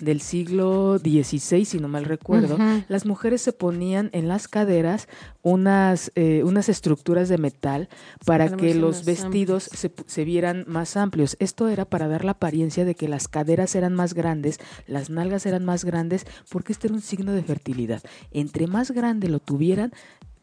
del 0.00 0.20
siglo 0.20 0.98
XVI, 0.98 1.64
si 1.64 1.78
no 1.78 1.88
mal 1.88 2.04
recuerdo, 2.04 2.58
las 2.88 3.06
mujeres 3.06 3.40
se 3.40 3.52
ponían 3.52 4.10
en 4.12 4.28
las 4.28 4.46
caderas 4.46 5.08
unas, 5.42 6.12
eh, 6.14 6.42
unas 6.44 6.68
estructuras 6.68 7.28
de 7.28 7.38
metal 7.38 7.88
para 8.26 8.54
que 8.56 8.74
los 8.74 9.04
vestidos 9.04 9.64
se, 9.64 9.90
se, 10.06 10.24
vieran 10.24 10.64
más 10.66 10.96
amplios. 10.96 11.36
Esto 11.40 11.68
era 11.68 11.86
para 11.86 12.08
dar 12.08 12.24
la 12.24 12.32
apariencia 12.32 12.84
de 12.84 12.94
que 12.94 13.08
las 13.08 13.28
caderas 13.28 13.74
eran 13.74 13.94
más 13.94 14.12
grandes, 14.12 14.58
las 14.86 15.08
nalgas 15.08 15.46
eran 15.46 15.64
más 15.64 15.84
grandes, 15.84 16.26
porque 16.50 16.72
este 16.72 16.88
era 16.88 16.94
un 16.94 17.02
signo 17.02 17.32
de 17.32 17.42
fertilidad. 17.42 18.02
Entre 18.32 18.66
más 18.66 18.90
grande 18.90 19.28
lo 19.28 19.38
tuvieran, 19.38 19.92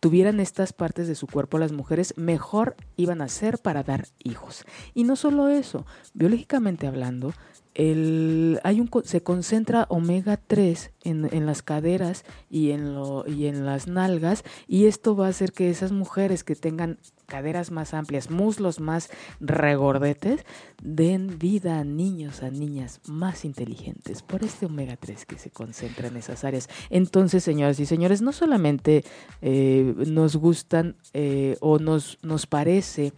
tuvieran 0.04 0.42
estas 0.42 0.74
partes 0.74 1.08
de 1.08 1.16
su 1.16 1.28
cuerpo 1.28 1.58
las 1.58 1.72
mujeres, 1.72 2.14
mejor 2.18 2.76
iban 2.98 3.22
a 3.22 3.30
ser 3.30 3.60
para 3.60 3.84
dar 3.84 4.08
hijos. 4.22 4.66
Y 4.94 5.06
no 5.06 5.16
solo 5.16 5.48
eso, 5.48 5.86
biológicamente 6.14 6.88
hablando, 6.88 7.32
el, 7.76 8.60
hay 8.64 8.80
un, 8.80 8.90
se 9.04 9.22
concentra 9.24 9.86
omega 9.90 10.38
3 10.38 10.92
en, 11.04 11.30
en 11.34 11.46
las 11.46 11.62
caderas 11.62 12.24
y 12.50 12.72
en, 12.72 12.94
lo, 12.94 13.28
y 13.28 13.48
en 13.48 13.66
las 13.66 13.88
nalgas 13.88 14.44
y 14.68 14.86
esto 14.86 15.16
va 15.16 15.28
a 15.28 15.30
hacer 15.30 15.52
que 15.52 15.70
esas 15.70 15.92
mujeres 15.92 16.44
que 16.44 16.56
tengan 16.56 17.00
caderas 17.26 17.72
más 17.72 17.94
amplias, 17.94 18.30
muslos 18.30 18.80
más 18.80 19.10
regordetes, 19.40 20.46
den 20.84 21.40
vida 21.40 21.80
a 21.80 21.84
niños, 21.84 22.44
a 22.44 22.52
niñas 22.52 23.02
más 23.08 23.46
inteligentes 23.46 24.22
por 24.22 24.44
este 24.44 24.68
omega 24.68 24.98
3 24.98 25.26
que 25.26 25.40
se 25.40 25.50
concentra 25.50 26.10
en 26.10 26.18
esas 26.18 26.44
áreas. 26.44 26.70
Entonces, 26.92 27.44
señoras 27.44 27.80
y 27.80 27.86
señores, 27.86 28.22
no 28.22 28.34
solamente 28.34 29.04
eh, 29.42 29.96
nos 30.08 30.36
gustan 30.36 30.96
eh, 31.14 31.58
o 31.60 31.80
nos, 31.80 32.20
nos 32.22 32.46
parece 32.46 33.14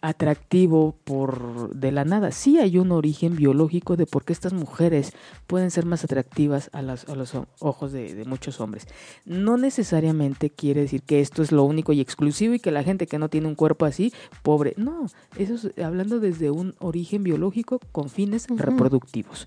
atractivo 0.00 0.96
por 1.04 1.74
de 1.74 1.92
la 1.92 2.04
nada. 2.04 2.30
Sí 2.30 2.58
hay 2.58 2.78
un 2.78 2.92
origen 2.92 3.36
biológico 3.36 3.96
de 3.96 4.06
por 4.06 4.24
qué 4.24 4.32
estas 4.32 4.52
mujeres 4.52 5.12
pueden 5.46 5.70
ser 5.70 5.86
más 5.86 6.04
atractivas 6.04 6.70
a, 6.72 6.82
las, 6.82 7.08
a 7.08 7.14
los 7.14 7.32
ojos 7.60 7.92
de, 7.92 8.24
muchos 8.26 8.60
hombres. 8.60 8.86
No 9.24 9.56
necesariamente 9.56 10.50
quiere 10.50 10.82
decir 10.82 11.02
que 11.02 11.20
esto 11.20 11.42
es 11.42 11.52
lo 11.52 11.64
único 11.64 11.92
y 11.92 12.00
exclusivo 12.00 12.54
y 12.54 12.60
que 12.60 12.70
la 12.70 12.82
gente 12.82 13.06
que 13.06 13.18
no 13.18 13.28
tiene 13.28 13.48
un 13.48 13.54
cuerpo 13.54 13.84
así, 13.84 14.12
pobre. 14.42 14.74
No, 14.76 15.06
eso 15.36 15.54
es 15.54 15.78
hablando 15.82 16.20
desde 16.20 16.50
un 16.50 16.74
origen 16.78 17.22
biológico 17.22 17.80
con 17.92 18.08
fines 18.08 18.46
reproductivos. 18.48 19.46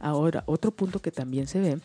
Ahora, 0.00 0.44
otro 0.46 0.70
punto 0.70 1.00
que 1.00 1.10
también 1.10 1.46
se 1.46 1.60
ve 1.60 1.78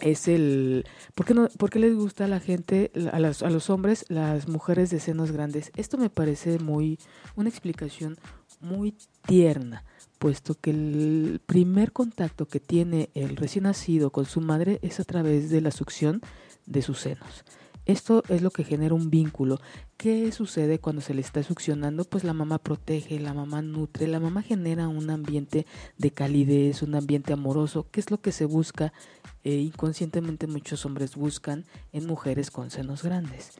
es 0.00 0.28
el 0.28 0.86
¿por 1.14 1.26
qué, 1.26 1.34
no, 1.34 1.48
¿por 1.58 1.70
qué 1.70 1.78
les 1.78 1.94
gusta 1.94 2.24
a 2.24 2.28
la 2.28 2.40
gente 2.40 2.90
a, 3.12 3.18
las, 3.18 3.42
a 3.42 3.50
los 3.50 3.70
hombres 3.70 4.04
las 4.08 4.48
mujeres 4.48 4.90
de 4.90 5.00
senos 5.00 5.32
grandes 5.32 5.72
esto 5.76 5.98
me 5.98 6.10
parece 6.10 6.58
muy 6.58 6.98
una 7.36 7.48
explicación 7.48 8.16
muy 8.60 8.94
tierna 9.26 9.84
puesto 10.18 10.54
que 10.54 10.70
el 10.70 11.40
primer 11.44 11.92
contacto 11.92 12.46
que 12.46 12.60
tiene 12.60 13.10
el 13.14 13.36
recién 13.36 13.64
nacido 13.64 14.10
con 14.10 14.24
su 14.24 14.40
madre 14.40 14.78
es 14.82 15.00
a 15.00 15.04
través 15.04 15.50
de 15.50 15.60
la 15.60 15.70
succión 15.70 16.20
de 16.66 16.82
sus 16.82 17.00
senos 17.00 17.44
esto 17.88 18.22
es 18.28 18.42
lo 18.42 18.50
que 18.50 18.62
genera 18.62 18.94
un 18.94 19.10
vínculo. 19.10 19.60
¿Qué 19.96 20.30
sucede 20.30 20.78
cuando 20.78 21.02
se 21.02 21.14
le 21.14 21.20
está 21.20 21.42
succionando? 21.42 22.04
Pues 22.04 22.22
la 22.22 22.32
mamá 22.32 22.58
protege, 22.58 23.18
la 23.18 23.34
mamá 23.34 23.62
nutre, 23.62 24.06
la 24.06 24.20
mamá 24.20 24.42
genera 24.42 24.86
un 24.86 25.10
ambiente 25.10 25.66
de 25.96 26.10
calidez, 26.12 26.82
un 26.82 26.94
ambiente 26.94 27.32
amoroso, 27.32 27.86
¿Qué 27.90 27.98
es 27.98 28.10
lo 28.12 28.20
que 28.20 28.30
se 28.30 28.44
busca 28.44 28.92
e 29.44 29.54
inconscientemente 29.54 30.46
muchos 30.46 30.84
hombres 30.84 31.16
buscan 31.16 31.64
en 31.92 32.06
mujeres 32.06 32.50
con 32.50 32.70
senos 32.70 33.02
grandes. 33.02 33.52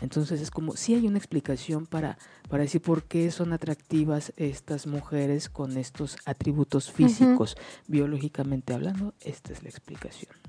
Entonces 0.00 0.40
es 0.40 0.50
como, 0.52 0.76
si 0.76 0.94
hay 0.94 1.08
una 1.08 1.18
explicación 1.18 1.86
para, 1.86 2.18
para 2.48 2.62
decir 2.62 2.80
por 2.80 3.02
qué 3.02 3.30
son 3.32 3.52
atractivas 3.52 4.32
estas 4.36 4.86
mujeres 4.86 5.48
con 5.48 5.76
estos 5.76 6.18
atributos 6.24 6.92
físicos, 6.92 7.56
biológicamente 7.88 8.74
hablando, 8.74 9.14
esta 9.20 9.52
es 9.52 9.64
la 9.64 9.70
explicación. 9.70 10.47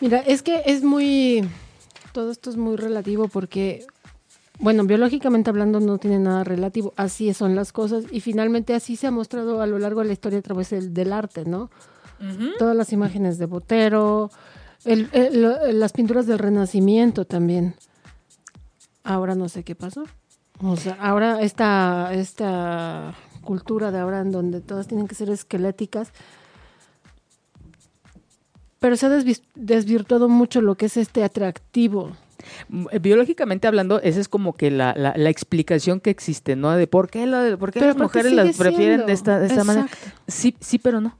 Mira, 0.00 0.18
es 0.18 0.42
que 0.42 0.62
es 0.66 0.84
muy, 0.84 1.48
todo 2.12 2.30
esto 2.30 2.50
es 2.50 2.56
muy 2.56 2.76
relativo 2.76 3.28
porque, 3.28 3.84
bueno, 4.58 4.84
biológicamente 4.84 5.50
hablando 5.50 5.80
no 5.80 5.98
tiene 5.98 6.18
nada 6.18 6.44
relativo, 6.44 6.94
así 6.96 7.32
son 7.34 7.56
las 7.56 7.72
cosas 7.72 8.04
y 8.10 8.20
finalmente 8.20 8.74
así 8.74 8.96
se 8.96 9.08
ha 9.08 9.10
mostrado 9.10 9.60
a 9.60 9.66
lo 9.66 9.78
largo 9.78 10.00
de 10.00 10.06
la 10.06 10.12
historia 10.12 10.38
a 10.38 10.42
través 10.42 10.70
del, 10.70 11.12
arte, 11.12 11.44
¿no? 11.44 11.70
Todas 12.58 12.76
las 12.76 12.92
imágenes 12.92 13.38
de 13.38 13.46
Botero, 13.46 14.30
las 14.84 15.92
pinturas 15.92 16.26
del 16.26 16.38
Renacimiento 16.38 17.24
también. 17.24 17.74
Ahora 19.04 19.34
no 19.34 19.48
sé 19.48 19.64
qué 19.64 19.74
pasó. 19.74 20.04
O 20.60 20.76
sea, 20.76 20.94
ahora 21.00 21.40
esta, 21.42 22.12
esta 22.12 23.14
cultura 23.42 23.90
de 23.90 23.98
ahora 23.98 24.20
en 24.20 24.32
donde 24.32 24.60
todas 24.60 24.88
tienen 24.88 25.06
que 25.06 25.14
ser 25.14 25.30
esqueléticas, 25.30 26.12
pero 28.78 28.96
se 28.96 29.06
ha 29.06 29.22
desvirtuado 29.54 30.28
mucho 30.28 30.60
lo 30.60 30.76
que 30.76 30.86
es 30.86 30.96
este 30.96 31.24
atractivo. 31.24 32.16
Mm, 32.68 32.86
eh, 32.92 32.98
biológicamente 32.98 33.66
hablando, 33.66 34.00
esa 34.00 34.20
es 34.20 34.28
como 34.28 34.54
que 34.54 34.70
la, 34.70 34.94
la, 34.94 35.30
explicación 35.30 36.00
que 36.00 36.10
existe, 36.10 36.56
¿no? 36.56 36.70
De 36.72 36.86
por 36.86 37.10
qué, 37.10 37.26
la, 37.26 37.56
por 37.56 37.72
qué 37.72 37.80
las 37.80 37.96
mujeres 37.96 38.32
las 38.32 38.56
prefieren 38.56 39.06
de 39.06 39.12
esta, 39.12 39.38
de 39.38 39.46
esta 39.46 39.64
manera. 39.64 39.88
Sí, 40.26 40.54
sí, 40.60 40.78
pero 40.78 41.00
no. 41.00 41.18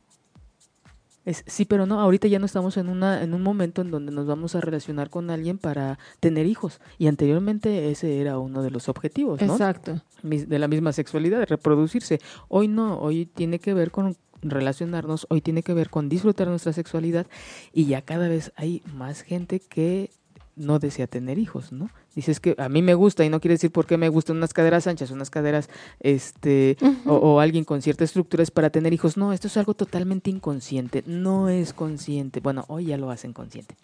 Es, 1.25 1.45
sí, 1.47 1.67
pero 1.67 1.85
no, 1.85 2.01
ahorita 2.01 2.27
ya 2.27 2.39
no 2.39 2.47
estamos 2.47 2.79
en, 2.79 2.89
una, 2.89 3.23
en 3.23 3.35
un 3.35 3.43
momento 3.43 3.83
en 3.83 3.91
donde 3.91 4.13
nos 4.13 4.27
vamos 4.27 4.55
a 4.55 4.63
relacionar 4.63 5.11
con 5.11 5.29
alguien 5.31 5.59
para 5.59 5.99
tener 6.21 6.47
hijos. 6.47 6.81
Y 6.97 7.07
anteriormente 7.07 7.91
ese 7.91 8.21
era 8.21 8.39
uno 8.39 8.63
de 8.63 8.71
los 8.71 8.89
objetivos, 8.89 9.43
¿no? 9.43 9.53
Exacto. 9.53 10.01
De 10.23 10.59
la 10.59 10.69
misma 10.69 10.93
sexualidad, 10.93 11.41
de 11.41 11.47
reproducirse. 11.47 12.21
Hoy 12.49 12.69
no, 12.69 12.99
hoy 12.99 13.27
tiene 13.27 13.59
que 13.59 13.75
ver 13.75 13.91
con 13.91 14.17
relacionarnos, 14.43 15.27
hoy 15.31 15.41
tiene 15.41 15.63
que 15.63 15.75
ver 15.75 15.91
con 15.91 16.09
disfrutar 16.09 16.49
nuestra 16.49 16.73
sexualidad 16.73 17.27
y 17.73 17.87
ya 17.87 18.03
cada 18.03 18.29
vez 18.29 18.53
hay 18.57 18.83
más 18.95 19.23
gente 19.23 19.61
que 19.61 20.11
no 20.59 20.79
desea 20.79 21.07
tener 21.07 21.39
hijos, 21.39 21.73
¿no? 21.73 21.89
Dices 22.15 22.41
que 22.41 22.55
a 22.59 22.69
mí 22.69 22.83
me 22.83 22.95
gusta 22.95 23.25
y 23.25 23.31
no 23.31 23.41
quiere 23.41 23.55
decir 23.55 23.71
por 23.71 23.87
qué 23.87 23.97
me 23.97 24.09
gustan 24.09 24.37
unas 24.37 24.53
caderas 24.53 24.87
anchas, 24.87 25.11
unas 25.11 25.31
caderas, 25.31 25.69
este, 26.01 26.77
o, 27.07 27.15
o, 27.15 27.41
alguien 27.41 27.65
con 27.65 27.83
cierta 27.83 28.05
estructura 28.05 28.43
es 28.43 28.51
para 28.51 28.71
tener 28.71 28.93
hijos. 28.93 29.17
No, 29.17 29.33
esto 29.33 29.47
es 29.47 29.57
algo 29.57 29.75
totalmente 29.75 30.31
inconsciente, 30.31 31.03
no 31.07 31.49
es 31.49 31.73
consciente. 31.73 32.41
Bueno, 32.41 32.65
hoy 32.69 32.87
ya 32.87 32.97
lo 32.97 33.11
hacen 33.11 33.33
consciente 33.33 33.77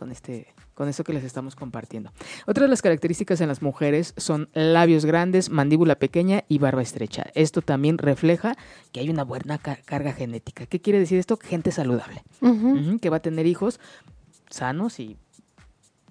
con 0.00 0.10
este, 0.10 0.46
con 0.74 0.88
esto 0.88 1.04
que 1.04 1.12
les 1.12 1.24
estamos 1.24 1.54
compartiendo. 1.54 2.10
Otra 2.46 2.64
de 2.64 2.70
las 2.70 2.80
características 2.80 3.42
en 3.42 3.48
las 3.48 3.60
mujeres 3.60 4.14
son 4.16 4.48
labios 4.54 5.04
grandes, 5.04 5.50
mandíbula 5.50 5.96
pequeña 5.96 6.42
y 6.48 6.58
barba 6.58 6.80
estrecha. 6.80 7.26
Esto 7.34 7.60
también 7.60 7.98
refleja 7.98 8.56
que 8.92 9.00
hay 9.00 9.10
una 9.10 9.24
buena 9.24 9.58
carga 9.58 10.12
genética. 10.14 10.64
¿Qué 10.64 10.80
quiere 10.80 10.98
decir 10.98 11.18
esto? 11.18 11.36
Gente 11.36 11.70
saludable, 11.70 12.22
que 13.00 13.10
va 13.10 13.18
a 13.18 13.22
tener 13.22 13.46
hijos 13.46 13.78
sanos 14.48 14.98
y 14.98 15.18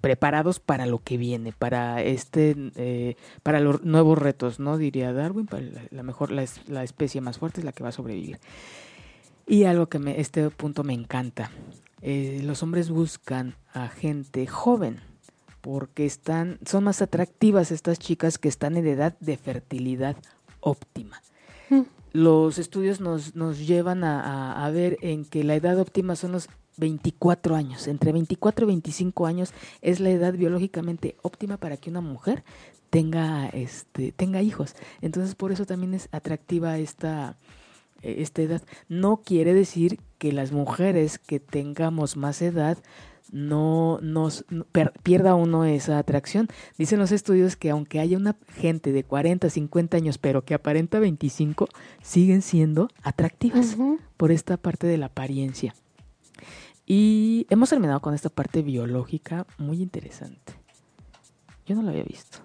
preparados 0.00 0.60
para 0.60 0.86
lo 0.86 0.98
que 0.98 1.16
viene, 1.16 1.52
para 1.52 2.02
este, 2.02 2.56
eh, 2.76 3.16
para 3.42 3.60
los 3.60 3.84
nuevos 3.84 4.18
retos, 4.18 4.60
¿no? 4.60 4.78
Diría 4.78 5.12
Darwin, 5.12 5.46
para 5.46 5.64
la, 5.90 6.02
mejor, 6.02 6.30
la, 6.30 6.44
la, 6.66 6.82
especie 6.82 7.20
más 7.20 7.38
fuerte 7.38 7.60
es 7.60 7.64
la 7.64 7.72
que 7.72 7.82
va 7.82 7.90
a 7.90 7.92
sobrevivir. 7.92 8.38
Y 9.46 9.64
algo 9.64 9.88
que 9.88 9.98
me, 9.98 10.20
este 10.20 10.48
punto 10.50 10.84
me 10.84 10.94
encanta. 10.94 11.50
Eh, 12.02 12.40
los 12.44 12.62
hombres 12.62 12.88
buscan 12.88 13.56
a 13.74 13.88
gente 13.88 14.46
joven 14.46 15.00
porque 15.60 16.06
están, 16.06 16.58
son 16.64 16.84
más 16.84 17.02
atractivas 17.02 17.70
estas 17.70 17.98
chicas 17.98 18.38
que 18.38 18.48
están 18.48 18.76
en 18.76 18.86
edad 18.86 19.18
de 19.20 19.36
fertilidad 19.36 20.16
óptima. 20.60 21.20
Mm. 21.68 21.82
Los 22.12 22.58
estudios 22.58 23.00
nos, 23.00 23.36
nos 23.36 23.66
llevan 23.66 24.02
a, 24.02 24.64
a, 24.64 24.70
ver 24.70 24.96
en 25.02 25.24
que 25.24 25.44
la 25.44 25.54
edad 25.54 25.78
óptima 25.78 26.16
son 26.16 26.32
los 26.32 26.48
24 26.76 27.56
años. 27.56 27.86
Entre 27.88 28.12
24 28.12 28.64
y 28.64 28.68
25 28.68 29.26
años 29.26 29.52
es 29.82 30.00
la 30.00 30.10
edad 30.10 30.34
biológicamente 30.34 31.16
óptima 31.22 31.56
para 31.56 31.76
que 31.76 31.90
una 31.90 32.00
mujer 32.00 32.44
tenga, 32.90 33.48
este, 33.48 34.12
tenga 34.12 34.42
hijos. 34.42 34.74
Entonces 35.00 35.34
por 35.34 35.52
eso 35.52 35.64
también 35.66 35.94
es 35.94 36.08
atractiva 36.12 36.78
esta, 36.78 37.36
eh, 38.02 38.16
esta 38.18 38.42
edad. 38.42 38.62
No 38.88 39.22
quiere 39.24 39.54
decir 39.54 40.00
que 40.18 40.32
las 40.32 40.52
mujeres 40.52 41.18
que 41.18 41.40
tengamos 41.40 42.16
más 42.16 42.42
edad 42.42 42.78
no 43.32 44.00
nos 44.02 44.44
pierda 45.02 45.34
uno 45.34 45.64
esa 45.64 45.98
atracción. 45.98 46.48
Dicen 46.78 46.98
los 46.98 47.12
estudios 47.12 47.56
que 47.56 47.70
aunque 47.70 48.00
haya 48.00 48.16
una 48.16 48.36
gente 48.56 48.92
de 48.92 49.04
40, 49.04 49.48
50 49.48 49.96
años, 49.96 50.18
pero 50.18 50.44
que 50.44 50.54
aparenta 50.54 50.98
25, 50.98 51.68
siguen 52.02 52.42
siendo 52.42 52.88
atractivas 53.02 53.76
por 54.16 54.32
esta 54.32 54.56
parte 54.56 54.86
de 54.86 54.98
la 54.98 55.06
apariencia. 55.06 55.74
Y 56.92 57.46
hemos 57.50 57.70
terminado 57.70 58.00
con 58.00 58.14
esta 58.14 58.30
parte 58.30 58.62
biológica 58.62 59.46
muy 59.58 59.80
interesante. 59.80 60.54
Yo 61.64 61.76
no 61.76 61.82
lo 61.82 61.90
había 61.90 62.02
visto 62.02 62.38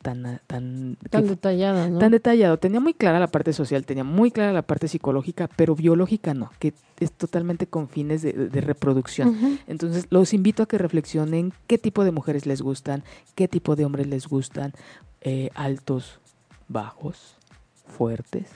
tan, 0.00 0.40
tan, 0.46 0.96
tan 1.10 1.26
detallada, 1.26 1.90
¿no? 1.90 1.98
Tan 1.98 2.10
detallado. 2.10 2.56
Tenía 2.56 2.80
muy 2.80 2.94
clara 2.94 3.20
la 3.20 3.26
parte 3.26 3.52
social, 3.52 3.84
tenía 3.84 4.02
muy 4.02 4.30
clara 4.30 4.54
la 4.54 4.62
parte 4.62 4.88
psicológica, 4.88 5.46
pero 5.56 5.74
biológica 5.74 6.32
no, 6.32 6.50
que 6.58 6.72
es 7.00 7.12
totalmente 7.12 7.66
con 7.66 7.90
fines 7.90 8.22
de, 8.22 8.32
reproducción. 8.62 9.60
Entonces, 9.66 10.06
los 10.08 10.32
invito 10.32 10.62
a 10.62 10.66
que 10.66 10.78
reflexionen 10.78 11.52
qué 11.66 11.76
tipo 11.76 12.02
de 12.02 12.12
mujeres 12.12 12.46
les 12.46 12.62
gustan, 12.62 13.04
qué 13.34 13.46
tipo 13.46 13.76
de 13.76 13.84
hombres 13.84 14.06
les 14.06 14.26
gustan, 14.26 14.72
eh, 15.20 15.50
altos, 15.54 16.18
bajos, 16.66 17.36
fuertes, 17.84 18.48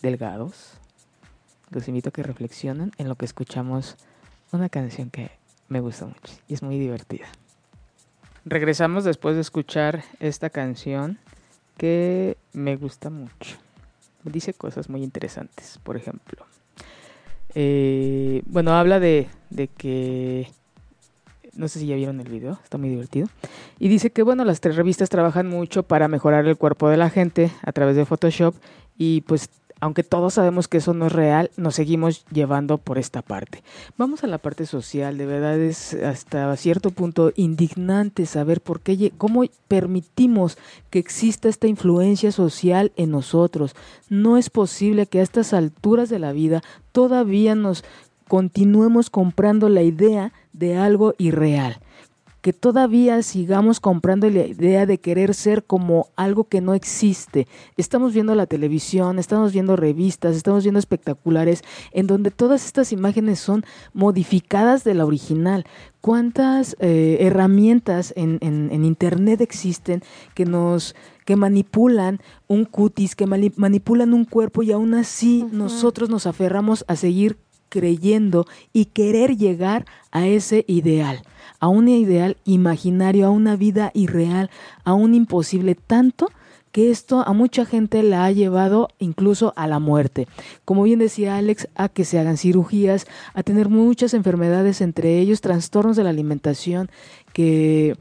delgados. 0.00 0.78
Los 1.68 1.86
invito 1.86 2.08
a 2.08 2.12
que 2.12 2.22
reflexionen 2.22 2.92
en 2.96 3.10
lo 3.10 3.16
que 3.16 3.26
escuchamos 3.26 3.98
una 4.52 4.68
canción 4.68 5.10
que 5.10 5.30
me 5.68 5.80
gusta 5.80 6.06
mucho 6.06 6.34
y 6.48 6.54
es 6.54 6.62
muy 6.62 6.78
divertida. 6.78 7.26
Regresamos 8.44 9.04
después 9.04 9.34
de 9.34 9.40
escuchar 9.40 10.04
esta 10.20 10.50
canción 10.50 11.18
que 11.76 12.36
me 12.52 12.76
gusta 12.76 13.10
mucho. 13.10 13.56
Dice 14.22 14.54
cosas 14.54 14.88
muy 14.88 15.02
interesantes, 15.02 15.78
por 15.82 15.96
ejemplo. 15.96 16.46
Eh, 17.54 18.42
bueno, 18.46 18.72
habla 18.72 19.00
de, 19.00 19.28
de 19.50 19.68
que 19.68 20.48
no 21.56 21.68
sé 21.68 21.78
si 21.80 21.86
ya 21.86 21.96
vieron 21.96 22.20
el 22.20 22.28
video, 22.28 22.58
está 22.62 22.78
muy 22.78 22.88
divertido. 22.88 23.28
Y 23.78 23.88
dice 23.88 24.10
que, 24.10 24.22
bueno, 24.22 24.44
las 24.44 24.60
tres 24.60 24.76
revistas 24.76 25.08
trabajan 25.08 25.48
mucho 25.48 25.82
para 25.82 26.08
mejorar 26.08 26.46
el 26.46 26.56
cuerpo 26.56 26.88
de 26.88 26.96
la 26.96 27.10
gente 27.10 27.50
a 27.62 27.72
través 27.72 27.96
de 27.96 28.04
Photoshop 28.04 28.54
y 28.96 29.22
pues 29.22 29.48
aunque 29.84 30.02
todos 30.02 30.32
sabemos 30.32 30.66
que 30.66 30.78
eso 30.78 30.94
no 30.94 31.08
es 31.08 31.12
real, 31.12 31.50
nos 31.58 31.74
seguimos 31.74 32.24
llevando 32.32 32.78
por 32.78 32.96
esta 32.96 33.20
parte. 33.20 33.62
Vamos 33.98 34.24
a 34.24 34.26
la 34.26 34.38
parte 34.38 34.64
social, 34.64 35.18
de 35.18 35.26
verdad 35.26 35.60
es 35.60 35.92
hasta 35.92 36.56
cierto 36.56 36.90
punto 36.90 37.34
indignante 37.36 38.24
saber 38.24 38.62
por 38.62 38.80
qué, 38.80 39.12
cómo 39.18 39.44
permitimos 39.68 40.56
que 40.88 40.98
exista 40.98 41.50
esta 41.50 41.66
influencia 41.66 42.32
social 42.32 42.92
en 42.96 43.10
nosotros. 43.10 43.76
No 44.08 44.38
es 44.38 44.48
posible 44.48 45.04
que 45.04 45.20
a 45.20 45.22
estas 45.22 45.52
alturas 45.52 46.08
de 46.08 46.18
la 46.18 46.32
vida 46.32 46.62
todavía 46.92 47.54
nos 47.54 47.84
continuemos 48.26 49.10
comprando 49.10 49.68
la 49.68 49.82
idea 49.82 50.32
de 50.54 50.78
algo 50.78 51.14
irreal 51.18 51.78
que 52.44 52.52
todavía 52.52 53.22
sigamos 53.22 53.80
comprando 53.80 54.28
la 54.28 54.46
idea 54.46 54.84
de 54.84 54.98
querer 54.98 55.32
ser 55.32 55.64
como 55.64 56.08
algo 56.14 56.44
que 56.44 56.60
no 56.60 56.74
existe. 56.74 57.48
Estamos 57.78 58.12
viendo 58.12 58.34
la 58.34 58.44
televisión, 58.44 59.18
estamos 59.18 59.54
viendo 59.54 59.76
revistas, 59.76 60.36
estamos 60.36 60.62
viendo 60.62 60.78
espectaculares 60.78 61.62
en 61.92 62.06
donde 62.06 62.30
todas 62.30 62.66
estas 62.66 62.92
imágenes 62.92 63.38
son 63.38 63.64
modificadas 63.94 64.84
de 64.84 64.92
la 64.92 65.06
original. 65.06 65.64
¿Cuántas 66.02 66.76
eh, 66.80 67.16
herramientas 67.20 68.12
en, 68.14 68.36
en, 68.42 68.84
Internet 68.84 69.40
existen 69.40 70.02
que 70.34 70.44
nos 70.44 70.94
que 71.24 71.36
manipulan 71.36 72.20
un 72.46 72.66
cutis, 72.66 73.16
que 73.16 73.24
manipulan 73.24 74.12
un 74.12 74.26
cuerpo 74.26 74.62
y 74.62 74.70
aún 74.70 74.92
así 74.92 75.46
nosotros 75.50 76.10
nos 76.10 76.26
aferramos 76.26 76.84
a 76.88 76.96
seguir 76.96 77.38
creyendo 77.70 78.44
y 78.74 78.84
querer 78.84 79.38
llegar 79.38 79.86
a 80.10 80.26
ese 80.26 80.66
ideal? 80.68 81.22
A 81.64 81.68
un 81.68 81.88
ideal 81.88 82.36
imaginario, 82.44 83.24
a 83.24 83.30
una 83.30 83.56
vida 83.56 83.90
irreal, 83.94 84.50
a 84.84 84.92
un 84.92 85.14
imposible, 85.14 85.74
tanto 85.74 86.30
que 86.72 86.90
esto 86.90 87.26
a 87.26 87.32
mucha 87.32 87.64
gente 87.64 88.02
la 88.02 88.26
ha 88.26 88.30
llevado 88.32 88.90
incluso 88.98 89.54
a 89.56 89.66
la 89.66 89.78
muerte. 89.78 90.28
Como 90.66 90.82
bien 90.82 90.98
decía 90.98 91.38
Alex, 91.38 91.68
a 91.74 91.88
que 91.88 92.04
se 92.04 92.18
hagan 92.18 92.36
cirugías, 92.36 93.06
a 93.32 93.42
tener 93.42 93.70
muchas 93.70 94.12
enfermedades, 94.12 94.82
entre 94.82 95.18
ellos 95.20 95.40
trastornos 95.40 95.96
de 95.96 96.04
la 96.04 96.10
alimentación, 96.10 96.90
que, 97.32 97.96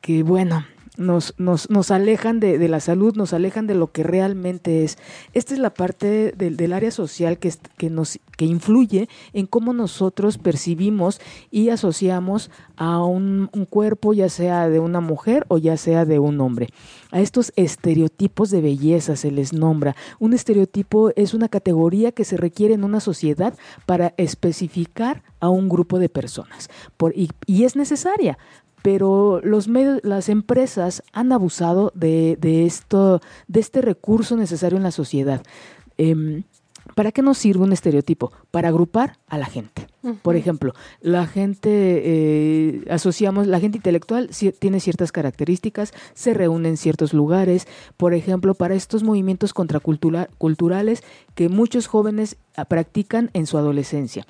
que 0.00 0.24
bueno, 0.24 0.66
nos, 0.96 1.34
nos, 1.38 1.90
alejan 1.90 2.38
de, 2.38 2.68
la 2.68 2.78
salud, 2.78 3.16
nos 3.16 3.32
alejan 3.32 3.66
de 3.66 3.74
lo 3.74 3.90
que 3.90 4.04
realmente 4.04 4.84
es. 4.84 4.96
Esta 5.32 5.54
es 5.54 5.60
la 5.60 5.74
parte 5.74 6.32
del, 6.36 6.56
del 6.56 6.72
área 6.72 6.90
social 6.90 7.38
que, 7.38 7.52
que, 7.76 7.90
nos, 7.90 8.20
que 8.36 8.44
influye 8.44 9.08
en 9.32 9.46
cómo 9.46 9.72
nosotros 9.72 10.38
percibimos 10.38 11.20
y 11.50 11.70
asociamos 11.70 12.50
a 12.76 13.04
un, 13.04 13.50
un, 13.52 13.64
cuerpo, 13.64 14.12
ya 14.12 14.28
sea 14.28 14.68
de 14.68 14.78
una 14.78 15.00
mujer 15.00 15.44
o 15.48 15.58
ya 15.58 15.76
sea 15.76 16.04
de 16.04 16.18
un 16.20 16.40
hombre. 16.40 16.68
A 17.10 17.20
estos 17.20 17.52
estereotipos 17.56 18.50
de 18.50 18.60
belleza 18.60 19.16
se 19.16 19.30
les 19.30 19.52
nombra. 19.52 19.96
Un 20.20 20.32
estereotipo 20.32 21.10
es 21.16 21.34
una 21.34 21.48
categoría 21.48 22.12
que 22.12 22.24
se 22.24 22.36
requiere 22.36 22.74
en 22.74 22.84
una 22.84 23.00
sociedad 23.00 23.54
para 23.86 24.14
especificar 24.16 25.22
a 25.40 25.48
un 25.48 25.68
grupo 25.68 25.98
de 25.98 26.08
personas. 26.08 26.70
Por, 26.96 27.16
y, 27.16 27.30
y 27.46 27.64
es 27.64 27.76
necesaria 27.76 28.38
pero 28.84 29.40
los 29.42 29.66
medios, 29.66 30.00
las 30.02 30.28
empresas 30.28 31.02
han 31.14 31.32
abusado 31.32 31.90
de, 31.94 32.36
de, 32.38 32.66
esto, 32.66 33.22
de 33.48 33.60
este 33.60 33.80
recurso 33.80 34.36
necesario 34.36 34.76
en 34.76 34.82
la 34.82 34.90
sociedad. 34.90 35.42
Eh, 35.96 36.42
¿Para 36.94 37.10
qué 37.10 37.22
nos 37.22 37.38
sirve 37.38 37.64
un 37.64 37.72
estereotipo? 37.72 38.30
Para 38.50 38.68
agrupar 38.68 39.16
a 39.26 39.38
la 39.38 39.46
gente. 39.46 39.86
Por 40.20 40.36
ejemplo, 40.36 40.74
la 41.00 41.26
gente, 41.26 41.70
eh, 42.04 42.84
asociamos, 42.90 43.46
la 43.46 43.58
gente 43.58 43.78
intelectual 43.78 44.28
tiene 44.58 44.80
ciertas 44.80 45.12
características, 45.12 45.94
se 46.12 46.34
reúne 46.34 46.68
en 46.68 46.76
ciertos 46.76 47.14
lugares. 47.14 47.66
Por 47.96 48.12
ejemplo, 48.12 48.52
para 48.54 48.74
estos 48.74 49.02
movimientos 49.02 49.54
contraculturales 49.54 51.02
que 51.34 51.48
muchos 51.48 51.86
jóvenes 51.86 52.36
ah, 52.54 52.66
practican 52.66 53.30
en 53.32 53.46
su 53.46 53.56
adolescencia. 53.56 54.26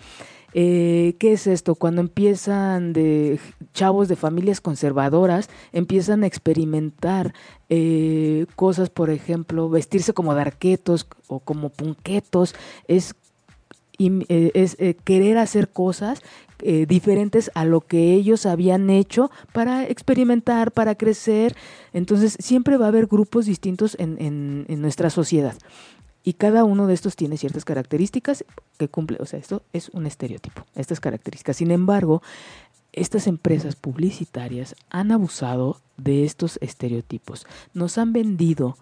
Eh, 0.55 1.17
¿Qué 1.19 1.33
es 1.33 1.49
esto? 1.49 1.75
Cuando 1.75 2.01
empiezan 2.01 2.93
de 2.93 3.40
chavos 3.73 4.07
de 4.07 4.14
familias 4.14 4.61
conservadoras, 4.61 5.51
empiezan 5.73 6.23
a 6.23 6.29
experimentar 6.29 7.35
eh, 7.69 8.47
cosas, 8.55 8.88
por 8.88 9.11
ejemplo, 9.11 9.69
vestirse 9.69 10.12
como 10.12 10.33
darquetos 10.35 11.09
o 11.27 11.40
como 11.40 11.71
punquetos, 11.71 12.55
es, 12.87 13.17
eh, 13.99 14.53
es 14.55 14.77
eh, 14.79 14.97
querer 15.05 15.38
hacer 15.38 15.71
cosas 15.71 16.23
eh, 16.61 16.87
diferentes 16.87 17.51
a 17.55 17.64
lo 17.64 17.81
que 17.81 18.14
ellos 18.14 18.47
habían 18.47 18.90
hecho 18.90 19.33
para 19.53 19.88
experimentar, 19.88 20.71
para 20.71 20.95
crecer. 20.95 21.57
Entonces 21.93 22.37
siempre 22.38 22.77
va 22.77 22.87
a 22.87 22.88
haber 22.88 23.07
grupos 23.07 23.47
distintos 23.47 23.97
en, 23.99 24.17
en, 24.21 24.67
en 24.69 24.81
nuestra 24.81 25.11
sociedad 25.11 25.57
y 26.25 26.33
cada 26.33 26.65
uno 26.65 26.87
de 26.87 26.95
estos 26.95 27.17
tiene 27.17 27.37
ciertas 27.37 27.65
características 27.65 28.45
que 28.79 28.89
cumple, 28.89 29.19
o 29.21 29.27
sea, 29.27 29.39
esto 29.39 29.63
es 29.73 29.91
un 29.91 30.07
estereotipo, 30.07 30.65
estas 30.75 30.99
características. 30.99 31.59
Sin 31.59 31.71
embargo, 31.71 32.23
estas 32.93 33.27
empresas 33.27 33.77
publicitarias 33.77 34.75
han 34.89 35.13
abusado 35.13 35.81
de 35.99 36.25
estos 36.25 36.59
estereotipos. 36.63 37.47
Nos 37.75 37.99
han 37.99 38.13
vendido 38.13 38.77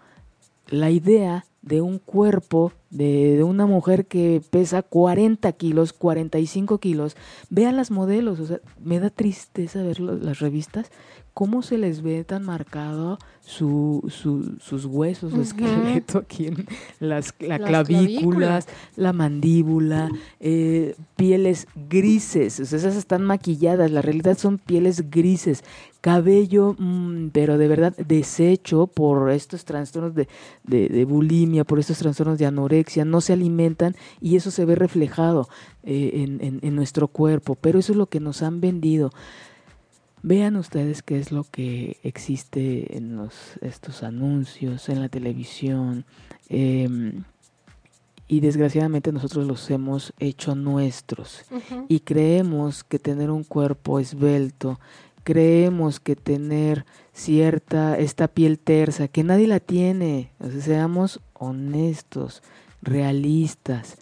la 0.68 0.90
idea 0.90 1.44
de 1.62 1.80
un 1.80 1.98
cuerpo 1.98 2.72
de, 2.90 3.42
una 3.44 3.66
mujer 3.66 4.06
que 4.06 4.42
pesa 4.50 4.82
40 4.82 5.50
kilos, 5.52 5.92
45 5.92 6.78
kilos. 6.78 7.16
Vean 7.50 7.76
las 7.76 7.90
modelos, 7.90 8.40
o 8.40 8.46
sea, 8.46 8.60
me 8.80 9.00
da 9.00 9.10
tristeza 9.10 9.82
ver 9.82 10.00
las 10.00 10.40
revistas 10.40 10.90
cómo 11.34 11.62
se 11.62 11.78
les 11.78 12.02
ve 12.02 12.24
tan 12.24 12.44
marcado 12.44 13.18
su, 13.40 14.04
sus 14.60 14.84
huesos, 14.84 15.32
su 15.32 15.40
esqueleto 15.40 16.18
aquí 16.18 16.46
en 16.46 16.66
las, 17.00 17.34
la 17.40 17.58
clavículas, 17.58 18.68
la 18.96 19.12
mandíbula, 19.12 20.10
eh, 20.40 20.94
pieles 21.16 21.66
grises, 21.88 22.60
o 22.60 22.64
sea, 22.66 22.78
esas 22.78 22.96
están 22.96 23.24
maquilladas, 23.24 23.90
la 23.90 24.02
realidad 24.02 24.38
son 24.38 24.58
pieles 24.58 25.10
grises, 25.10 25.64
cabello, 26.00 26.76
mm, 26.78 27.28
pero 27.32 27.58
de 27.58 27.68
verdad 27.68 27.96
deshecho 27.96 28.86
por 28.86 29.30
estos 29.30 29.64
trastornos 29.64 30.14
de, 30.14 30.28
de, 30.64 31.04
bulimia, 31.04 31.64
por 31.64 31.78
estos 31.78 31.98
trastornos 31.98 32.38
de 32.38 32.46
anorexia, 32.46 33.04
no 33.04 33.20
se 33.20 33.32
alimentan 33.32 33.96
y 34.20 34.36
eso 34.36 34.50
se 34.50 34.64
ve 34.64 34.74
reflejado 34.74 35.48
eh, 35.82 36.10
en, 36.14 36.40
en, 36.44 36.60
en 36.62 36.76
nuestro 36.76 37.08
cuerpo, 37.08 37.54
pero 37.54 37.78
eso 37.78 37.92
es 37.92 37.98
lo 37.98 38.06
que 38.06 38.20
nos 38.20 38.42
han 38.42 38.60
vendido. 38.60 39.10
Vean 40.22 40.56
ustedes 40.56 41.02
qué 41.02 41.18
es 41.18 41.32
lo 41.32 41.42
que 41.44 41.98
existe 42.04 42.96
en 42.96 43.16
los, 43.16 43.58
estos 43.60 44.04
anuncios, 44.04 44.88
en 44.88 45.00
la 45.00 45.08
televisión. 45.08 46.04
Em, 46.48 47.24
y 48.28 48.40
desgraciadamente 48.40 49.10
nosotros 49.10 49.46
los 49.46 49.68
hemos 49.70 50.12
hecho 50.20 50.54
nuestros. 50.54 51.44
Y 51.88 52.00
creemos 52.00 52.84
que 52.84 53.00
tener 53.00 53.30
un 53.30 53.42
cuerpo 53.42 53.98
esbelto, 53.98 54.78
creemos 55.24 55.98
que 55.98 56.14
tener 56.14 56.86
cierta, 57.12 57.98
esta 57.98 58.28
piel 58.28 58.58
tersa, 58.60 59.08
que 59.08 59.24
nadie 59.24 59.48
la 59.48 59.60
tiene. 59.60 60.30
O 60.38 60.48
sea, 60.48 60.60
seamos 60.60 61.20
honestos, 61.34 62.42
realistas. 62.80 63.98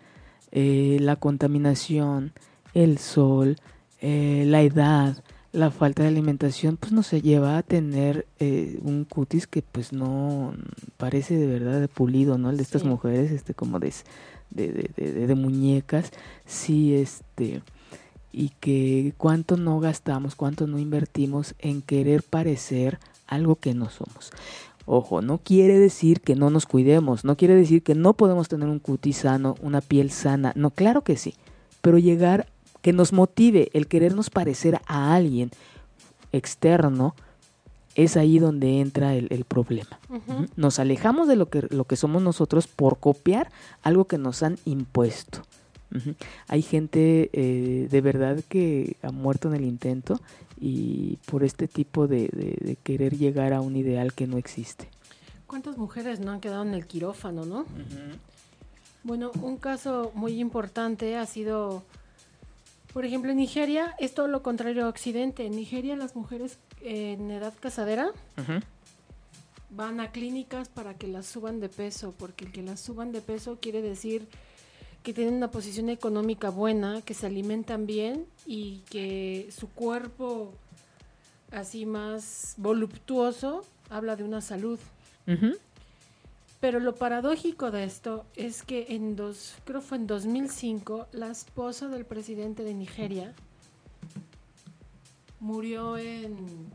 Eh, 0.52 0.98
la 1.00 1.16
contaminación, 1.16 2.32
el 2.74 2.98
sol, 2.98 3.56
eh, 4.00 4.44
la 4.46 4.62
edad, 4.62 5.22
la 5.52 5.70
falta 5.70 6.02
de 6.02 6.08
alimentación 6.08 6.76
pues 6.76 6.92
nos 6.92 7.10
lleva 7.10 7.58
a 7.58 7.62
tener 7.62 8.26
eh, 8.38 8.78
un 8.82 9.04
cutis 9.04 9.46
que 9.46 9.62
pues 9.62 9.92
no 9.92 10.54
parece 10.96 11.36
de 11.36 11.46
verdad 11.46 11.80
de 11.80 11.88
pulido, 11.88 12.38
¿no? 12.38 12.50
El 12.50 12.56
de 12.56 12.62
estas 12.62 12.84
mujeres, 12.84 13.32
este 13.32 13.54
como 13.54 13.80
de, 13.80 13.92
de, 14.50 14.90
de, 14.96 15.26
de, 15.26 15.34
muñecas, 15.34 16.12
sí, 16.46 16.94
este, 16.94 17.62
y 18.32 18.50
que 18.60 19.12
cuánto 19.18 19.56
no 19.56 19.80
gastamos, 19.80 20.36
cuánto 20.36 20.68
no 20.68 20.78
invertimos 20.78 21.54
en 21.58 21.82
querer 21.82 22.22
parecer 22.22 22.98
algo 23.26 23.56
que 23.56 23.74
no 23.74 23.90
somos. 23.90 24.30
Ojo, 24.86 25.20
no 25.20 25.38
quiere 25.38 25.78
decir 25.78 26.20
que 26.20 26.36
no 26.36 26.50
nos 26.50 26.66
cuidemos, 26.66 27.24
no 27.24 27.36
quiere 27.36 27.54
decir 27.54 27.82
que 27.82 27.94
no 27.94 28.14
podemos 28.14 28.48
tener 28.48 28.68
un 28.68 28.78
cutis 28.78 29.18
sano, 29.18 29.56
una 29.62 29.80
piel 29.80 30.10
sana, 30.10 30.52
no, 30.54 30.70
claro 30.70 31.02
que 31.02 31.16
sí, 31.16 31.34
pero 31.80 31.98
llegar 31.98 32.46
que 32.82 32.92
nos 32.92 33.12
motive 33.12 33.70
el 33.72 33.86
querernos 33.86 34.30
parecer 34.30 34.80
a 34.86 35.14
alguien 35.14 35.50
externo, 36.32 37.14
es 37.94 38.16
ahí 38.16 38.38
donde 38.38 38.80
entra 38.80 39.14
el, 39.14 39.44
problema. 39.44 39.98
Nos 40.56 40.78
alejamos 40.78 41.28
de 41.28 41.36
lo 41.36 41.46
que, 41.46 41.66
lo 41.70 41.84
que 41.84 41.96
somos 41.96 42.22
nosotros 42.22 42.66
por 42.66 42.98
copiar 42.98 43.50
algo 43.82 44.06
que 44.06 44.16
nos 44.16 44.42
han 44.42 44.58
impuesto. 44.64 45.42
Hay 46.46 46.62
gente 46.62 47.30
eh, 47.32 47.88
de 47.90 48.00
verdad 48.00 48.38
que 48.48 48.96
ha 49.02 49.10
muerto 49.10 49.48
en 49.48 49.56
el 49.56 49.64
intento 49.64 50.20
y 50.60 51.18
por 51.26 51.42
este 51.42 51.66
tipo 51.66 52.06
de, 52.06 52.76
querer 52.84 53.16
llegar 53.16 53.52
a 53.52 53.60
un 53.60 53.76
ideal 53.76 54.12
que 54.12 54.26
no 54.26 54.38
existe. 54.38 54.88
¿Cuántas 55.46 55.76
mujeres 55.76 56.20
no 56.20 56.30
han 56.30 56.40
quedado 56.40 56.62
en 56.62 56.74
el 56.74 56.86
quirófano, 56.86 57.44
no? 57.44 57.64
Bueno, 59.02 59.32
un 59.42 59.56
caso 59.56 60.12
muy 60.14 60.38
importante 60.38 61.16
ha 61.16 61.26
sido 61.26 61.82
por 62.92 63.04
ejemplo, 63.04 63.30
en 63.30 63.36
Nigeria 63.36 63.94
es 63.98 64.14
todo 64.14 64.28
lo 64.28 64.42
contrario 64.42 64.84
a 64.84 64.88
Occidente. 64.88 65.46
En 65.46 65.52
Nigeria 65.52 65.96
las 65.96 66.16
mujeres 66.16 66.58
en 66.82 67.30
edad 67.30 67.54
casadera 67.60 68.10
van 69.70 70.00
a 70.00 70.10
clínicas 70.10 70.68
para 70.68 70.94
que 70.94 71.06
las 71.06 71.26
suban 71.26 71.60
de 71.60 71.68
peso, 71.68 72.14
porque 72.18 72.44
el 72.44 72.52
que 72.52 72.62
las 72.62 72.80
suban 72.80 73.12
de 73.12 73.20
peso 73.20 73.58
quiere 73.60 73.82
decir 73.82 74.26
que 75.02 75.14
tienen 75.14 75.34
una 75.34 75.50
posición 75.50 75.88
económica 75.88 76.50
buena, 76.50 77.00
que 77.02 77.14
se 77.14 77.26
alimentan 77.26 77.86
bien 77.86 78.26
y 78.44 78.82
que 78.90 79.48
su 79.50 79.68
cuerpo 79.70 80.52
así 81.52 81.86
más 81.86 82.54
voluptuoso 82.58 83.64
habla 83.88 84.16
de 84.16 84.24
una 84.24 84.40
salud. 84.40 84.78
Pero 86.60 86.78
lo 86.78 86.94
paradójico 86.94 87.70
de 87.70 87.84
esto 87.84 88.26
es 88.36 88.62
que 88.62 88.86
en 88.90 89.16
dos, 89.16 89.54
creo 89.64 89.80
fue 89.80 89.96
en 89.96 90.06
2005, 90.06 91.08
la 91.12 91.30
esposa 91.30 91.88
del 91.88 92.04
presidente 92.04 92.64
de 92.64 92.74
Nigeria 92.74 93.34
murió 95.40 95.96
en 95.96 96.70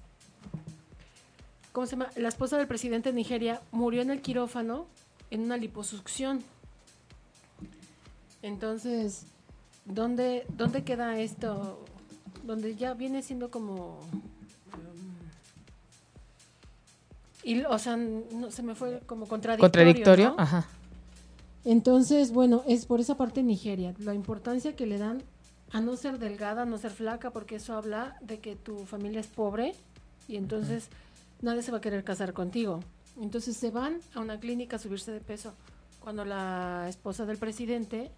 ¿cómo 1.72 1.86
se 1.86 1.92
llama? 1.92 2.10
La 2.16 2.30
esposa 2.30 2.58
del 2.58 2.68
presidente 2.68 3.10
de 3.10 3.16
Nigeria 3.16 3.62
murió 3.72 4.02
en 4.02 4.10
el 4.10 4.22
quirófano 4.22 4.88
en 5.30 5.42
una 5.42 5.58
liposucción. 5.58 6.42
Entonces, 8.42 9.26
¿dónde, 9.84 10.46
dónde 10.50 10.84
queda 10.84 11.20
esto? 11.20 11.84
Donde 12.44 12.76
ya 12.76 12.94
viene 12.94 13.22
siendo 13.22 13.52
como 13.52 14.00
Y, 17.46 17.62
o 17.62 17.78
sea, 17.78 17.96
no, 17.96 18.50
se 18.50 18.64
me 18.64 18.74
fue 18.74 19.02
como 19.06 19.28
contradictorio. 19.28 19.72
Contradictorio, 19.72 20.36
ajá. 20.36 20.66
Entonces, 21.64 22.32
bueno, 22.32 22.64
es 22.68 22.88
por 22.88 23.00
esa 23.00 23.18
parte 23.18 23.44
Nigeria, 23.44 23.94
la 24.00 24.16
importancia 24.16 24.76
que 24.76 24.88
le 24.88 24.98
dan 24.98 25.22
a 25.72 25.80
no 25.80 25.96
ser 25.96 26.18
delgada, 26.18 26.64
a 26.64 26.66
no 26.66 26.80
ser 26.80 26.90
flaca, 26.90 27.30
porque 27.30 27.58
eso 27.58 27.76
habla 27.76 28.18
de 28.22 28.40
que 28.40 28.56
tu 28.56 28.86
familia 28.86 29.20
es 29.20 29.28
pobre 29.28 29.76
y 30.28 30.38
entonces 30.38 30.88
nadie 31.44 31.62
se 31.62 31.72
va 31.72 31.78
a 31.78 31.82
querer 31.82 32.04
casar 32.04 32.34
contigo. 32.34 32.80
Entonces 33.22 33.56
se 33.56 33.70
van 33.70 34.00
a 34.16 34.22
una 34.22 34.40
clínica 34.40 34.78
a 34.78 34.80
subirse 34.80 35.12
de 35.12 35.20
peso. 35.20 35.54
Cuando 36.00 36.26
la 36.26 36.88
esposa 36.90 37.28
del 37.28 37.38
presidente 37.38 38.10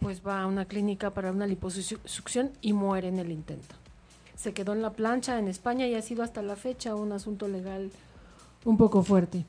pues 0.00 0.26
va 0.26 0.42
a 0.42 0.46
una 0.48 0.64
clínica 0.64 1.10
para 1.10 1.30
una 1.30 1.46
liposucción 1.46 2.50
y 2.60 2.72
muere 2.72 3.06
en 3.06 3.20
el 3.20 3.30
intento 3.30 3.81
se 4.42 4.52
quedó 4.52 4.72
en 4.72 4.82
la 4.82 4.90
plancha 4.90 5.38
en 5.38 5.46
España 5.46 5.86
y 5.86 5.94
ha 5.94 6.02
sido 6.02 6.24
hasta 6.24 6.42
la 6.42 6.56
fecha 6.56 6.96
un 6.96 7.12
asunto 7.12 7.46
legal 7.46 7.90
un 8.64 8.76
poco 8.76 9.02
fuerte. 9.02 9.44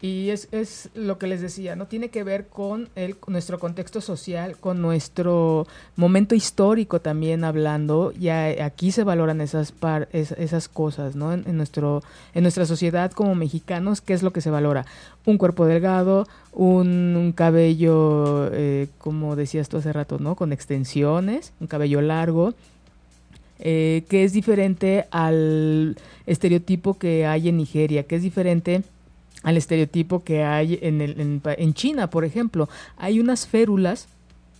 Y 0.00 0.30
es, 0.30 0.46
es 0.52 0.90
lo 0.94 1.18
que 1.18 1.26
les 1.26 1.40
decía, 1.40 1.74
¿no? 1.74 1.86
Tiene 1.86 2.08
que 2.08 2.22
ver 2.22 2.46
con 2.46 2.88
el, 2.94 3.16
nuestro 3.26 3.58
contexto 3.58 4.00
social, 4.00 4.56
con 4.56 4.80
nuestro 4.80 5.66
momento 5.96 6.36
histórico 6.36 7.00
también 7.00 7.42
hablando. 7.42 8.12
Ya 8.12 8.64
aquí 8.64 8.92
se 8.92 9.02
valoran 9.02 9.40
esas, 9.40 9.72
par, 9.72 10.08
esas 10.12 10.68
cosas, 10.68 11.16
¿no? 11.16 11.32
En, 11.32 11.56
nuestro, 11.56 12.04
en 12.32 12.42
nuestra 12.42 12.64
sociedad 12.64 13.10
como 13.10 13.34
mexicanos, 13.34 14.00
¿qué 14.00 14.14
es 14.14 14.22
lo 14.22 14.32
que 14.32 14.40
se 14.40 14.50
valora? 14.50 14.86
Un 15.26 15.36
cuerpo 15.36 15.66
delgado, 15.66 16.28
un, 16.52 17.32
cabello, 17.34 18.50
eh, 18.52 18.86
como 18.98 19.34
decías 19.34 19.68
tú 19.68 19.78
hace 19.78 19.92
rato, 19.92 20.20
¿no? 20.20 20.36
Con 20.36 20.52
extensiones, 20.52 21.52
un 21.58 21.66
cabello 21.66 22.00
largo, 22.02 22.54
eh, 23.60 24.04
que 24.08 24.24
es 24.24 24.32
diferente 24.32 25.06
al 25.10 25.96
estereotipo 26.26 26.98
que 26.98 27.26
hay 27.26 27.48
en 27.48 27.56
Nigeria, 27.56 28.04
que 28.04 28.16
es 28.16 28.22
diferente 28.22 28.82
al 29.42 29.56
estereotipo 29.56 30.24
que 30.24 30.42
hay 30.42 30.78
en, 30.82 31.00
el, 31.00 31.20
en, 31.20 31.42
en 31.44 31.74
China, 31.74 32.10
por 32.10 32.24
ejemplo. 32.24 32.68
Hay 32.96 33.20
unas 33.20 33.46
férulas 33.46 34.08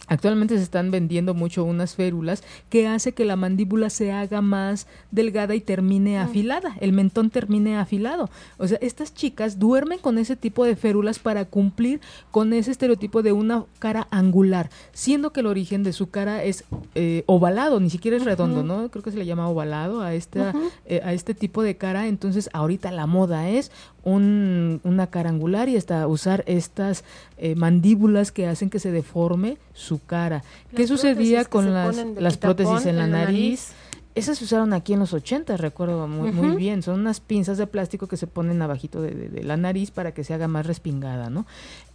Actualmente 0.06 0.56
se 0.56 0.62
están 0.62 0.90
vendiendo 0.90 1.34
mucho 1.34 1.64
unas 1.64 1.94
férulas 1.94 2.42
que 2.70 2.87
hace 2.87 3.12
que 3.12 3.24
la 3.24 3.37
mandíbula 3.37 3.90
se 3.90 4.12
haga 4.12 4.40
más 4.40 4.87
delgada 5.11 5.54
y 5.54 5.61
termine 5.61 6.18
afilada, 6.18 6.76
el 6.80 6.92
mentón 6.92 7.30
termine 7.30 7.76
afilado. 7.76 8.30
O 8.56 8.66
sea, 8.66 8.78
estas 8.80 9.12
chicas 9.12 9.58
duermen 9.58 9.98
con 9.98 10.18
ese 10.18 10.37
tipo 10.37 10.64
de 10.64 10.76
férulas 10.76 11.18
para 11.18 11.44
cumplir 11.44 12.00
con 12.30 12.52
ese 12.52 12.70
estereotipo 12.70 13.22
de 13.22 13.32
una 13.32 13.64
cara 13.78 14.08
angular, 14.11 14.70
siendo 14.92 15.32
que 15.32 15.40
el 15.40 15.46
origen 15.46 15.82
de 15.82 15.92
su 15.92 16.11
cara 16.11 16.42
es 16.42 16.64
eh, 16.94 17.24
ovalado, 17.26 17.80
ni 17.80 17.90
siquiera 17.90 18.16
es 18.16 18.24
redondo, 18.24 18.62
¿no? 18.62 18.90
Creo 18.90 19.02
que 19.02 19.11
se 19.11 19.18
le 19.18 19.26
llama 19.26 19.48
ovalado 19.48 20.00
a, 20.00 20.14
esta, 20.14 20.54
eh, 20.87 21.00
a 21.04 21.12
este 21.12 21.34
tipo 21.34 21.62
de 21.62 21.76
cara. 21.76 22.06
Entonces, 22.06 22.48
ahorita 22.52 22.90
la 22.92 23.06
moda 23.06 23.48
es 23.50 23.70
un, 24.04 24.80
una 24.84 25.08
cara 25.08 25.30
angular 25.30 25.68
y 25.68 25.76
hasta 25.76 26.06
usar 26.06 26.44
estas 26.46 27.04
eh, 27.37 27.54
mandíbulas 27.54 28.32
que 28.32 28.46
hacen 28.46 28.70
que 28.70 28.78
se 28.78 28.90
deforme 28.90 29.58
su 29.74 30.04
cara. 30.04 30.42
¿Qué 30.74 30.87
sucedía 30.87 31.44
con 31.44 31.72
las, 31.72 31.96
las 32.16 32.37
prótesis 32.37 32.87
en 32.87 32.96
la, 32.96 33.06
nariz? 33.06 33.72
Esas 34.14 34.38
se 34.38 34.44
usaron 34.44 34.72
aquí 34.72 34.94
en 34.94 34.98
los 34.98 35.12
80, 35.12 35.56
recuerdo 35.58 36.08
muy, 36.08 36.32
muy 36.32 36.56
bien. 36.56 36.82
Son 36.82 36.98
unas 36.98 37.20
pinzas 37.20 37.56
de 37.56 37.68
plástico 37.68 38.08
que 38.08 38.16
se 38.16 38.26
ponen 38.26 38.61
abajito 38.62 39.00
de, 39.00 39.44
la 39.44 39.56
nariz 39.56 39.92
para 39.92 40.12
que 40.12 40.25
se 40.25 40.35
haga 40.35 40.48
más 40.48 40.66
respingada, 40.66 41.31
¿no? 41.31 41.46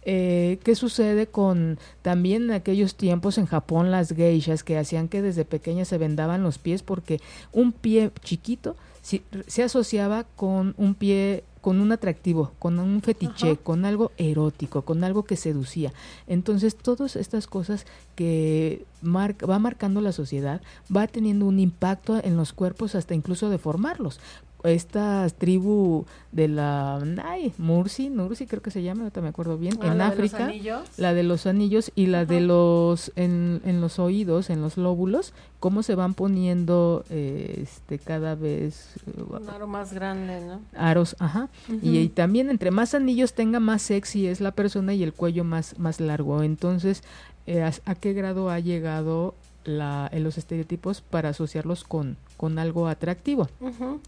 Eh, 0.06 0.58
¿Qué 0.64 0.74
sucede 0.74 1.26
con 1.26 1.78
también 2.00 2.44
en 2.44 2.52
aquellos 2.52 2.94
tiempos 2.94 3.36
en 3.36 3.44
Japón 3.44 3.90
las 3.90 4.14
geishas 4.14 4.64
que 4.64 4.78
hacían 4.78 5.08
que 5.08 5.20
desde 5.20 5.44
pequeñas 5.44 5.88
se 5.88 5.98
vendaban 5.98 6.42
los 6.42 6.56
pies 6.56 6.82
porque 6.82 7.20
un 7.52 7.72
pie 7.72 8.10
chiquito 8.22 8.74
se 9.02 9.62
asociaba 9.62 10.24
con 10.24 10.74
un 10.78 10.94
pie 10.94 11.44
con 11.64 11.80
un 11.80 11.92
atractivo, 11.92 12.52
con 12.58 12.78
un 12.78 13.00
fetiche, 13.00 13.56
con 13.56 13.86
algo 13.86 14.12
erótico, 14.18 14.82
con 14.82 15.02
algo 15.02 15.22
que 15.22 15.34
seducía. 15.34 15.94
Entonces, 16.26 16.76
todas 16.76 17.16
estas 17.16 17.46
cosas 17.46 17.86
que 18.16 18.84
va 19.02 19.58
marcando 19.58 20.02
la 20.02 20.12
sociedad 20.12 20.60
va 20.94 21.06
teniendo 21.06 21.46
un 21.46 21.58
impacto 21.58 22.20
en 22.22 22.36
los 22.36 22.52
cuerpos 22.52 22.94
hasta 22.94 23.14
incluso 23.14 23.48
deformarlos 23.48 24.20
esta 24.64 25.26
tribu 25.28 26.06
de 26.32 26.48
la 26.48 26.96
ay, 27.22 27.52
Mursi, 27.58 28.08
Nursi 28.08 28.46
creo 28.46 28.62
que 28.62 28.70
se 28.70 28.82
llama, 28.82 29.10
no 29.14 29.22
me 29.22 29.28
acuerdo 29.28 29.58
bien, 29.58 29.78
ah, 29.82 29.86
en 29.86 30.00
África, 30.00 30.52
la 30.96 31.14
de 31.14 31.22
los 31.22 31.46
anillos 31.46 31.92
y 31.94 32.06
la 32.06 32.24
de 32.24 32.40
los 32.40 33.12
en, 33.16 33.60
en, 33.64 33.80
los 33.80 33.98
oídos, 33.98 34.50
en 34.50 34.60
los 34.60 34.76
lóbulos, 34.76 35.32
cómo 35.60 35.82
se 35.82 35.94
van 35.94 36.14
poniendo 36.14 37.04
eh, 37.10 37.60
este 37.62 37.98
cada 37.98 38.34
vez 38.34 38.94
un 39.16 39.48
aro 39.48 39.66
más 39.66 39.92
grande, 39.92 40.40
¿no? 40.40 40.60
Aros, 40.76 41.16
ajá. 41.18 41.48
y, 41.82 42.08
también 42.08 42.50
entre 42.50 42.70
más 42.70 42.94
anillos 42.94 43.34
tenga 43.34 43.60
más 43.60 43.82
sexy 43.82 44.26
es 44.26 44.40
la 44.40 44.52
persona 44.52 44.94
y 44.94 45.02
el 45.02 45.12
cuello 45.12 45.44
más 45.44 45.78
más 45.78 46.00
largo. 46.00 46.42
Entonces, 46.42 47.02
eh, 47.46 47.62
a, 47.62 47.94
qué 47.94 48.14
grado 48.14 48.48
ha 48.48 48.58
llegado 48.58 49.34
la, 49.64 50.08
en 50.12 50.24
los 50.24 50.38
estereotipos 50.38 51.00
para 51.00 51.30
asociarlos 51.30 51.84
con, 51.84 52.16
con 52.36 52.58
algo 52.58 52.88
atractivo. 52.88 53.48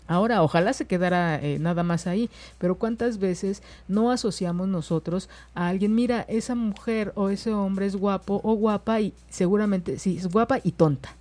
Ahora, 0.06 0.42
ojalá 0.42 0.72
se 0.72 0.86
quedara 0.86 1.40
eh, 1.42 1.58
nada 1.58 1.82
más 1.82 2.06
ahí, 2.06 2.30
pero 2.58 2.76
¿cuántas 2.76 3.18
veces 3.18 3.62
no 3.88 4.10
asociamos 4.10 4.68
nosotros 4.68 5.28
a 5.54 5.68
alguien, 5.68 5.94
mira, 5.94 6.22
esa 6.28 6.54
mujer 6.54 7.12
o 7.14 7.30
ese 7.30 7.52
hombre 7.52 7.86
es 7.86 7.96
guapo 7.96 8.40
o 8.42 8.54
guapa 8.54 9.00
y 9.00 9.12
seguramente 9.28 9.98
sí, 9.98 10.18
es 10.18 10.28
guapa 10.28 10.58
y 10.62 10.72
tonta? 10.72 11.14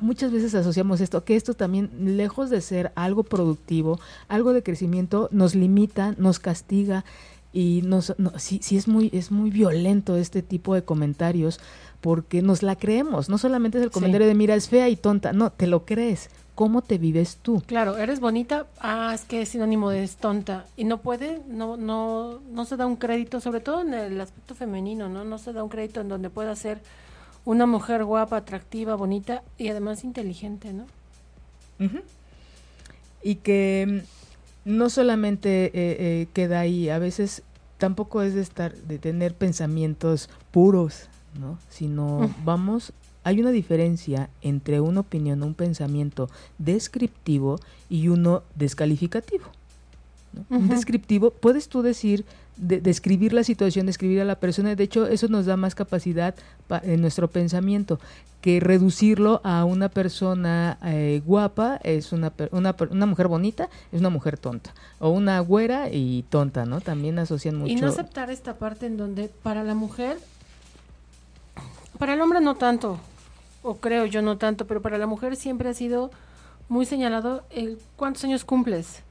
Muchas 0.00 0.32
veces 0.32 0.54
asociamos 0.56 1.00
esto, 1.00 1.24
que 1.24 1.36
esto 1.36 1.54
también, 1.54 2.16
lejos 2.16 2.50
de 2.50 2.60
ser 2.60 2.90
algo 2.96 3.22
productivo, 3.22 4.00
algo 4.26 4.52
de 4.52 4.64
crecimiento, 4.64 5.28
nos 5.30 5.54
limita, 5.54 6.14
nos 6.18 6.40
castiga 6.40 7.04
y 7.52 7.82
nos, 7.84 8.18
no, 8.18 8.32
sí, 8.36 8.58
sí 8.62 8.76
es 8.76 8.88
muy, 8.88 9.10
es 9.12 9.30
muy 9.30 9.50
violento 9.50 10.16
este 10.16 10.42
tipo 10.42 10.74
de 10.74 10.82
comentarios 10.82 11.60
porque 12.04 12.42
nos 12.42 12.62
la 12.62 12.76
creemos. 12.76 13.30
No 13.30 13.38
solamente 13.38 13.78
es 13.78 13.84
el 13.84 13.90
comentario 13.90 14.26
de 14.26 14.34
mira, 14.34 14.54
es 14.54 14.68
fea 14.68 14.90
y 14.90 14.96
tonta. 14.96 15.32
No, 15.32 15.48
te 15.48 15.66
lo 15.66 15.86
crees. 15.86 16.28
¿Cómo 16.54 16.82
te 16.82 16.98
vives 16.98 17.38
tú? 17.40 17.62
Claro, 17.64 17.96
eres 17.96 18.20
bonita, 18.20 18.66
ah, 18.78 19.12
es 19.14 19.22
que 19.22 19.40
es 19.40 19.48
sinónimo 19.48 19.88
de 19.88 20.04
es 20.04 20.16
tonta. 20.16 20.66
Y 20.76 20.84
no 20.84 20.98
puede, 20.98 21.40
no, 21.48 21.78
no, 21.78 22.40
no 22.52 22.66
se 22.66 22.76
da 22.76 22.84
un 22.84 22.96
crédito, 22.96 23.40
sobre 23.40 23.60
todo 23.60 23.80
en 23.80 23.94
el 23.94 24.20
aspecto 24.20 24.54
femenino, 24.54 25.08
¿no? 25.08 25.24
No 25.24 25.38
se 25.38 25.54
da 25.54 25.64
un 25.64 25.70
crédito 25.70 26.02
en 26.02 26.10
donde 26.10 26.28
pueda 26.28 26.54
ser 26.56 26.82
una 27.46 27.64
mujer 27.64 28.04
guapa, 28.04 28.36
atractiva, 28.36 28.96
bonita 28.96 29.42
y 29.56 29.68
además 29.68 30.04
inteligente, 30.04 30.74
¿no? 30.74 30.84
Y 33.22 33.36
que 33.36 34.04
mm, 34.66 34.76
no 34.76 34.90
solamente 34.90 35.68
eh, 35.68 35.72
eh, 35.74 36.26
queda 36.34 36.60
ahí, 36.60 36.90
a 36.90 36.98
veces 36.98 37.44
tampoco 37.78 38.20
es 38.20 38.34
de 38.34 38.42
estar, 38.42 38.74
de 38.74 38.98
tener 38.98 39.34
pensamientos 39.34 40.28
puros, 40.50 41.08
¿no? 41.38 41.58
Sino 41.70 42.30
vamos, 42.44 42.92
hay 43.22 43.40
una 43.40 43.50
diferencia 43.50 44.30
entre 44.42 44.80
una 44.80 45.00
opinión, 45.00 45.42
un 45.42 45.54
pensamiento 45.54 46.28
descriptivo 46.58 47.58
y 47.88 48.08
uno 48.08 48.42
descalificativo. 48.54 49.44
Un 50.50 50.68
descriptivo, 50.68 51.30
puedes 51.30 51.68
tú 51.68 51.82
decir, 51.82 52.24
describir 52.56 53.32
la 53.32 53.44
situación, 53.44 53.86
describir 53.86 54.20
a 54.20 54.24
la 54.24 54.34
persona, 54.34 54.74
de 54.74 54.84
hecho 54.84 55.06
eso 55.06 55.28
nos 55.28 55.46
da 55.46 55.56
más 55.56 55.74
capacidad 55.76 56.34
en 56.82 57.00
nuestro 57.00 57.28
pensamiento 57.28 58.00
que 58.44 58.60
reducirlo 58.60 59.40
a 59.42 59.64
una 59.64 59.88
persona 59.88 60.76
eh, 60.84 61.22
guapa 61.24 61.80
es 61.82 62.12
una, 62.12 62.30
una, 62.50 62.76
una, 62.90 63.06
mujer 63.06 63.26
bonita, 63.26 63.70
es 63.90 64.00
una 64.00 64.10
mujer 64.10 64.36
tonta, 64.36 64.74
o 64.98 65.08
una 65.08 65.40
güera 65.40 65.88
y 65.90 66.26
tonta, 66.28 66.66
¿no? 66.66 66.82
También 66.82 67.18
asocian 67.18 67.56
mucho. 67.56 67.72
Y 67.72 67.76
no 67.76 67.86
aceptar 67.86 68.30
esta 68.30 68.58
parte 68.58 68.84
en 68.84 68.98
donde 68.98 69.30
para 69.42 69.64
la 69.64 69.74
mujer 69.74 70.18
para 71.98 72.14
el 72.14 72.20
hombre 72.20 72.40
no 72.40 72.54
tanto, 72.54 72.98
o 73.62 73.76
creo 73.76 74.06
yo 74.06 74.22
no 74.22 74.36
tanto, 74.38 74.66
pero 74.66 74.82
para 74.82 74.98
la 74.98 75.06
mujer 75.06 75.36
siempre 75.36 75.68
ha 75.68 75.74
sido 75.74 76.10
muy 76.68 76.86
señalado 76.86 77.44
el 77.50 77.78
cuántos 77.96 78.24
años 78.24 78.44
cumples. 78.44 79.02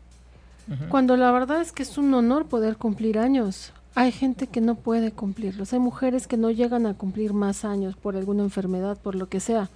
Cuando 0.89 1.17
la 1.17 1.29
verdad 1.31 1.61
es 1.61 1.73
que 1.73 1.84
es 1.84 1.97
un 1.97 2.13
honor 2.13 2.45
poder 2.45 2.77
cumplir 2.77 3.19
años. 3.19 3.73
Hay 3.95 4.13
gente 4.13 4.47
que 4.47 4.61
no 4.61 4.75
puede 4.75 5.11
cumplirlos. 5.11 5.73
Hay 5.73 5.79
mujeres 5.79 6.25
que 6.25 6.38
no 6.38 6.49
llegan 6.51 6.86
a 6.86 6.93
cumplir 6.93 7.34
más 7.34 7.65
años 7.65 7.97
por 7.97 8.15
alguna 8.15 8.43
enfermedad, 8.43 8.97
por 8.97 9.15
lo 9.15 9.27
que 9.27 9.41
sea. 9.41 9.69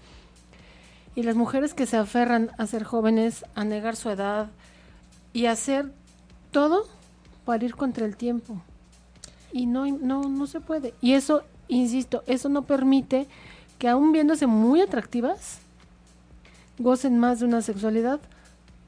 Y 1.14 1.24
las 1.24 1.36
mujeres 1.36 1.74
que 1.74 1.86
se 1.86 1.98
aferran 1.98 2.52
a 2.58 2.68
ser 2.68 2.84
jóvenes, 2.84 3.44
a 3.54 3.66
negar 3.66 3.98
su 3.98 4.10
edad 4.10 4.48
y 5.34 5.48
a 5.48 5.52
hacer 5.52 5.92
todo 6.52 6.86
para 7.44 7.66
ir 7.66 7.76
contra 7.76 8.06
el 8.06 8.16
tiempo. 8.16 8.62
Y 9.52 9.66
no, 9.66 9.86
no, 9.86 10.24
no 10.30 10.48
se 10.48 10.62
puede. 10.62 10.94
Y 11.02 11.14
eso 11.14 11.44
insisto, 11.68 12.24
eso 12.28 12.50
no 12.50 12.64
permite 12.64 13.28
que 13.78 13.88
aún 13.88 14.12
viéndose 14.12 14.48
muy 14.48 14.82
atractivas, 14.82 15.60
gocen 16.80 17.18
más 17.20 17.40
de 17.40 17.46
una 17.46 17.62
sexualidad, 17.62 18.20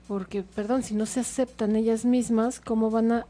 porque, 0.08 0.44
perdón, 0.44 0.84
si 0.84 0.96
no 0.96 1.06
se 1.06 1.20
aceptan 1.20 1.76
ellas 1.76 2.06
mismas, 2.06 2.60
¿cómo 2.60 2.90
van 2.90 3.12
a 3.12 3.26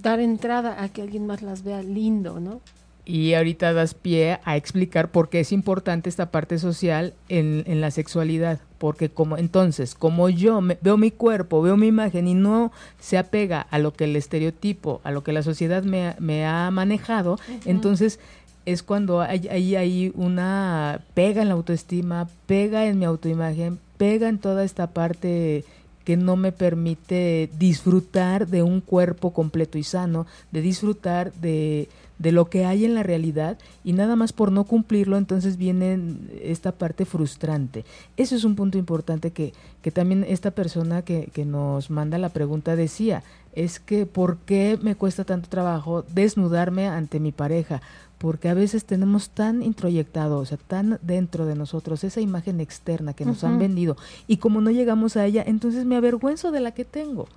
dar 0.00 0.20
entrada 0.20 0.82
a 0.82 0.88
que 0.88 1.02
alguien 1.02 1.26
más 1.26 1.42
las 1.42 1.64
vea 1.64 1.82
lindo, 1.82 2.38
no? 2.38 2.60
Y 3.06 3.34
ahorita 3.34 3.74
das 3.74 3.92
pie 3.92 4.38
a 4.44 4.56
explicar 4.56 5.10
por 5.10 5.28
qué 5.28 5.40
es 5.40 5.52
importante 5.52 6.08
esta 6.08 6.30
parte 6.30 6.58
social 6.58 7.12
en, 7.28 7.64
en 7.66 7.82
la 7.82 7.90
sexualidad, 7.90 8.60
porque 8.78 9.10
como 9.10 9.36
entonces, 9.36 9.94
como 9.94 10.30
yo 10.30 10.60
veo 10.80 10.96
mi 10.96 11.10
cuerpo, 11.10 11.60
veo 11.60 11.76
mi 11.76 11.88
imagen 11.88 12.28
y 12.28 12.34
no 12.34 12.72
se 12.98 13.18
apega 13.18 13.60
a 13.60 13.78
lo 13.78 13.92
que 13.92 14.04
el 14.04 14.16
estereotipo, 14.16 15.02
a 15.04 15.10
lo 15.10 15.22
que 15.22 15.32
la 15.32 15.42
sociedad 15.42 15.82
me, 15.82 16.14
me 16.18 16.46
ha 16.46 16.70
manejado, 16.70 17.38
entonces 17.66 18.20
es 18.66 18.82
cuando 18.82 19.20
hay, 19.20 19.48
hay, 19.48 20.12
una 20.14 21.00
pega 21.14 21.42
en 21.42 21.48
la 21.48 21.54
autoestima, 21.54 22.28
pega 22.46 22.86
en 22.86 22.98
mi 22.98 23.04
autoimagen, 23.04 23.78
pega 23.98 24.28
en 24.28 24.38
toda 24.38 24.64
esta 24.64 24.88
parte 24.88 25.64
que 26.04 26.16
no 26.16 26.36
me 26.36 26.52
permite 26.52 27.50
disfrutar 27.58 28.46
de 28.46 28.62
un 28.62 28.80
cuerpo 28.80 29.32
completo 29.32 29.78
y 29.78 29.82
sano, 29.84 30.26
de 30.52 30.60
disfrutar 30.60 31.32
de, 31.34 31.88
de 32.18 32.32
lo 32.32 32.50
que 32.50 32.64
hay 32.64 32.84
en 32.84 32.94
la 32.94 33.02
realidad 33.02 33.58
y 33.84 33.92
nada 33.92 34.14
más 34.14 34.32
por 34.32 34.52
no 34.52 34.64
cumplirlo, 34.64 35.16
entonces 35.16 35.56
viene 35.56 35.98
esta 36.42 36.72
parte 36.72 37.04
frustrante. 37.06 37.84
Eso 38.16 38.36
es 38.36 38.44
un 38.44 38.54
punto 38.54 38.78
importante 38.78 39.30
que, 39.30 39.52
que 39.82 39.90
también 39.90 40.24
esta 40.28 40.50
persona 40.50 41.02
que, 41.02 41.30
que 41.32 41.44
nos 41.44 41.90
manda 41.90 42.18
la 42.18 42.28
pregunta 42.28 42.76
decía, 42.76 43.22
es 43.54 43.80
que 43.80 44.04
¿por 44.06 44.38
qué 44.38 44.78
me 44.82 44.96
cuesta 44.96 45.24
tanto 45.24 45.48
trabajo 45.48 46.04
desnudarme 46.14 46.88
ante 46.88 47.20
mi 47.20 47.32
pareja? 47.32 47.82
Porque 48.24 48.48
a 48.48 48.54
veces 48.54 48.86
tenemos 48.86 49.28
tan 49.28 49.62
introyectado, 49.62 50.38
o 50.38 50.46
sea, 50.46 50.56
tan 50.56 50.98
dentro 51.02 51.44
de 51.44 51.54
nosotros 51.54 52.04
esa 52.04 52.22
imagen 52.22 52.58
externa 52.58 53.12
que 53.12 53.26
nos 53.26 53.44
han 53.44 53.58
vendido 53.58 53.98
y 54.26 54.38
como 54.38 54.62
no 54.62 54.70
llegamos 54.70 55.18
a 55.18 55.26
ella, 55.26 55.44
entonces 55.46 55.84
me 55.84 55.94
avergüenzo 55.94 56.50
de 56.50 56.60
la 56.60 56.70
que 56.70 56.86
tengo. 56.86 57.28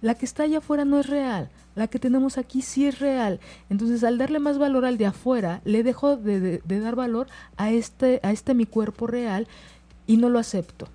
La 0.00 0.14
que 0.14 0.24
está 0.24 0.44
allá 0.44 0.56
afuera 0.56 0.86
no 0.86 0.98
es 0.98 1.08
real, 1.08 1.50
la 1.74 1.88
que 1.88 1.98
tenemos 1.98 2.38
aquí 2.38 2.62
sí 2.62 2.86
es 2.86 3.00
real. 3.00 3.38
Entonces, 3.68 4.02
al 4.02 4.16
darle 4.16 4.38
más 4.38 4.56
valor 4.56 4.86
al 4.86 4.96
de 4.96 5.04
afuera, 5.04 5.60
le 5.66 5.82
dejo 5.82 6.16
de, 6.16 6.62
dar 6.64 6.96
valor 6.96 7.26
a 7.58 7.70
este, 7.70 8.18
a 8.22 8.32
este 8.32 8.54
mi 8.54 8.64
cuerpo 8.64 9.06
real 9.06 9.46
y 10.06 10.16
no 10.16 10.30
lo 10.30 10.38
acepto. 10.38 10.88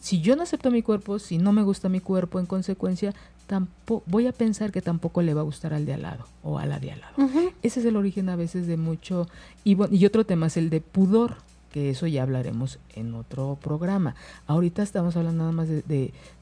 Si 0.00 0.22
yo 0.22 0.34
no 0.34 0.44
acepto 0.44 0.70
mi 0.70 0.80
cuerpo, 0.80 1.18
si 1.18 1.36
no 1.36 1.52
me 1.52 1.62
gusta 1.62 1.90
mi 1.90 2.00
cuerpo, 2.00 2.40
en 2.40 2.46
consecuencia, 2.46 3.12
tampoco 3.48 4.04
voy 4.06 4.28
a 4.28 4.32
pensar 4.32 4.70
que 4.70 4.82
tampoco 4.82 5.22
le 5.22 5.34
va 5.34 5.40
a 5.40 5.44
gustar 5.44 5.74
al 5.74 5.86
de 5.86 5.94
al 5.94 6.02
lado 6.02 6.26
o 6.44 6.58
a 6.58 6.66
la 6.66 6.78
de 6.78 6.92
al 6.92 7.00
lado. 7.00 7.14
Ese 7.62 7.80
es 7.80 7.86
el 7.86 7.96
origen 7.96 8.28
a 8.28 8.36
veces 8.36 8.68
de 8.68 8.76
mucho 8.76 9.26
y 9.64 9.76
y 9.90 10.06
otro 10.06 10.24
tema 10.24 10.46
es 10.46 10.56
el 10.56 10.70
de 10.70 10.80
pudor, 10.80 11.36
que 11.72 11.90
eso 11.90 12.06
ya 12.06 12.22
hablaremos 12.22 12.78
en 12.94 13.14
otro 13.14 13.58
programa. 13.60 14.14
Ahorita 14.46 14.82
estamos 14.82 15.16
hablando 15.16 15.44
nada 15.44 15.52
más 15.52 15.68
de, 15.68 15.82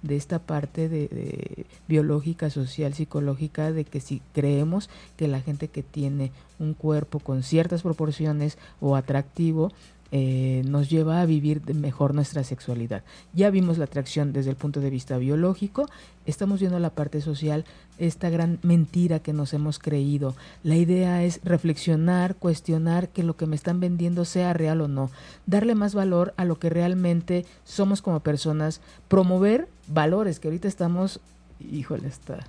de, 0.03 0.17
esta 0.17 0.41
parte 0.41 0.89
de, 0.89 1.67
biológica, 1.89 2.51
social, 2.51 2.95
psicológica, 2.95 3.73
de 3.73 3.85
que 3.85 4.01
si 4.01 4.21
creemos 4.35 4.91
que 5.17 5.29
la 5.29 5.41
gente 5.41 5.69
que 5.69 5.83
tiene 5.83 6.33
un 6.59 6.75
cuerpo 6.75 7.21
con 7.21 7.43
ciertas 7.43 7.83
proporciones 7.83 8.59
o 8.81 8.97
atractivo 8.97 9.73
eh, 10.13 10.63
nos 10.67 10.89
lleva 10.89 11.21
a 11.21 11.27
vivir 11.27 11.63
mejor 11.75 12.15
nuestra 12.15 12.45
sexualidad. 12.45 13.03
Ya 13.33 13.51
vimos 13.51 13.79
la 13.79 13.85
atracción 13.85 14.33
desde 14.33 14.51
el 14.51 14.57
punto 14.57 14.81
de 14.81 14.91
vista 14.91 15.19
biológico, 15.19 15.89
estamos 16.27 16.61
viendo 16.61 16.79
la 16.79 16.91
parte 16.91 17.21
social, 17.21 17.65
esta 17.99 18.31
gran 18.31 18.59
mentira 18.63 19.19
que 19.19 19.33
nos 19.33 19.55
hemos 19.55 19.79
creído. 19.79 20.35
La 20.63 20.77
idea 20.77 21.25
es 21.25 21.41
reflexionar, 21.45 22.37
cuestionar 22.37 23.09
que 23.09 23.23
lo 23.23 23.37
que 23.37 23.47
me 23.47 23.57
están 23.57 23.81
vendiendo 23.81 24.25
sea 24.25 24.53
real 24.53 24.81
o 24.81 24.89
no, 24.89 25.11
darle 25.47 25.75
más 25.75 25.95
valor 25.95 26.35
a 26.37 26.45
lo 26.45 26.59
que 26.59 26.71
realmente 26.71 27.45
somos 27.65 28.03
como 28.03 28.21
personas, 28.21 28.81
promover 29.09 29.69
valores 29.89 30.41
que 30.41 30.49
ahorita 30.49 30.69
estamos, 30.69 31.21
híjole, 31.61 32.09
está 32.09 32.47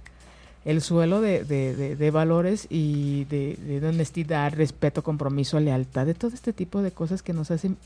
el 0.67 0.81
suelo 0.81 1.21
de, 1.21 1.45
de, 1.45 1.95
de, 1.95 2.11
valores 2.11 2.67
y 2.69 3.23
de, 3.23 3.81
honestidad, 3.87 4.53
respeto, 4.53 5.01
compromiso, 5.01 5.61
lealtad, 5.61 6.05
de 6.05 6.13
todo 6.13 6.33
este 6.33 6.51
tipo 6.51 6.81
de 6.81 6.91
cosas 6.91 7.23
que 7.23 7.31
nos 7.31 7.51
hacen, 7.51 7.77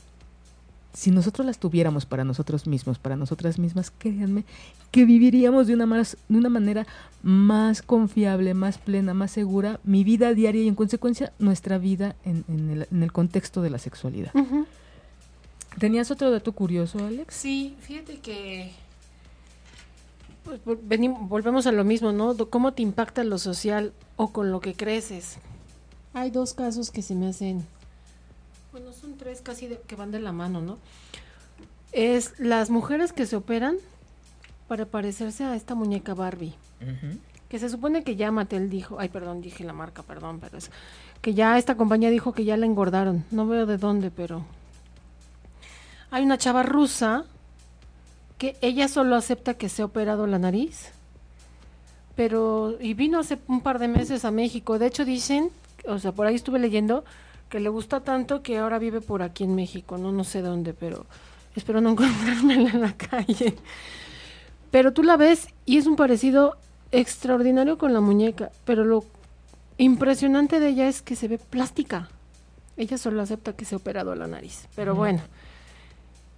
si 0.92 1.12
nosotros 1.12 1.46
las 1.46 1.58
tuviéramos 1.58 2.06
para 2.06 2.24
nosotros 2.24 2.66
mismos, 2.66 2.98
para 2.98 3.14
nosotras 3.14 3.60
mismas, 3.60 3.92
créanme 3.96 4.42
que 4.90 5.04
viviríamos 5.04 5.68
de 5.68 5.74
una, 5.74 5.86
más, 5.86 6.16
de 6.28 6.36
una 6.36 6.48
manera 6.48 6.84
más 7.22 7.82
confiable, 7.82 8.52
más 8.52 8.78
plena, 8.78 9.14
más 9.14 9.30
segura, 9.30 9.78
mi 9.84 10.02
vida 10.02 10.34
diaria 10.34 10.64
y 10.64 10.68
en 10.68 10.74
consecuencia 10.74 11.32
nuestra 11.38 11.78
vida 11.78 12.16
en, 12.24 12.44
en, 12.48 12.68
el, 12.68 12.88
en 12.90 13.02
el, 13.04 13.12
contexto 13.12 13.62
de 13.62 13.70
la 13.70 13.78
sexualidad. 13.78 14.32
¿Tenías 15.78 16.10
otro 16.10 16.32
dato 16.32 16.50
curioso, 16.50 16.98
Alex? 17.06 17.32
Sí, 17.32 17.76
fíjate 17.80 18.18
que 18.18 18.72
pues, 20.44 20.78
venimos, 20.82 21.28
volvemos 21.28 21.66
a 21.66 21.72
lo 21.72 21.84
mismo, 21.84 22.12
¿no? 22.12 22.36
¿Cómo 22.50 22.72
te 22.72 22.82
impacta 22.82 23.24
lo 23.24 23.38
social 23.38 23.92
o 24.16 24.32
con 24.32 24.50
lo 24.50 24.60
que 24.60 24.74
creces? 24.74 25.38
Hay 26.14 26.30
dos 26.30 26.54
casos 26.54 26.90
que 26.90 27.02
se 27.02 27.14
me 27.14 27.28
hacen, 27.28 27.66
bueno, 28.72 28.92
son 28.92 29.16
tres 29.16 29.40
casi 29.42 29.68
que 29.86 29.96
van 29.96 30.10
de 30.10 30.20
la 30.20 30.32
mano, 30.32 30.60
¿no? 30.60 30.78
Es 31.92 32.38
las 32.38 32.70
mujeres 32.70 33.12
que 33.12 33.26
se 33.26 33.36
operan 33.36 33.76
para 34.66 34.86
parecerse 34.86 35.44
a 35.44 35.54
esta 35.54 35.74
muñeca 35.74 36.14
Barbie. 36.14 36.54
Que 37.48 37.58
se 37.58 37.68
supone 37.68 38.02
que 38.02 38.16
ya 38.16 38.32
Mattel 38.32 38.70
dijo, 38.70 38.98
ay, 38.98 39.10
perdón, 39.10 39.42
dije 39.42 39.62
la 39.62 39.74
marca, 39.74 40.02
perdón, 40.02 40.40
pero 40.40 40.56
es 40.56 40.70
que 41.20 41.34
ya 41.34 41.58
esta 41.58 41.76
compañía 41.76 42.08
dijo 42.08 42.32
que 42.32 42.44
ya 42.44 42.56
la 42.56 42.64
engordaron. 42.64 43.24
No 43.30 43.46
veo 43.46 43.66
de 43.66 43.76
dónde, 43.76 44.10
pero 44.10 44.44
hay 46.10 46.24
una 46.24 46.38
chava 46.38 46.62
rusa 46.62 47.26
que 48.42 48.56
ella 48.60 48.88
solo 48.88 49.14
acepta 49.14 49.54
que 49.54 49.68
se 49.68 49.82
ha 49.82 49.84
operado 49.84 50.26
la 50.26 50.40
nariz. 50.40 50.90
Pero, 52.16 52.76
y 52.80 52.92
vino 52.94 53.20
hace 53.20 53.38
un 53.46 53.60
par 53.60 53.78
de 53.78 53.86
meses 53.86 54.24
a 54.24 54.32
México. 54.32 54.80
De 54.80 54.86
hecho, 54.88 55.04
dicen, 55.04 55.50
o 55.86 56.00
sea, 56.00 56.10
por 56.10 56.26
ahí 56.26 56.34
estuve 56.34 56.58
leyendo, 56.58 57.04
que 57.48 57.60
le 57.60 57.68
gusta 57.68 58.00
tanto 58.00 58.42
que 58.42 58.58
ahora 58.58 58.80
vive 58.80 59.00
por 59.00 59.22
aquí 59.22 59.44
en 59.44 59.54
México. 59.54 59.96
No, 59.96 60.10
no 60.10 60.24
sé 60.24 60.42
dónde, 60.42 60.74
pero 60.74 61.06
espero 61.54 61.80
no 61.80 61.90
encontrármela 61.92 62.70
en 62.70 62.80
la 62.80 62.96
calle. 62.96 63.54
Pero 64.72 64.92
tú 64.92 65.04
la 65.04 65.16
ves 65.16 65.46
y 65.64 65.78
es 65.78 65.86
un 65.86 65.94
parecido 65.94 66.56
extraordinario 66.90 67.78
con 67.78 67.92
la 67.92 68.00
muñeca. 68.00 68.50
Pero 68.64 68.84
lo 68.84 69.04
impresionante 69.78 70.58
de 70.58 70.66
ella 70.66 70.88
es 70.88 71.00
que 71.00 71.14
se 71.14 71.28
ve 71.28 71.38
plástica. 71.38 72.08
Ella 72.76 72.98
solo 72.98 73.22
acepta 73.22 73.52
que 73.52 73.64
se 73.64 73.76
ha 73.76 73.78
operado 73.78 74.16
la 74.16 74.26
nariz. 74.26 74.66
Pero 74.74 74.96
bueno. 74.96 75.22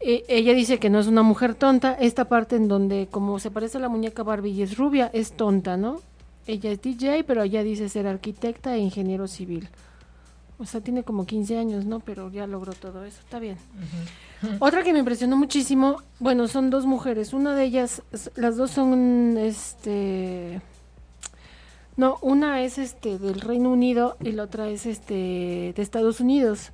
E, 0.01 0.25
ella 0.29 0.53
dice 0.55 0.79
que 0.79 0.91
no 0.91 0.99
es 0.99 1.07
una 1.07 1.23
mujer 1.23 1.55
tonta. 1.55 1.95
Esta 1.95 2.27
parte 2.27 2.57
en 2.57 2.69
donde, 2.69 3.09
como 3.11 3.39
se 3.39 3.51
parece 3.51 3.79
a 3.79 3.81
la 3.81 3.89
muñeca 3.89 4.23
Barbie 4.23 4.53
y 4.53 4.63
es 4.63 4.77
rubia, 4.77 5.11
es 5.13 5.33
tonta, 5.33 5.77
¿no? 5.77 6.01
Ella 6.47 6.71
es 6.71 6.83
DJ, 6.83 7.25
pero 7.25 7.43
ella 7.43 7.63
dice 7.63 7.89
ser 7.89 8.07
arquitecta 8.07 8.75
e 8.75 8.79
ingeniero 8.79 9.27
civil. 9.29 9.69
O 10.59 10.67
sea, 10.67 10.81
tiene 10.81 11.03
como 11.03 11.27
15 11.27 11.59
años, 11.59 11.85
¿no? 11.85 12.01
Pero 12.01 12.31
ya 12.31 12.47
logró 12.47 12.73
todo 12.73 13.05
eso. 13.05 13.19
Está 13.21 13.39
bien. 13.39 13.57
Otra 14.61 14.83
que 14.83 14.93
me 14.93 15.01
impresionó 15.01 15.37
muchísimo, 15.37 16.03
bueno, 16.21 16.47
son 16.49 16.71
dos 16.71 16.87
mujeres. 16.87 17.33
Una 17.33 17.55
de 17.55 17.65
ellas, 17.65 18.03
las 18.37 18.57
dos 18.57 18.71
son, 18.71 19.37
este... 19.39 20.61
No, 21.97 22.19
una 22.23 22.63
es 22.63 22.79
este 22.79 23.19
del 23.19 23.41
Reino 23.41 23.71
Unido 23.71 24.17
y 24.21 24.33
la 24.33 24.45
otra 24.45 24.69
es 24.69 24.85
este 24.85 25.73
de 25.75 25.83
Estados 25.83 26.21
Unidos. 26.21 26.73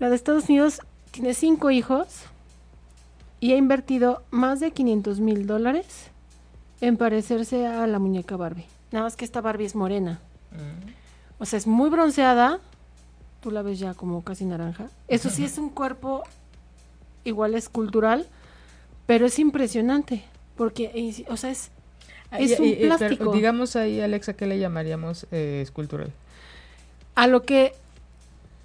La 0.00 0.08
de 0.08 0.16
Estados 0.16 0.48
Unidos 0.48 0.80
tiene 1.10 1.34
cinco 1.34 1.70
hijos 1.70 2.06
y 3.40 3.52
ha 3.52 3.56
invertido 3.56 4.22
más 4.30 4.60
de 4.60 4.72
500 4.72 5.20
mil 5.20 5.46
dólares 5.46 6.10
en 6.80 6.96
parecerse 6.96 7.66
a 7.66 7.86
la 7.86 7.98
muñeca 7.98 8.36
Barbie. 8.36 8.66
Nada 8.90 9.04
más 9.04 9.16
que 9.16 9.24
esta 9.24 9.40
Barbie 9.40 9.66
es 9.66 9.74
morena. 9.74 10.20
Mm. 10.52 10.90
O 11.38 11.44
sea, 11.44 11.58
es 11.58 11.66
muy 11.66 11.90
bronceada. 11.90 12.60
Tú 13.42 13.50
la 13.50 13.62
ves 13.62 13.78
ya 13.78 13.94
como 13.94 14.22
casi 14.22 14.44
naranja. 14.44 14.88
Eso 15.06 15.30
sí 15.30 15.44
es 15.44 15.58
un 15.58 15.70
cuerpo 15.70 16.24
igual 17.24 17.54
escultural, 17.54 18.26
pero 19.06 19.26
es 19.26 19.38
impresionante. 19.38 20.24
Porque, 20.56 21.24
o 21.28 21.36
sea, 21.36 21.50
es, 21.50 21.70
es 22.32 22.58
un 22.58 22.74
plástico. 22.74 23.32
digamos 23.32 23.76
ahí, 23.76 24.00
Alexa, 24.00 24.32
¿qué 24.32 24.46
le 24.46 24.58
llamaríamos 24.58 25.26
eh, 25.30 25.60
escultural? 25.62 26.12
A 27.14 27.26
lo 27.28 27.42
que 27.42 27.74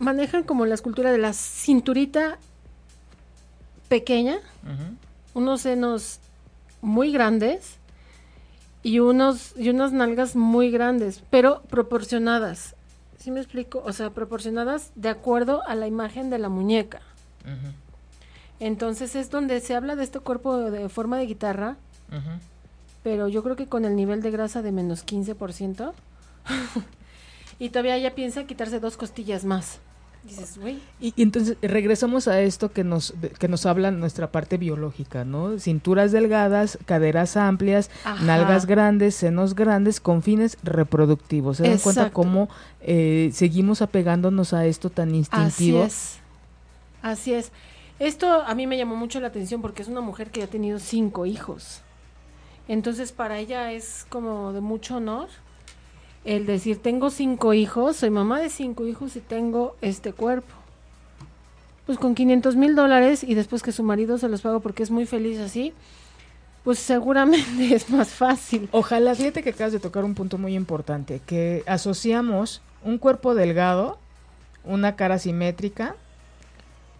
manejan 0.03 0.43
como 0.43 0.65
la 0.65 0.75
escultura 0.75 1.11
de 1.11 1.17
la 1.17 1.33
cinturita 1.33 2.37
pequeña, 3.87 4.37
unos 5.33 5.61
senos 5.61 6.19
muy 6.81 7.11
grandes 7.11 7.77
y 8.83 8.99
unos 8.99 9.53
y 9.57 9.69
unas 9.69 9.93
nalgas 9.93 10.35
muy 10.35 10.69
grandes, 10.69 11.23
pero 11.29 11.61
proporcionadas. 11.63 12.75
¿Sí 13.17 13.31
me 13.31 13.39
explico? 13.39 13.81
O 13.85 13.93
sea, 13.93 14.09
proporcionadas 14.09 14.91
de 14.95 15.09
acuerdo 15.09 15.65
a 15.65 15.75
la 15.75 15.87
imagen 15.87 16.29
de 16.29 16.39
la 16.39 16.49
muñeca. 16.49 17.01
Entonces 18.59 19.15
es 19.15 19.29
donde 19.29 19.59
se 19.61 19.75
habla 19.75 19.95
de 19.95 20.03
este 20.03 20.19
cuerpo 20.19 20.57
de 20.57 20.89
forma 20.89 21.17
de 21.17 21.25
guitarra, 21.25 21.77
pero 23.03 23.27
yo 23.27 23.43
creo 23.43 23.55
que 23.55 23.67
con 23.67 23.85
el 23.85 23.95
nivel 23.95 24.21
de 24.21 24.31
grasa 24.31 24.61
de 24.61 24.71
menos 24.71 25.05
15%. 25.05 25.93
y 27.59 27.69
todavía 27.69 27.95
ella 27.95 28.15
piensa 28.15 28.45
quitarse 28.45 28.79
dos 28.79 28.97
costillas 28.97 29.45
más. 29.45 29.79
Y, 31.01 31.13
entonces 31.21 31.57
regresamos 31.61 32.27
a 32.27 32.41
esto 32.41 32.71
que 32.71 32.83
nos, 32.83 33.13
que 33.39 33.47
nos 33.47 33.65
habla 33.65 33.91
nuestra 33.91 34.31
parte 34.31 34.57
biológica, 34.57 35.25
¿no? 35.25 35.59
Cinturas 35.59 36.11
delgadas, 36.11 36.77
caderas 36.85 37.35
amplias, 37.35 37.89
nalgas 38.21 38.65
grandes, 38.65 39.15
senos 39.15 39.53
grandes, 39.53 39.99
con 39.99 40.23
fines 40.23 40.57
reproductivos. 40.63 41.57
¿Se 41.57 41.63
dan 41.67 41.77
cuenta 41.79 42.11
cómo 42.11 42.49
eh, 42.81 43.31
seguimos 43.33 43.81
apegándonos 43.81 44.53
a 44.53 44.65
esto 44.65 44.89
tan 44.89 45.13
instintivo? 45.13 45.83
Así 45.83 45.87
es. 45.87 46.19
Así 47.01 47.33
es. 47.33 47.51
Esto 47.99 48.43
a 48.43 48.55
mí 48.55 48.65
me 48.65 48.77
llamó 48.77 48.95
mucho 48.95 49.19
la 49.19 49.27
atención 49.27 49.61
porque 49.61 49.81
es 49.81 49.87
una 49.87 50.01
mujer 50.01 50.31
que 50.31 50.43
ha 50.43 50.47
tenido 50.47 50.79
cinco 50.79 51.25
hijos. 51.25 51.81
Entonces 52.67 53.11
para 53.11 53.39
ella 53.39 53.73
es 53.73 54.05
como 54.09 54.53
de 54.53 54.61
mucho 54.61 54.97
honor 54.97 55.27
el 56.25 56.45
decir, 56.45 56.77
tengo 56.81 57.09
cinco 57.09 57.53
hijos, 57.53 57.97
soy 57.97 58.09
mamá 58.09 58.39
de 58.39 58.49
cinco 58.49 58.87
hijos 58.87 59.15
y 59.15 59.19
tengo 59.19 59.75
este 59.81 60.13
cuerpo. 60.13 60.53
Pues 61.85 61.97
con 61.97 62.15
500 62.15 62.55
mil 62.55 62.75
dólares 62.75 63.23
y 63.23 63.33
después 63.33 63.61
que 63.61 63.73
su 63.73 63.83
marido 63.83 64.17
se 64.17 64.29
los 64.29 64.41
paga 64.41 64.59
porque 64.59 64.83
es 64.83 64.91
muy 64.91 65.05
feliz 65.05 65.39
así, 65.39 65.73
pues 66.63 66.79
seguramente 66.79 67.75
es 67.75 67.89
más 67.89 68.09
fácil. 68.09 68.69
Ojalá, 68.71 69.15
fíjate 69.15 69.43
que 69.43 69.49
acabas 69.49 69.73
de 69.73 69.79
tocar 69.79 70.05
un 70.05 70.15
punto 70.15 70.37
muy 70.37 70.55
importante, 70.55 71.21
que 71.25 71.63
asociamos 71.67 72.61
un 72.83 72.97
cuerpo 72.97 73.35
delgado, 73.35 73.97
una 74.63 74.95
cara 74.95 75.19
simétrica, 75.19 75.95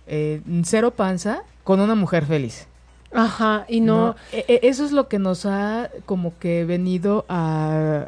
eh, 0.05 0.41
cero 0.63 0.91
panza, 0.91 1.43
con 1.63 1.80
una 1.80 1.95
mujer 1.95 2.26
feliz. 2.26 2.67
Ajá, 3.14 3.66
y 3.68 3.82
no... 3.82 4.16
E, 4.32 4.45
e, 4.47 4.68
eso 4.68 4.84
es 4.84 4.91
lo 4.91 5.07
que 5.07 5.20
nos 5.20 5.45
ha 5.45 5.89
como 6.05 6.38
que 6.39 6.66
venido 6.66 7.26
a, 7.30 8.05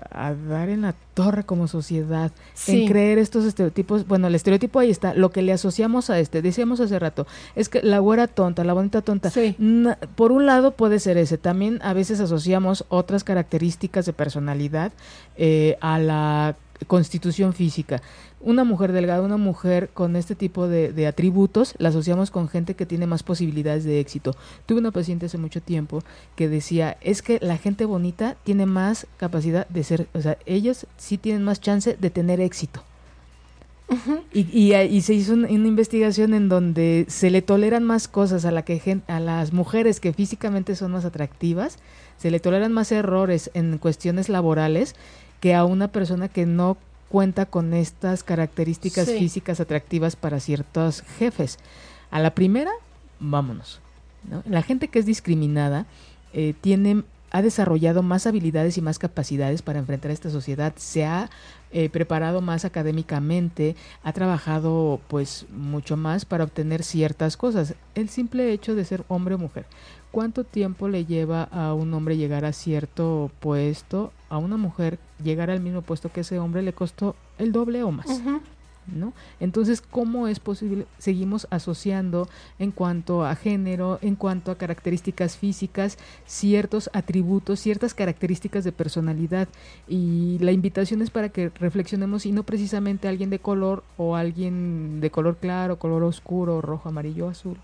dar 0.50 0.70
en 0.70 0.82
la 0.82 0.96
torre 1.14 1.44
como 1.44 1.68
sociedad, 1.68 2.32
en 2.68 2.88
creer 2.88 3.20
estos 3.20 3.46
estereotipos. 3.46 4.08
Bueno, 4.08 4.28
el 4.28 4.36
estereotipo 4.36 4.80
ahí 4.80 4.90
está, 4.90 5.14
lo 5.14 5.32
que 5.32 5.42
le 5.42 5.54
asociamos 5.54 6.10
a 6.10 6.20
este, 6.20 6.42
decíamos 6.42 6.80
hace 6.80 7.00
rato, 7.00 7.26
es 7.56 7.70
que 7.70 7.82
la 7.82 8.00
güera 8.00 8.28
tonta, 8.28 8.64
la 8.64 8.74
bonita 8.74 9.02
tonta. 9.02 9.32
por 10.16 10.32
un 10.32 10.46
lado 10.46 10.72
puede 10.72 11.00
ser 11.00 11.18
ese, 11.18 11.38
también 11.38 11.80
a 11.84 11.94
veces 11.94 12.20
asociamos 12.20 12.86
otras 12.90 13.24
características 13.24 14.06
de 14.06 14.14
personalidad 14.14 14.92
eh, 15.38 15.78
a 15.82 16.00
la 16.00 16.56
constitución 16.88 17.54
física 17.54 18.02
una 18.46 18.64
mujer 18.64 18.92
delgada, 18.92 19.24
una 19.24 19.38
mujer 19.38 19.90
con 19.94 20.16
este 20.16 20.36
tipo 20.36 20.68
de, 20.68 21.08
atributos, 21.08 21.74
la 21.80 21.90
asociamos 21.90 22.30
con 22.30 22.48
gente 22.48 22.76
que 22.76 22.86
tiene 22.86 23.08
más 23.08 23.24
posibilidades 23.24 23.84
de 23.84 24.00
éxito. 24.00 24.36
Tuve 24.68 24.80
una 24.80 24.92
paciente 24.92 25.26
hace 25.26 25.40
mucho 25.40 25.62
tiempo 25.62 26.04
que 26.36 26.48
decía, 26.48 26.98
es 27.02 27.24
que 27.24 27.40
la 27.42 27.58
gente 27.58 27.86
bonita 27.86 28.38
tiene 28.44 28.68
más 28.68 29.08
capacidad 29.18 29.68
de 29.68 29.84
ser, 29.84 30.08
o 30.14 30.22
sea, 30.22 30.38
ellos 30.46 30.86
sí 30.96 31.18
tienen 31.18 31.44
más 31.44 31.60
chance 31.60 31.98
de 32.00 32.10
tener 32.12 32.40
éxito. 32.40 32.84
y, 34.34 34.74
y, 34.74 35.02
se 35.02 35.14
hizo 35.14 35.34
una, 35.34 35.50
investigación 35.50 36.34
en 36.34 36.50
donde 36.50 37.06
se 37.08 37.30
le 37.30 37.42
toleran 37.42 37.84
más 37.84 38.08
cosas 38.08 38.46
a, 38.46 38.52
la 38.52 38.64
que, 38.64 39.02
a 39.08 39.20
las 39.20 39.54
mujeres 39.54 40.00
que 40.00 40.14
físicamente 40.14 40.76
son 40.76 40.92
más 40.92 41.06
atractivas, 41.06 41.78
se 42.18 42.32
le 42.32 42.40
toleran 42.40 42.74
más 42.74 42.92
errores 42.92 43.52
en 43.54 43.78
cuestiones 43.78 44.30
laborales 44.30 44.96
que 45.46 45.54
a 45.54 45.64
una 45.64 45.90
persona 45.90 46.28
que 46.28 46.48
no 46.48 46.76
cuenta 47.08 47.46
con 47.46 47.76
estas 47.76 48.24
características 48.24 49.06
Sí. 49.06 49.20
físicas 49.20 49.60
atractivas 49.60 50.16
para 50.16 50.40
ciertos 50.40 51.04
jefes. 51.20 51.60
A 52.10 52.20
la 52.20 52.34
primera, 52.34 52.72
vámonos. 53.20 53.80
¿no? 54.28 54.42
La 54.48 54.64
gente 54.64 54.88
que 54.88 54.98
es 54.98 55.06
discriminada 55.06 55.86
eh, 56.34 56.56
tiene 56.62 57.04
ha 57.30 57.42
desarrollado 57.42 58.02
más 58.02 58.26
habilidades 58.28 58.78
y 58.78 58.82
más 58.82 58.98
capacidades 58.98 59.62
para 59.62 59.80
enfrentar 59.80 60.10
esta 60.10 60.30
sociedad, 60.30 60.74
se 60.78 61.06
ha 61.06 61.30
eh, 61.72 61.90
preparado 61.90 62.40
más 62.40 62.64
académicamente, 62.64 63.76
ha 64.04 64.14
trabajado 64.14 65.02
pues 65.10 65.46
mucho 65.52 65.98
más 65.98 66.24
para 66.24 66.46
obtener 66.46 66.82
ciertas 66.82 67.36
cosas. 67.36 67.76
El 67.94 68.08
simple 68.08 68.52
hecho 68.54 68.74
de 68.74 68.86
ser 68.86 69.04
hombre 69.10 69.36
o 69.36 69.38
mujer. 69.38 69.66
¿Cuánto 70.12 70.46
tiempo 70.46 70.88
le 70.88 71.06
lleva 71.06 71.44
a 71.44 71.74
un 71.74 71.94
hombre 71.94 72.16
llegar 72.16 72.46
a 72.46 72.54
cierto 72.54 73.30
puesto? 73.42 74.14
A 74.36 74.38
una 74.38 74.58
mujer 74.58 75.00
llegar 75.24 75.50
al 75.50 75.62
mismo 75.62 75.82
puesto 75.82 76.12
que 76.12 76.20
ese 76.20 76.40
hombre 76.40 76.62
le 76.62 76.74
costó 76.74 77.16
el 77.38 77.54
doble 77.54 77.84
o 77.84 77.92
más. 77.92 78.22
¿no? 78.94 79.14
Entonces, 79.40 79.80
¿cómo 79.80 80.28
es 80.28 80.42
posible? 80.42 80.88
Seguimos 80.98 81.48
asociando 81.52 82.28
en 82.60 82.72
cuanto 82.72 83.26
a 83.26 83.34
género, 83.36 83.98
en 84.02 84.16
cuanto 84.16 84.52
a 84.52 84.58
características 84.58 85.38
físicas, 85.38 85.98
ciertos 86.26 86.90
atributos, 86.92 87.62
ciertas 87.62 87.94
características 87.94 88.66
de 88.66 88.74
personalidad. 88.74 89.48
Y 89.88 90.38
la 90.40 90.52
invitación 90.52 91.02
es 91.02 91.12
para 91.12 91.30
que 91.30 91.50
reflexionemos 91.56 92.26
y 92.26 92.34
no 92.34 92.44
precisamente 92.44 93.08
alguien 93.08 93.30
de 93.30 93.40
color 93.40 93.86
o 93.96 94.18
alguien 94.18 95.00
de 95.00 95.12
color 95.12 95.38
claro, 95.38 95.80
color 95.80 96.04
oscuro, 96.04 96.60
rojo, 96.60 96.90
amarillo, 96.90 97.30
azul. 97.30 97.56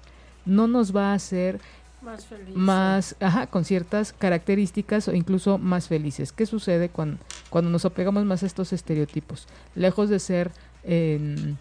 No 0.45 0.67
nos 0.67 0.95
va 0.95 1.11
a 1.11 1.15
hacer 1.15 1.59
Más 2.01 2.25
feliz. 2.25 2.55
más, 2.55 3.15
ajá, 3.19 3.47
con 3.47 3.63
ciertas 3.63 4.13
características 4.13 5.07
o 5.07 5.13
incluso 5.13 5.57
más 5.57 5.87
felices. 5.87 6.31
¿Qué 6.31 6.45
sucede 6.45 6.89
cuando, 6.89 7.17
cuando 7.49 7.69
nos 7.69 7.85
apegamos 7.85 8.25
más 8.25 8.43
a 8.43 8.47
estos 8.47 8.73
estereotipos? 8.73 9.47
Lejos 9.75 10.09
de 10.09 10.19
ser 10.19 10.51
eh, 10.83 11.55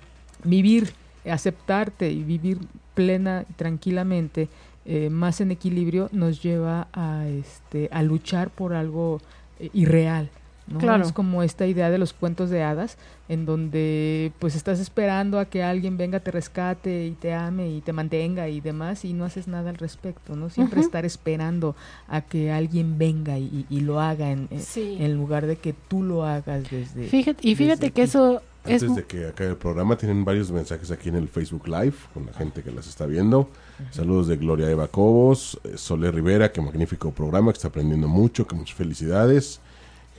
vivir, 0.45 0.93
aceptarte 1.30 2.11
y 2.11 2.22
vivir 2.22 2.59
plena 2.95 3.45
y 3.49 3.53
tranquilamente, 3.55 4.49
eh, 4.86 5.11
más 5.11 5.41
en 5.41 5.51
equilibrio, 5.51 6.09
nos 6.12 6.43
lleva 6.43 6.88
a, 6.93 7.26
este, 7.26 7.88
a 7.93 8.03
luchar 8.03 8.51
por 8.51 8.72
algo 8.72 9.20
eh, 9.59 9.70
irreal. 9.72 10.30
¿No? 10.71 10.79
Claro. 10.79 11.05
Es 11.05 11.12
como 11.12 11.43
esta 11.43 11.66
idea 11.66 11.91
de 11.91 11.99
los 11.99 12.12
cuentos 12.12 12.49
de 12.49 12.62
hadas, 12.62 12.97
en 13.29 13.45
donde 13.47 14.33
pues 14.39 14.55
estás 14.55 14.81
esperando 14.81 15.39
a 15.39 15.45
que 15.45 15.62
alguien 15.62 15.97
venga, 15.97 16.21
te 16.21 16.31
rescate 16.31 17.07
y 17.07 17.11
te 17.12 17.35
ame 17.35 17.68
y 17.71 17.81
te 17.81 17.93
mantenga 17.93 18.49
y 18.49 18.61
demás, 18.61 19.05
y 19.05 19.12
no 19.12 19.25
haces 19.25 19.49
nada 19.49 19.71
al 19.71 19.77
respecto, 19.77 20.37
¿no? 20.37 20.49
Siempre 20.51 20.81
estar 20.81 21.05
esperando 21.05 21.77
a 22.09 22.23
que 22.23 22.51
alguien 22.53 22.99
venga 22.99 23.39
y, 23.39 23.66
lo 23.81 24.01
haga 24.01 24.31
en, 24.31 24.49
en- 24.51 24.61
Sí. 24.61 24.97
en 25.01 25.16
lugar 25.16 25.47
de 25.47 25.57
que 25.57 25.73
tú 25.73 26.03
lo 26.03 26.25
hagas 26.25 26.71
desde... 26.71 27.09
Fíjate, 27.09 27.47
y 27.49 27.55
fíjate 27.55 27.81
desde 27.81 27.93
que 27.93 28.03
aquí. 28.03 28.09
eso 28.11 28.43
es 28.64 28.83
Antes 28.83 28.95
de 28.97 29.05
que 29.05 29.27
acabe 29.27 29.51
el 29.51 29.57
programa, 29.57 29.97
tienen 29.97 30.25
varios 30.25 30.51
mensajes 30.53 30.91
aquí 30.91 31.09
en 31.09 31.16
el 31.16 31.29
Facebook 31.29 31.66
Live 31.66 31.95
con 32.12 32.27
la 32.27 32.33
gente 32.35 32.62
que 32.62 32.71
las 32.71 32.87
está 32.87 33.07
viendo. 33.07 33.49
Saludos 33.91 34.29
de 34.29 34.37
Gloria 34.37 34.71
Eva 34.71 34.87
Cobos, 34.89 35.59
eh, 35.64 35.73
Sole 35.77 36.11
Rivera, 36.11 36.53
que 36.53 36.61
magnífico 36.61 37.11
programa, 37.11 37.53
que 37.53 37.57
está 37.57 37.68
aprendiendo 37.68 38.07
mucho, 38.07 38.47
que 38.47 38.55
muchas 38.55 38.77
felicidades. 38.77 39.61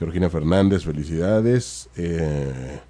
Georgina 0.02 0.28
Fernández, 0.28 0.82
felicidades. 0.82 1.88
Eh, 1.96 2.80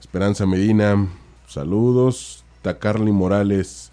Esperanza 0.00 0.46
Medina, 0.46 1.06
saludos. 1.46 2.44
Tacarly 2.62 3.12
Morales, 3.12 3.92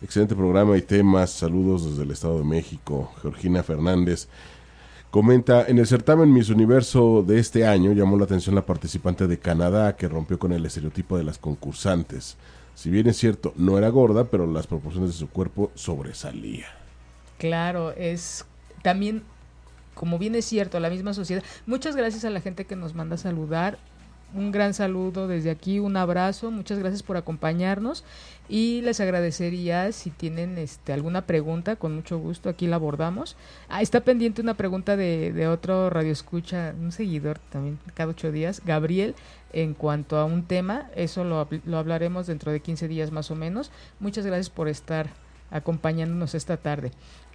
excelente 0.00 0.36
programa 0.36 0.76
y 0.76 0.82
temas, 0.82 1.30
saludos 1.30 1.90
desde 1.90 2.04
el 2.04 2.12
Estado 2.12 2.38
de 2.38 2.44
México. 2.44 3.10
Georgina 3.20 3.64
Fernández. 3.64 4.28
Comenta, 5.10 5.66
en 5.66 5.80
el 5.80 5.88
certamen 5.88 6.32
Miss 6.32 6.50
Universo 6.50 7.24
de 7.26 7.40
este 7.40 7.66
año 7.66 7.90
llamó 7.90 8.16
la 8.16 8.26
atención 8.26 8.54
la 8.54 8.64
participante 8.64 9.26
de 9.26 9.40
Canadá 9.40 9.96
que 9.96 10.06
rompió 10.06 10.38
con 10.38 10.52
el 10.52 10.64
estereotipo 10.64 11.18
de 11.18 11.24
las 11.24 11.38
concursantes. 11.38 12.36
Si 12.76 12.90
bien 12.90 13.08
es 13.08 13.16
cierto, 13.16 13.54
no 13.56 13.76
era 13.76 13.88
gorda, 13.88 14.22
pero 14.22 14.46
las 14.46 14.68
proporciones 14.68 15.10
de 15.10 15.16
su 15.16 15.28
cuerpo 15.28 15.72
sobresalía. 15.74 16.66
Claro, 17.38 17.90
es 17.90 18.44
también, 18.82 19.24
como 19.94 20.18
bien 20.18 20.34
es 20.34 20.44
cierto, 20.44 20.80
la 20.80 20.90
misma 20.90 21.14
sociedad. 21.14 21.42
Muchas 21.66 21.96
gracias 21.96 22.24
a 22.24 22.30
la 22.30 22.40
gente 22.40 22.64
que 22.64 22.76
nos 22.76 22.94
manda 22.94 23.14
a 23.14 23.18
saludar. 23.18 23.78
Un 24.34 24.50
gran 24.50 24.72
saludo 24.72 25.28
desde 25.28 25.50
aquí, 25.50 25.78
un 25.78 25.94
abrazo, 25.94 26.50
muchas 26.50 26.78
gracias 26.78 27.02
por 27.02 27.18
acompañarnos 27.18 28.02
y 28.48 28.80
les 28.80 28.98
agradecería 28.98 29.92
si 29.92 30.10
tienen 30.10 30.56
este, 30.56 30.94
alguna 30.94 31.26
pregunta, 31.26 31.76
con 31.76 31.94
mucho 31.94 32.18
gusto 32.18 32.48
aquí 32.48 32.66
la 32.66 32.76
abordamos. 32.76 33.36
Ah, 33.68 33.82
está 33.82 34.00
pendiente 34.00 34.40
una 34.40 34.54
pregunta 34.54 34.96
de, 34.96 35.34
de 35.34 35.48
otro 35.48 35.90
radioescucha, 35.90 36.74
un 36.80 36.92
seguidor 36.92 37.40
también 37.50 37.78
cada 37.92 38.10
ocho 38.10 38.32
días, 38.32 38.62
Gabriel, 38.64 39.14
en 39.52 39.74
cuanto 39.74 40.16
a 40.16 40.24
un 40.24 40.44
tema, 40.44 40.88
eso 40.96 41.24
lo, 41.24 41.46
lo 41.66 41.76
hablaremos 41.76 42.26
dentro 42.26 42.52
de 42.52 42.60
15 42.60 42.88
días 42.88 43.12
más 43.12 43.30
o 43.30 43.34
menos. 43.34 43.70
Muchas 44.00 44.24
gracias 44.24 44.48
por 44.48 44.68
estar 44.68 45.10
acompañándonos 45.50 46.34
esta 46.34 46.56
tarde. 46.56 46.90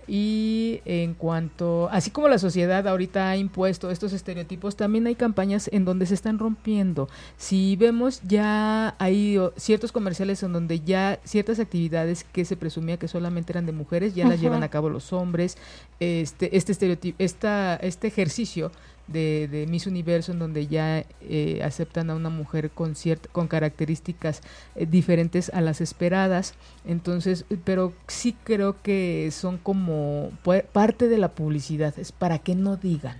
Y 0.07 0.81
en 0.85 1.13
cuanto, 1.13 1.89
así 1.91 2.11
como 2.11 2.29
la 2.29 2.39
sociedad 2.39 2.87
ahorita 2.87 3.29
ha 3.29 3.37
impuesto 3.37 3.91
estos 3.91 4.13
estereotipos, 4.13 4.77
también 4.77 5.05
hay 5.05 5.15
campañas 5.15 5.69
en 5.73 5.83
donde 5.83 6.05
se 6.05 6.13
están 6.13 6.39
rompiendo. 6.39 7.09
Si 7.35 7.75
vemos 7.75 8.21
ya 8.23 8.95
hay 8.99 9.37
ciertos 9.57 9.91
comerciales 9.91 10.41
en 10.43 10.53
donde 10.53 10.79
ya 10.79 11.19
ciertas 11.25 11.59
actividades 11.59 12.23
que 12.23 12.45
se 12.45 12.55
presumía 12.55 12.97
que 12.97 13.07
solamente 13.07 13.51
eran 13.51 13.65
de 13.65 13.73
mujeres, 13.73 14.15
ya 14.15 14.27
las 14.27 14.39
llevan 14.39 14.63
a 14.63 14.69
cabo 14.69 14.89
los 14.89 15.11
hombres. 15.11 15.57
Este, 15.99 16.55
este 16.55 16.71
estereotipo, 16.71 17.15
esta, 17.19 17.75
este 17.75 18.07
ejercicio 18.07 18.71
de, 19.07 19.47
de 19.49 19.67
Miss 19.67 19.87
Universo 19.87 20.31
en 20.31 20.39
donde 20.39 20.67
ya 20.67 21.05
eh, 21.21 21.61
aceptan 21.63 22.09
a 22.09 22.15
una 22.15 22.29
mujer 22.29 22.69
con 22.71 22.95
cierta, 22.95 23.29
con 23.31 23.47
características 23.47 24.41
eh, 24.75 24.85
diferentes 24.85 25.49
a 25.53 25.61
las 25.61 25.81
esperadas. 25.81 26.53
Entonces, 26.85 27.45
pero 27.63 27.93
sí 28.07 28.35
creo 28.43 28.81
que 28.81 29.29
son 29.31 29.57
como 29.57 30.31
parte 30.71 31.07
de 31.07 31.17
la 31.17 31.29
publicidad, 31.29 31.97
es 31.97 32.11
para 32.11 32.39
que 32.39 32.55
no 32.55 32.77
digan. 32.77 33.17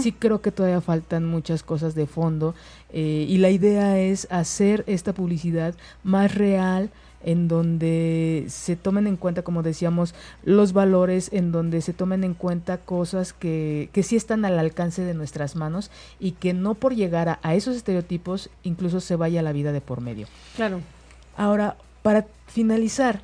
Sí 0.00 0.12
creo 0.12 0.40
que 0.40 0.50
todavía 0.50 0.80
faltan 0.80 1.26
muchas 1.26 1.62
cosas 1.62 1.94
de 1.94 2.06
fondo 2.06 2.54
eh, 2.90 3.26
y 3.28 3.36
la 3.36 3.50
idea 3.50 3.98
es 3.98 4.26
hacer 4.30 4.82
esta 4.86 5.12
publicidad 5.12 5.74
más 6.02 6.34
real 6.34 6.90
en 7.24 7.48
donde 7.48 8.44
se 8.48 8.76
tomen 8.76 9.06
en 9.06 9.16
cuenta, 9.16 9.42
como 9.42 9.62
decíamos, 9.62 10.14
los 10.44 10.72
valores, 10.72 11.30
en 11.32 11.50
donde 11.52 11.80
se 11.80 11.92
tomen 11.92 12.22
en 12.24 12.34
cuenta 12.34 12.78
cosas 12.78 13.32
que, 13.32 13.90
que 13.92 14.02
sí 14.02 14.14
están 14.16 14.44
al 14.44 14.58
alcance 14.58 15.02
de 15.02 15.14
nuestras 15.14 15.56
manos 15.56 15.90
y 16.20 16.32
que 16.32 16.52
no 16.54 16.74
por 16.74 16.94
llegar 16.94 17.28
a, 17.28 17.38
a 17.42 17.54
esos 17.54 17.74
estereotipos 17.76 18.50
incluso 18.62 19.00
se 19.00 19.16
vaya 19.16 19.42
la 19.42 19.52
vida 19.52 19.72
de 19.72 19.80
por 19.80 20.00
medio. 20.00 20.26
Claro. 20.56 20.80
Ahora, 21.36 21.76
para 22.02 22.26
finalizar, 22.46 23.20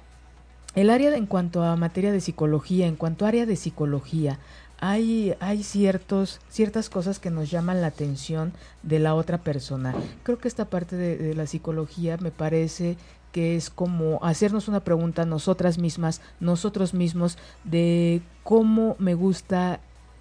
el 0.74 0.90
área 0.90 1.10
de- 1.10 1.16
en 1.16 1.26
cuanto 1.26 1.62
a 1.62 1.76
materia 1.76 2.10
de 2.10 2.20
psicología, 2.20 2.86
en 2.86 2.96
cuanto 2.96 3.24
a 3.24 3.28
área 3.28 3.46
de 3.46 3.54
psicología, 3.56 4.38
hay, 4.80 5.34
hay 5.40 5.62
ciertos, 5.62 6.40
ciertas 6.50 6.90
cosas 6.90 7.18
que 7.20 7.30
nos 7.30 7.50
llaman 7.50 7.80
la 7.80 7.86
atención 7.86 8.52
de 8.82 8.98
la 8.98 9.14
otra 9.14 9.38
persona. 9.38 9.94
Creo 10.24 10.38
que 10.38 10.48
esta 10.48 10.64
parte 10.66 10.96
de, 10.96 11.16
de 11.16 11.34
la 11.34 11.46
psicología 11.46 12.16
me 12.18 12.32
parece 12.32 12.96
que 13.34 13.56
es 13.56 13.68
como 13.68 14.20
hacernos 14.22 14.68
una 14.68 14.84
pregunta 14.84 15.24
nosotras 15.24 15.76
mismas, 15.76 16.20
nosotros 16.38 16.94
mismos, 16.94 17.36
de 17.64 18.22
cómo 18.44 18.94
me 19.00 19.14
gusta, 19.14 19.80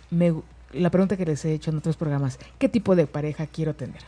me, 0.09 0.34
la 0.72 0.89
pregunta 0.89 1.16
que 1.16 1.28
les 1.28 1.45
he 1.45 1.53
hecho 1.53 1.70
en 1.70 1.78
otros 1.78 1.95
programas, 1.95 2.39
¿qué 2.57 2.70
tipo 2.70 2.95
de 2.95 3.05
pareja 3.05 3.45
quiero 3.45 3.76
tener? 3.76 4.01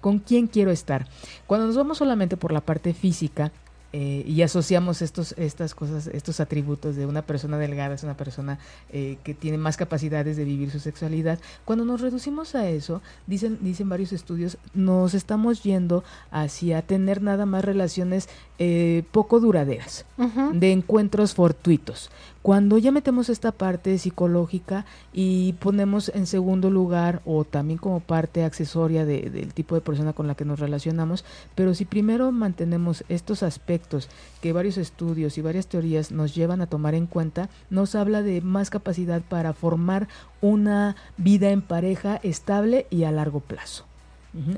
¿Con 0.00 0.20
quién 0.20 0.46
quiero 0.46 0.70
estar? 0.70 1.08
Cuando 1.48 1.66
nos 1.66 1.76
vamos 1.76 1.98
solamente 1.98 2.36
por 2.36 2.52
la 2.52 2.60
parte 2.60 2.94
física 2.94 3.50
eh, 3.96 4.24
y 4.26 4.42
asociamos 4.42 5.02
estos, 5.02 5.36
estas 5.38 5.72
cosas, 5.72 6.08
estos 6.08 6.40
atributos 6.40 6.96
de 6.96 7.06
una 7.06 7.22
persona 7.22 7.58
delgada, 7.58 7.94
es 7.94 8.02
una 8.02 8.16
persona 8.16 8.58
eh, 8.90 9.18
que 9.22 9.34
tiene 9.34 9.56
más 9.56 9.76
capacidades 9.76 10.36
de 10.36 10.42
vivir 10.42 10.72
su 10.72 10.80
sexualidad, 10.80 11.38
cuando 11.64 11.84
nos 11.84 12.00
reducimos 12.00 12.56
a 12.56 12.68
eso, 12.68 13.02
dicen, 13.28 13.58
dicen 13.60 13.88
varios 13.88 14.12
estudios, 14.12 14.58
nos 14.74 15.14
estamos 15.14 15.62
yendo 15.62 16.02
hacia 16.32 16.82
tener 16.82 17.22
nada 17.22 17.46
más 17.46 17.64
relaciones 17.64 18.28
eh, 18.58 19.04
poco 19.12 19.38
duraderas 19.38 20.04
de 20.52 20.72
encuentros 20.72 21.34
fortuitos. 21.34 22.10
Cuando 22.44 22.76
ya 22.76 22.92
metemos 22.92 23.30
esta 23.30 23.52
parte 23.52 23.96
psicológica 23.96 24.84
y 25.14 25.54
ponemos 25.54 26.10
en 26.14 26.26
segundo 26.26 26.68
lugar 26.68 27.22
o 27.24 27.44
también 27.44 27.78
como 27.78 28.00
parte 28.00 28.44
accesoria 28.44 29.06
de- 29.06 29.30
del 29.30 29.54
tipo 29.54 29.74
de 29.74 29.80
persona 29.80 30.12
con 30.12 30.26
la 30.26 30.34
que 30.34 30.44
nos 30.44 30.60
relacionamos, 30.60 31.24
pero 31.54 31.72
si 31.72 31.86
primero 31.86 32.32
mantenemos 32.32 33.02
estos 33.08 33.42
aspectos 33.42 34.10
que 34.42 34.52
varios 34.52 34.76
estudios 34.76 35.38
y 35.38 35.40
varias 35.40 35.68
teorías 35.68 36.12
nos 36.12 36.34
llevan 36.34 36.60
a 36.60 36.66
tomar 36.66 36.94
en 36.94 37.06
cuenta, 37.06 37.48
nos 37.70 37.94
habla 37.94 38.20
de 38.20 38.42
más 38.42 38.68
capacidad 38.68 39.22
para 39.22 39.54
formar 39.54 40.06
una 40.42 40.96
vida 41.16 41.48
en 41.50 41.62
pareja 41.62 42.16
estable 42.22 42.86
y 42.90 43.04
a 43.04 43.10
largo 43.10 43.40
plazo. 43.40 43.86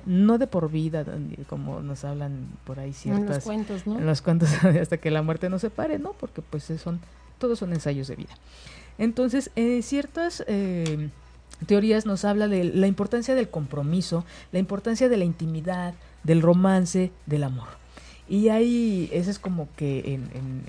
No 0.07 0.39
de 0.39 0.49
por 0.49 0.73
vida, 0.73 1.05
como 1.49 1.81
nos 1.83 2.05
hablan 2.05 2.49
por 2.65 2.81
ahí 2.81 2.89
En 2.89 2.95
ciertas 2.95 3.37
los 3.37 3.45
cuentos, 3.45 3.87
¿no? 3.87 3.97
en 4.01 4.07
los 4.07 4.23
cuantos 4.23 4.49
hasta 4.83 4.97
que 4.97 5.13
la 5.13 5.23
muerte 5.23 5.49
nos 5.51 5.61
separe, 5.61 6.01
¿no? 6.01 6.15
Porque 6.15 6.43
pues 6.43 6.65
son 6.83 6.99
todos 7.39 7.59
son 7.59 7.73
ensayos 7.73 8.09
de 8.09 8.17
vida. 8.17 8.35
Entonces, 8.99 9.51
eh, 9.57 9.83
ciertas 9.83 10.45
eh, 10.47 11.11
teorías 11.67 12.07
nos 12.07 12.25
habla 12.25 12.49
de 12.49 12.65
la 12.65 12.87
importancia 12.87 13.35
del 13.35 13.49
compromiso, 13.49 14.25
la 14.53 14.59
importancia 14.59 15.09
de 15.09 15.17
la 15.17 15.25
intimidad, 15.25 15.95
del 16.25 16.43
romance, 16.43 17.13
del 17.27 17.45
amor. 17.45 17.69
Y 18.29 18.49
ahí, 18.49 19.09
eso 19.13 19.31
es 19.31 19.39
como 19.39 19.69
que 19.77 20.15
en, 20.15 20.23
en 20.35 20.63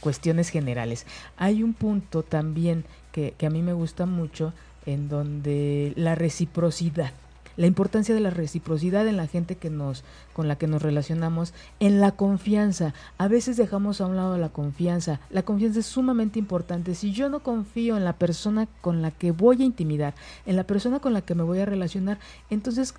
cuestiones 0.00 0.48
generales. 0.48 1.06
Hay 1.36 1.62
un 1.62 1.72
punto 1.72 2.22
también 2.24 2.84
que, 3.12 3.34
que 3.38 3.46
a 3.46 3.50
mí 3.50 3.62
me 3.62 3.72
gusta 3.72 4.06
mucho 4.06 4.52
en 4.86 5.08
donde 5.08 5.92
la 5.96 6.14
reciprocidad 6.14 7.12
la 7.58 7.66
importancia 7.66 8.14
de 8.14 8.20
la 8.20 8.30
reciprocidad 8.30 9.06
en 9.08 9.16
la 9.18 9.26
gente 9.26 9.56
que 9.56 9.68
nos 9.68 10.04
con 10.32 10.46
la 10.46 10.56
que 10.56 10.68
nos 10.68 10.80
relacionamos, 10.80 11.52
en 11.80 12.00
la 12.00 12.12
confianza. 12.12 12.94
A 13.18 13.26
veces 13.26 13.56
dejamos 13.56 14.00
a 14.00 14.06
un 14.06 14.14
lado 14.14 14.38
la 14.38 14.48
confianza. 14.48 15.20
La 15.28 15.42
confianza 15.42 15.80
es 15.80 15.86
sumamente 15.86 16.38
importante. 16.38 16.94
Si 16.94 17.12
yo 17.12 17.28
no 17.28 17.40
confío 17.40 17.96
en 17.96 18.04
la 18.04 18.12
persona 18.12 18.68
con 18.80 19.02
la 19.02 19.10
que 19.10 19.32
voy 19.32 19.62
a 19.62 19.64
intimidar, 19.64 20.14
en 20.46 20.54
la 20.54 20.64
persona 20.64 21.00
con 21.00 21.12
la 21.12 21.22
que 21.22 21.34
me 21.34 21.42
voy 21.42 21.58
a 21.58 21.66
relacionar, 21.66 22.20
entonces 22.48 22.94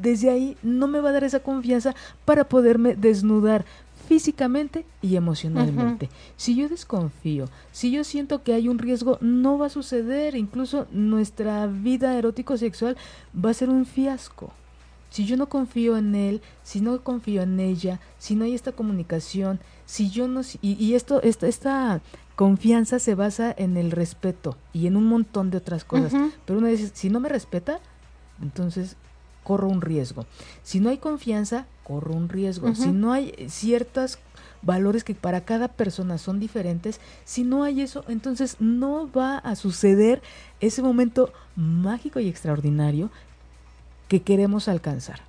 desde 0.00 0.30
ahí 0.30 0.56
no 0.62 0.88
me 0.88 1.00
va 1.00 1.10
a 1.10 1.12
dar 1.12 1.24
esa 1.24 1.40
confianza 1.40 1.94
para 2.24 2.44
poderme 2.44 2.94
desnudar 2.94 3.66
físicamente 4.10 4.84
y 5.00 5.14
emocionalmente. 5.14 6.08
Si 6.36 6.56
yo 6.56 6.68
desconfío, 6.68 7.48
si 7.70 7.92
yo 7.92 8.02
siento 8.02 8.42
que 8.42 8.54
hay 8.54 8.68
un 8.68 8.80
riesgo, 8.80 9.18
no 9.20 9.56
va 9.56 9.66
a 9.66 9.70
suceder. 9.70 10.34
Incluso 10.34 10.88
nuestra 10.90 11.68
vida 11.68 12.18
erótico-sexual 12.18 12.96
va 13.32 13.50
a 13.50 13.54
ser 13.54 13.70
un 13.70 13.86
fiasco. 13.86 14.52
Si 15.10 15.26
yo 15.26 15.36
no 15.36 15.48
confío 15.48 15.96
en 15.96 16.16
él, 16.16 16.42
si 16.64 16.80
no 16.80 17.04
confío 17.04 17.42
en 17.42 17.60
ella, 17.60 18.00
si 18.18 18.34
no 18.34 18.44
hay 18.44 18.54
esta 18.54 18.72
comunicación, 18.72 19.60
si 19.86 20.10
yo 20.10 20.26
no... 20.26 20.40
Y, 20.60 20.94
esto, 20.94 21.22
esta, 21.22 21.46
esta 21.46 22.00
confianza 22.34 22.98
se 22.98 23.14
basa 23.14 23.54
en 23.56 23.76
el 23.76 23.92
respeto 23.92 24.56
y 24.72 24.88
en 24.88 24.96
un 24.96 25.06
montón 25.06 25.52
de 25.52 25.58
otras 25.58 25.84
cosas. 25.84 26.12
Pero 26.46 26.58
uno 26.58 26.66
dice, 26.66 26.90
si 26.94 27.10
no 27.10 27.20
me 27.20 27.28
respeta, 27.28 27.78
entonces 28.42 28.96
corro 29.44 29.68
un 29.68 29.82
riesgo. 29.82 30.26
Si 30.64 30.80
no 30.80 30.90
hay 30.90 30.98
confianza, 30.98 31.66
corro 31.90 32.14
un 32.14 32.28
riesgo. 32.28 32.72
Si 32.76 32.92
no 32.92 33.12
hay 33.12 33.34
ciertos 33.48 34.20
valores 34.62 35.02
que 35.02 35.16
para 35.16 35.40
cada 35.40 35.66
persona 35.66 36.18
son 36.18 36.38
diferentes, 36.38 37.00
si 37.24 37.42
no 37.42 37.64
hay 37.64 37.80
eso, 37.80 38.04
entonces 38.06 38.56
no 38.60 39.10
va 39.10 39.38
a 39.38 39.56
suceder 39.56 40.22
ese 40.60 40.82
momento 40.82 41.32
mágico 41.56 42.20
y 42.20 42.28
extraordinario 42.28 43.10
que 44.06 44.22
queremos 44.22 44.68
alcanzar. 44.68 45.20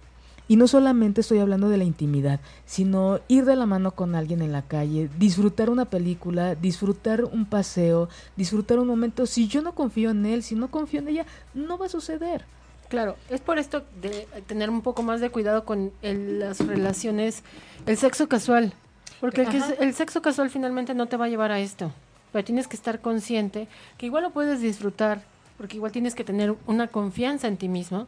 Y 0.47 0.55
no 0.55 0.67
solamente 0.67 1.21
estoy 1.21 1.39
hablando 1.39 1.67
de 1.69 1.77
la 1.77 1.83
intimidad, 1.83 2.41
sino 2.67 3.21
ir 3.27 3.45
de 3.45 3.55
la 3.55 3.65
mano 3.65 3.91
con 3.91 4.13
alguien 4.13 4.43
en 4.43 4.51
la 4.51 4.61
calle, 4.61 5.09
disfrutar 5.17 5.71
una 5.71 5.85
película, 5.85 6.53
disfrutar 6.53 7.23
un 7.23 7.45
paseo, 7.45 8.07
disfrutar 8.35 8.77
un 8.77 8.87
momento. 8.87 9.25
Si 9.25 9.47
yo 9.47 9.63
no 9.63 9.73
confío 9.73 10.11
en 10.11 10.27
él, 10.27 10.43
si 10.43 10.53
no 10.53 10.69
confío 10.69 10.99
en 10.99 11.07
ella, 11.07 11.25
no 11.55 11.79
va 11.79 11.87
a 11.87 11.89
suceder. 11.89 12.45
Claro, 12.91 13.15
es 13.29 13.39
por 13.39 13.57
esto 13.57 13.83
de 14.01 14.27
tener 14.47 14.69
un 14.69 14.81
poco 14.81 15.01
más 15.01 15.21
de 15.21 15.29
cuidado 15.29 15.63
con 15.63 15.93
las 16.01 16.59
relaciones, 16.59 17.41
el 17.85 17.95
sexo 17.95 18.27
casual, 18.27 18.73
porque 19.21 19.43
el, 19.43 19.63
el, 19.79 19.93
sexo 19.93 20.21
casual 20.21 20.49
finalmente 20.49 20.93
no 20.93 21.05
te 21.05 21.15
va 21.15 21.23
a 21.23 21.29
llevar 21.29 21.53
a 21.53 21.61
esto, 21.61 21.93
pero 22.33 22.43
tienes 22.43 22.67
que 22.67 22.75
estar 22.75 22.99
consciente 22.99 23.69
que 23.97 24.07
igual 24.07 24.23
lo 24.23 24.31
puedes 24.31 24.59
disfrutar, 24.59 25.21
porque 25.57 25.77
igual 25.77 25.93
tienes 25.93 26.15
que 26.15 26.25
tener 26.25 26.53
una 26.67 26.87
confianza 26.87 27.47
en 27.47 27.55
ti 27.55 27.69
mismo, 27.69 28.07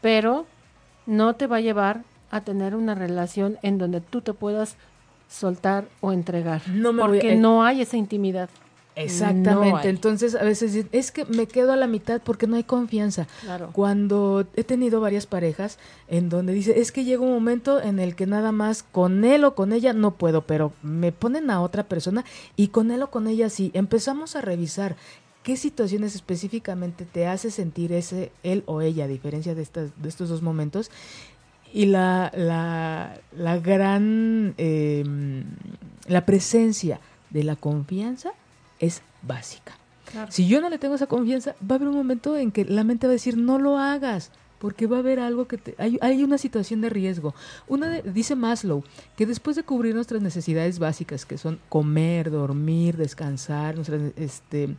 pero 0.00 0.46
no 1.06 1.36
te 1.36 1.46
va 1.46 1.58
a 1.58 1.60
llevar 1.60 2.02
a 2.32 2.40
tener 2.40 2.74
una 2.74 2.96
relación 2.96 3.56
en 3.62 3.78
donde 3.78 4.00
tú 4.00 4.20
te 4.20 4.32
puedas 4.32 4.74
soltar 5.28 5.84
o 6.00 6.10
entregar, 6.10 6.62
no 6.66 6.92
porque 6.96 7.36
no 7.36 7.62
hay 7.62 7.82
esa 7.82 7.96
intimidad. 7.96 8.50
Exactamente, 8.94 9.88
entonces 9.88 10.34
a 10.34 10.44
veces 10.44 10.86
es 10.92 11.12
que 11.12 11.24
me 11.24 11.46
quedo 11.46 11.72
a 11.72 11.76
la 11.76 11.86
mitad 11.86 12.20
porque 12.22 12.46
no 12.46 12.56
hay 12.56 12.64
confianza. 12.64 13.26
Claro. 13.40 13.70
Cuando 13.72 14.46
he 14.54 14.64
tenido 14.64 15.00
varias 15.00 15.26
parejas 15.26 15.78
en 16.08 16.28
donde 16.28 16.52
dice, 16.52 16.78
es 16.78 16.92
que 16.92 17.04
llega 17.04 17.22
un 17.22 17.32
momento 17.32 17.80
en 17.80 17.98
el 17.98 18.14
que 18.14 18.26
nada 18.26 18.52
más 18.52 18.82
con 18.82 19.24
él 19.24 19.44
o 19.44 19.54
con 19.54 19.72
ella 19.72 19.94
no 19.94 20.12
puedo, 20.12 20.42
pero 20.42 20.72
me 20.82 21.10
ponen 21.10 21.50
a 21.50 21.62
otra 21.62 21.84
persona 21.84 22.24
y 22.54 22.68
con 22.68 22.90
él 22.90 23.02
o 23.02 23.10
con 23.10 23.28
ella 23.28 23.48
sí. 23.48 23.70
Empezamos 23.72 24.36
a 24.36 24.42
revisar 24.42 24.96
qué 25.42 25.56
situaciones 25.56 26.14
específicamente 26.14 27.06
te 27.06 27.26
hace 27.26 27.50
sentir 27.50 27.92
ese 27.92 28.30
él 28.42 28.62
o 28.66 28.82
ella, 28.82 29.04
a 29.04 29.08
diferencia 29.08 29.54
de, 29.54 29.62
estas, 29.62 29.90
de 30.02 30.08
estos 30.08 30.28
dos 30.28 30.42
momentos. 30.42 30.90
Y 31.72 31.86
la, 31.86 32.30
la, 32.34 33.18
la 33.34 33.58
gran, 33.58 34.52
em, 34.58 35.44
la 36.06 36.26
presencia 36.26 37.00
de 37.30 37.44
la 37.44 37.56
confianza 37.56 38.32
es 38.82 39.00
básica. 39.22 39.78
Si 40.28 40.46
yo 40.46 40.60
no 40.60 40.68
le 40.68 40.78
tengo 40.78 40.94
esa 40.94 41.06
confianza, 41.06 41.54
va 41.62 41.74
a 41.74 41.74
haber 41.76 41.88
un 41.88 41.94
momento 41.94 42.36
en 42.36 42.52
que 42.52 42.66
la 42.66 42.84
mente 42.84 43.06
va 43.06 43.12
a 43.12 43.14
decir, 43.14 43.38
no 43.38 43.58
lo 43.58 43.78
hagas, 43.78 44.30
porque 44.58 44.86
va 44.86 44.96
a 44.96 45.00
haber 45.00 45.20
algo 45.20 45.48
que 45.48 45.56
te, 45.56 45.74
hay, 45.78 45.98
hay 46.02 46.22
una 46.22 46.36
situación 46.36 46.82
de 46.82 46.90
riesgo. 46.90 47.34
Una 47.66 47.88
dice 48.02 48.36
Maslow 48.36 48.84
que 49.16 49.24
después 49.24 49.56
de 49.56 49.62
cubrir 49.62 49.94
nuestras 49.94 50.20
necesidades 50.20 50.78
básicas, 50.78 51.24
que 51.24 51.38
son 51.38 51.60
comer, 51.70 52.30
dormir, 52.30 52.98
descansar, 52.98 53.76
nuestras 53.76 54.12
este, 54.16 54.76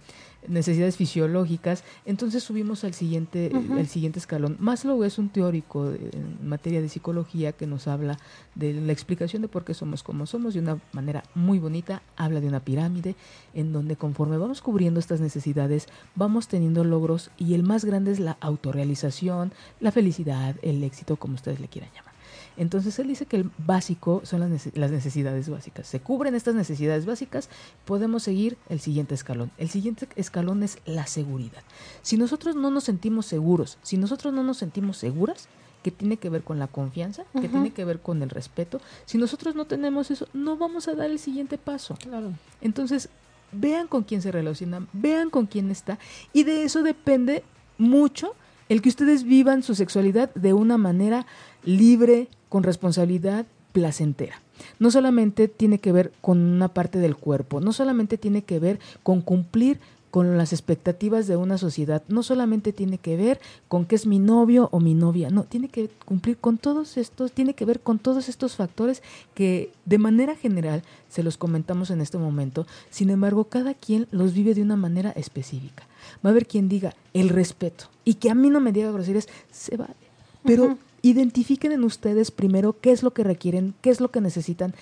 necesidades 0.47 0.97
fisiológicas, 0.97 1.83
entonces 2.05 2.43
subimos 2.43 2.83
al 2.83 2.93
siguiente, 2.93 3.51
siguiente 3.87 4.19
escalón. 4.19 4.57
Maslow 4.59 5.03
es 5.03 5.17
un 5.17 5.29
teórico 5.29 5.91
en 5.91 6.47
materia 6.47 6.81
de 6.81 6.89
psicología 6.89 7.51
que 7.51 7.67
nos 7.67 7.87
habla 7.87 8.17
de 8.55 8.73
la 8.73 8.91
explicación 8.91 9.41
de 9.41 9.47
por 9.47 9.63
qué 9.63 9.73
somos 9.73 10.03
como 10.03 10.25
somos 10.25 10.53
de 10.53 10.59
una 10.59 10.79
manera 10.91 11.23
muy 11.35 11.59
bonita, 11.59 12.01
habla 12.15 12.41
de 12.41 12.47
una 12.47 12.59
pirámide 12.59 13.15
en 13.53 13.71
donde 13.73 13.95
conforme 13.95 14.37
vamos 14.37 14.61
cubriendo 14.61 14.99
estas 14.99 15.21
necesidades, 15.21 15.87
vamos 16.15 16.47
teniendo 16.47 16.83
logros 16.83 17.31
y 17.37 17.53
el 17.53 17.63
más 17.63 17.85
grande 17.85 18.11
es 18.11 18.19
la 18.19 18.37
autorrealización, 18.39 19.51
la 19.79 19.91
felicidad, 19.91 20.55
el 20.61 20.83
éxito, 20.83 21.17
como 21.17 21.35
ustedes 21.35 21.59
le 21.59 21.67
quieran 21.67 21.91
llamar. 21.93 22.12
Entonces 22.57 22.97
él 22.99 23.07
dice 23.07 23.25
que 23.25 23.37
el 23.37 23.49
básico 23.57 24.21
son 24.23 24.39
las 24.39 24.91
necesidades 24.91 25.49
básicas. 25.49 25.87
Se 25.87 25.99
cubren 25.99 26.35
estas 26.35 26.55
necesidades 26.55 27.05
básicas, 27.05 27.49
podemos 27.85 28.23
seguir 28.23 28.57
el 28.69 28.79
siguiente 28.79 29.15
escalón. 29.15 29.51
El 29.57 29.69
siguiente 29.69 30.07
escalón 30.15 30.63
es 30.63 30.79
la 30.85 31.07
seguridad. 31.07 31.63
Si 32.01 32.17
nosotros 32.17 32.55
no 32.55 32.71
nos 32.71 32.83
sentimos 32.83 33.25
seguros, 33.25 33.77
si 33.81 33.97
nosotros 33.97 34.33
no 34.33 34.43
nos 34.43 34.57
sentimos 34.57 34.97
seguras, 34.97 35.47
que 35.83 35.91
tiene 35.91 36.15
que 36.15 36.29
ver 36.29 36.43
con 36.43 36.59
la 36.59 36.67
confianza, 36.67 37.25
que 37.33 37.49
tiene 37.49 37.71
que 37.71 37.83
ver 37.83 37.99
con 37.99 38.23
el 38.23 38.29
respeto, 38.29 38.79
si 39.05 39.17
nosotros 39.17 39.53
no 39.53 39.65
tenemos 39.65 40.11
eso, 40.11 40.27
no 40.33 40.55
vamos 40.55 40.87
a 40.87 40.95
dar 40.95 41.11
el 41.11 41.19
siguiente 41.19 41.57
paso. 41.57 41.97
Claro. 42.01 42.31
Entonces, 42.61 43.09
vean 43.51 43.87
con 43.87 44.03
quién 44.03 44.21
se 44.21 44.31
relacionan, 44.31 44.87
vean 44.93 45.29
con 45.29 45.45
quién 45.45 45.69
está, 45.71 45.99
y 46.31 46.43
de 46.43 46.63
eso 46.63 46.83
depende 46.83 47.43
mucho 47.77 48.33
el 48.73 48.81
que 48.81 48.89
ustedes 48.89 49.23
vivan 49.23 49.61
su 49.61 49.75
sexualidad 49.75 50.33
de 50.33 50.53
una 50.53 50.79
manera 50.79 51.27
libre, 51.63 52.27
con 52.49 52.63
responsabilidad 52.63 53.45
placentera. 53.71 54.41
No 54.79 54.89
solamente 54.89 55.47
tiene 55.47 55.77
que 55.77 55.91
ver 55.91 56.11
con 56.21 56.39
una 56.39 56.69
parte 56.69 56.97
del 56.97 57.15
cuerpo, 57.15 57.61
no 57.61 57.71
solamente 57.71 58.17
tiene 58.17 58.41
que 58.41 58.57
ver 58.57 58.79
con 59.03 59.21
cumplir 59.21 59.79
con 60.13 60.37
las 60.37 60.53
expectativas 60.53 61.25
de 61.25 61.37
una 61.37 61.57
sociedad, 61.57 62.03
no 62.07 62.21
solamente 62.21 62.71
tiene 62.71 62.99
que 62.99 63.17
ver 63.17 63.41
con 63.67 63.85
que 63.85 63.95
es 63.95 64.05
mi 64.05 64.19
novio 64.19 64.69
o 64.71 64.79
mi 64.79 64.93
novia, 64.93 65.31
no, 65.31 65.43
tiene 65.43 65.69
que 65.69 65.89
cumplir 66.05 66.37
con 66.37 66.59
todos 66.59 66.97
estos, 66.97 67.31
tiene 67.31 67.55
que 67.55 67.65
ver 67.65 67.79
con 67.79 67.97
todos 67.97 68.29
estos 68.29 68.55
factores 68.55 69.01
que 69.33 69.71
de 69.85 69.97
manera 69.97 70.35
general 70.35 70.83
se 71.09 71.23
los 71.23 71.37
comentamos 71.37 71.89
en 71.89 71.99
este 71.99 72.19
momento, 72.19 72.67
sin 72.91 73.09
embargo 73.09 73.45
cada 73.45 73.73
quien 73.73 74.07
los 74.11 74.35
vive 74.35 74.53
de 74.53 74.61
una 74.61 74.75
manera 74.75 75.09
específica. 75.13 75.87
Va 76.23 76.29
a 76.29 76.33
haber 76.33 76.45
quien 76.45 76.69
diga 76.69 76.93
el 77.15 77.29
respeto 77.29 77.85
y 78.05 78.13
que 78.13 78.29
a 78.29 78.35
mí 78.35 78.51
no 78.51 78.59
me 78.59 78.71
diga 78.71 78.91
groserías, 78.91 79.27
se 79.49 79.77
vale, 79.77 79.95
pero 80.43 80.77
identifiquen 81.01 81.71
en 81.71 81.83
ustedes 81.83 82.29
primero 82.29 82.79
qué 82.79 82.91
es 82.91 83.01
lo 83.01 83.15
que 83.15 83.23
requieren, 83.23 83.73
qué 83.81 83.89
es 83.89 83.99
lo 83.99 84.11
que 84.11 84.21
necesitan, 84.21 84.75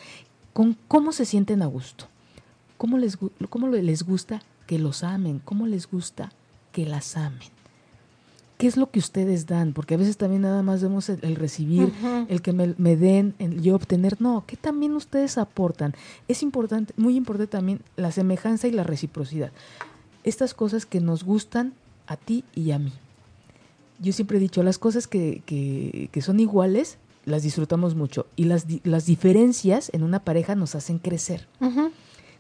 con 0.52 0.76
cómo 0.90 1.14
se 1.14 1.24
sienten 1.24 1.62
a 1.62 1.68
gusto, 1.68 2.08
cómo 2.76 2.98
les, 2.98 3.18
cómo 3.50 3.70
les 3.70 4.04
gusta 4.04 4.42
que 4.72 4.80
los 4.80 5.04
amen, 5.04 5.42
cómo 5.44 5.68
les 5.68 5.92
gusta 5.92 6.32
que 6.72 6.86
las 6.86 7.18
amen. 7.18 7.50
¿Qué 8.58 8.68
es 8.68 8.78
lo 8.78 8.90
que 8.90 9.00
ustedes 9.00 9.46
dan? 9.46 9.74
Porque 9.74 9.96
a 9.96 9.98
veces 9.98 10.16
también 10.16 10.44
nada 10.44 10.64
más 10.64 10.82
vemos 10.82 11.10
el, 11.10 11.36
recibir, 11.36 11.92
el 12.30 12.42
que 12.42 12.54
me, 12.54 12.74
me 12.78 12.96
den, 12.96 13.36
el 13.38 13.62
yo 13.62 13.76
obtener. 13.76 14.22
No, 14.22 14.46
¿qué 14.48 14.56
también 14.56 14.96
ustedes 14.96 15.38
aportan? 15.38 15.94
Es 16.30 16.42
importante, 16.42 16.94
muy 16.96 17.18
importante 17.18 17.52
también 17.52 17.82
la 17.98 18.14
semejanza 18.14 18.70
y 18.70 18.72
la 18.72 18.84
reciprocidad. 18.84 19.52
Estas 20.24 20.54
cosas 20.54 20.86
que 20.86 21.02
nos 21.02 21.26
gustan 21.26 21.74
a 22.08 22.16
ti 22.16 22.46
y 22.56 22.72
a 22.72 22.80
mí 22.80 22.94
yo 24.00 24.14
siempre 24.14 24.38
he 24.38 24.40
dicho, 24.40 24.64
las 24.64 24.78
cosas 24.78 25.06
que, 25.06 25.44
que, 25.46 26.22
son 26.22 26.40
iguales 26.40 26.98
las 27.26 27.44
disfrutamos 27.44 27.94
mucho 27.96 28.26
y 28.38 28.46
las, 28.46 28.66
las 28.86 29.06
diferencias 29.06 29.92
en 29.94 30.04
una 30.04 30.24
pareja 30.24 30.56
nos 30.56 30.76
hacen 30.76 30.98
crecer. 30.98 31.50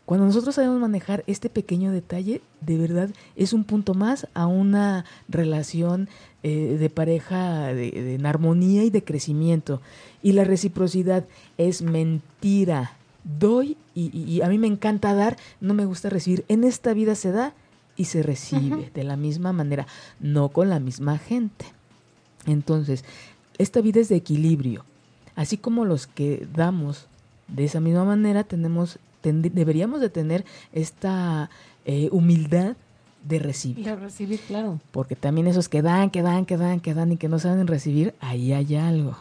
Cuando 0.06 0.26
nosotros 0.26 0.56
sabemos 0.56 0.80
manejar 0.80 1.24
este 1.28 1.49
pequeño 1.49 1.91
detalle, 1.91 2.41
de 2.60 2.78
verdad 2.78 3.10
es 3.36 3.54
un 3.54 3.64
punto 3.64 3.93
más 3.93 4.28
a 4.34 4.47
una 4.47 5.06
relación 5.30 6.10
eh, 6.43 6.78
de 6.80 6.89
pareja 6.89 7.74
de, 7.74 8.16
en 8.16 8.26
armonía 8.26 8.84
y 8.84 8.89
de 8.89 9.04
crecimiento. 9.04 9.82
Y 10.22 10.34
la 10.34 10.43
reciprocidad 10.43 11.26
es 11.58 11.82
mentira. 11.82 12.97
Doy 13.39 13.78
y, 13.93 14.18
y 14.18 14.41
a 14.41 14.49
mí 14.49 14.58
me 14.58 14.68
encanta 14.68 15.14
dar, 15.14 15.38
no 15.62 15.74
me 15.74 15.86
gusta 15.86 16.10
recibir. 16.10 16.43
En 16.47 16.64
esta 16.64 16.93
vida 16.93 17.16
se 17.16 17.32
da 17.32 17.54
y 17.95 18.06
se 18.06 18.24
recibe 18.24 18.89
de 18.93 19.04
la 19.04 19.16
misma 19.16 19.54
manera, 19.54 19.86
no 20.20 20.49
con 20.49 20.70
la 20.70 20.80
misma 20.80 21.18
gente. 21.20 21.66
Entonces, 22.45 23.06
esta 23.58 23.82
vida 23.82 23.99
es 23.99 24.10
de 24.10 24.16
equilibrio. 24.16 24.86
Así 25.36 25.58
como 25.58 25.86
los 25.86 26.08
que 26.08 26.47
damos 26.54 27.08
de 27.47 27.66
esa 27.66 27.80
misma 27.80 28.06
manera, 28.06 28.43
tenemos, 28.43 28.99
deberíamos 29.24 30.01
de 30.01 30.09
tener 30.09 30.45
esta 30.74 31.49
eh, 31.86 32.09
humildad 32.11 32.76
de 33.24 33.39
recibir. 33.39 33.86
De 33.86 33.95
recibir, 33.95 34.39
claro. 34.39 34.80
Porque 34.91 35.15
también 35.15 35.47
esos 35.47 35.69
que 35.69 35.82
dan, 35.82 36.09
que 36.09 36.22
dan, 36.22 36.45
que 36.45 36.57
dan, 36.57 36.80
que 36.80 36.93
dan 36.93 37.11
y 37.11 37.17
que 37.17 37.30
no 37.30 37.39
saben 37.39 37.67
recibir, 37.67 38.13
ahí 38.19 38.53
hay 38.53 38.76
algo 38.76 39.15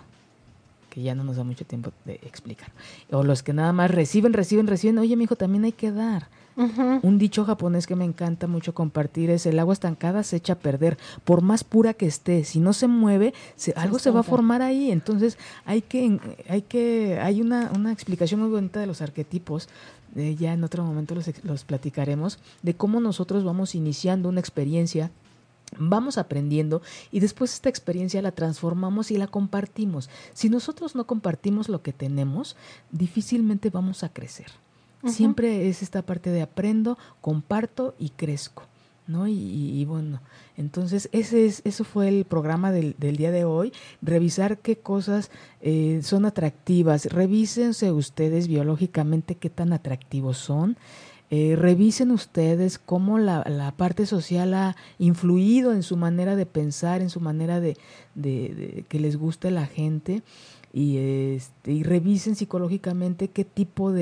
que 0.91 1.03
ya 1.03 1.15
no 1.15 1.25
nos 1.25 1.37
da 1.37 1.45
mucho 1.45 1.65
tiempo 1.65 1.93
de 2.05 2.15
explicar. 2.15 2.71
O 3.11 3.23
los 3.23 3.43
que 3.43 3.53
nada 3.53 3.73
más 3.73 3.91
reciben, 3.91 4.33
reciben, 4.33 4.67
reciben, 4.67 4.99
oye, 4.99 5.17
mi 5.17 5.25
hijo, 5.25 5.37
también 5.37 5.65
hay 5.65 5.73
que 5.73 5.93
dar. 5.93 6.29
Un 6.57 7.19
dicho 7.19 7.45
japonés 7.45 7.87
que 7.87 7.97
me 7.97 8.05
encanta 8.05 8.47
mucho 8.47 8.75
compartir 8.75 9.31
es 9.31 9.47
el 9.47 9.59
agua 9.59 9.73
estancada 9.73 10.23
se 10.23 10.37
echa 10.37 10.55
a 10.55 10.59
perder, 10.59 10.99
por 11.25 11.43
más 11.43 11.65
pura 11.65 11.95
que 11.95 12.07
esté, 12.07 12.45
si 12.45 12.61
no 12.61 12.73
se 12.73 12.87
mueve, 12.87 13.33
algo 13.77 13.99
se 13.99 14.11
va 14.11 14.21
a 14.21 14.25
formar 14.25 14.61
ahí. 14.61 14.91
Entonces 14.91 15.39
hay 15.65 15.83
que, 15.83 16.19
hay 16.49 16.63
que, 16.63 17.19
hay 17.21 17.41
una, 17.41 17.71
una 17.75 17.93
explicación 17.93 18.41
muy 18.41 18.51
bonita 18.51 18.81
de 18.81 18.87
los 18.87 19.01
arquetipos 19.01 19.69
ya 20.15 20.53
en 20.53 20.65
otro 20.65 20.83
momento 20.85 21.15
los, 21.15 21.31
los 21.45 21.65
platicaremos, 21.65 22.41
de 22.63 22.75
cómo 22.75 23.01
nosotros 23.01 23.45
vamos 23.45 23.77
iniciando 23.77 24.29
una 24.29 24.41
experiencia 24.41 25.13
Vamos 25.79 26.19
aprendiendo 26.19 26.83
y 27.13 27.21
después 27.21 27.55
esta 27.55 27.69
experiencia 27.69 28.21
la 28.23 28.33
transformamos 28.33 29.11
y 29.11 29.17
la 29.17 29.29
compartimos. 29.29 30.11
Si 30.35 30.49
nosotros 30.49 30.97
no 30.97 31.07
compartimos 31.07 31.69
lo 31.69 31.83
que 31.83 31.93
tenemos, 31.93 32.57
difícilmente 32.91 33.71
vamos 33.71 34.03
a 34.03 34.09
crecer. 34.09 34.49
Siempre 35.07 35.69
es 35.69 35.83
esta 35.83 36.03
parte 36.03 36.31
de 36.31 36.43
aprendo, 36.43 36.99
comparto 37.21 37.95
y 37.99 38.11
crezco. 38.11 38.65
¿no? 39.07 39.27
Y, 39.27 39.85
bueno, 39.87 40.21
entonces 40.57 41.09
ese 41.11 41.45
es, 41.45 41.63
eso 41.65 41.83
fue 41.83 42.09
el 42.09 42.25
programa 42.25 42.71
del, 42.71 42.95
del 42.97 43.17
día 43.17 43.33
de 43.33 43.45
hoy, 43.45 43.73
revisar 44.03 44.59
qué 44.59 44.77
cosas 44.77 45.33
eh, 45.61 46.01
son 46.05 46.27
atractivas, 46.27 47.07
revísense 47.07 47.91
ustedes 47.91 48.47
biológicamente 48.47 49.35
qué 49.35 49.51
tan 49.51 49.73
atractivos 49.73 50.39
son, 50.39 50.77
eh, 51.33 51.55
revisen 51.57 52.11
ustedes 52.11 52.79
cómo 52.79 53.19
la, 53.19 53.45
la, 53.49 53.71
parte 53.71 54.05
social 54.05 54.53
ha 54.53 54.75
influido 54.99 55.73
en 55.73 55.85
su 55.85 55.97
manera 55.97 56.35
de 56.35 56.45
pensar, 56.45 57.03
en 57.03 57.11
su 57.11 57.21
manera 57.21 57.61
de, 57.61 57.77
de, 58.17 58.85
que 58.89 58.99
les 58.99 59.17
guste 59.17 59.53
la 59.53 59.67
gente 59.67 60.23
y, 60.73 60.97
este, 61.37 61.71
y 61.71 61.85
revisen 61.85 62.35
psicológicamente 62.35 63.29
qué 63.29 63.45
tipo 63.45 63.93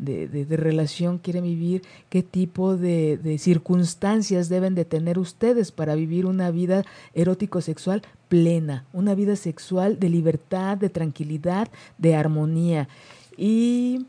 de, 0.00 0.28
de, 0.28 0.56
relación 0.56 1.18
quieren 1.18 1.44
vivir, 1.44 1.82
qué 2.08 2.22
tipo 2.22 2.76
de, 2.76 3.18
de, 3.18 3.38
circunstancias 3.38 4.48
deben 4.48 4.74
de 4.74 4.84
tener 4.84 5.18
ustedes 5.18 5.72
para 5.72 5.94
vivir 5.94 6.26
una 6.26 6.50
vida 6.50 6.84
erótico-sexual 7.14 8.02
plena, 8.28 8.84
una 8.92 9.14
vida 9.14 9.36
sexual 9.36 9.98
de 9.98 10.08
libertad, 10.08 10.78
de 10.78 10.88
tranquilidad, 10.88 11.68
de 11.98 12.16
armonía. 12.16 12.88
Y 13.36 14.06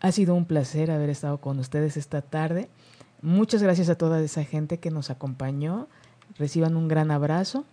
ha 0.00 0.12
sido 0.12 0.34
un 0.34 0.44
placer 0.44 0.90
haber 0.90 1.10
estado 1.10 1.38
con 1.38 1.58
ustedes 1.58 1.96
esta 1.96 2.22
tarde. 2.22 2.68
Muchas 3.22 3.62
gracias 3.62 3.88
a 3.88 3.94
toda 3.94 4.20
esa 4.20 4.44
gente 4.44 4.78
que 4.78 4.90
nos 4.90 5.10
acompañó. 5.10 5.86
Reciban 6.38 6.76
un 6.76 6.88
gran 6.88 7.10
abrazo 7.10 7.64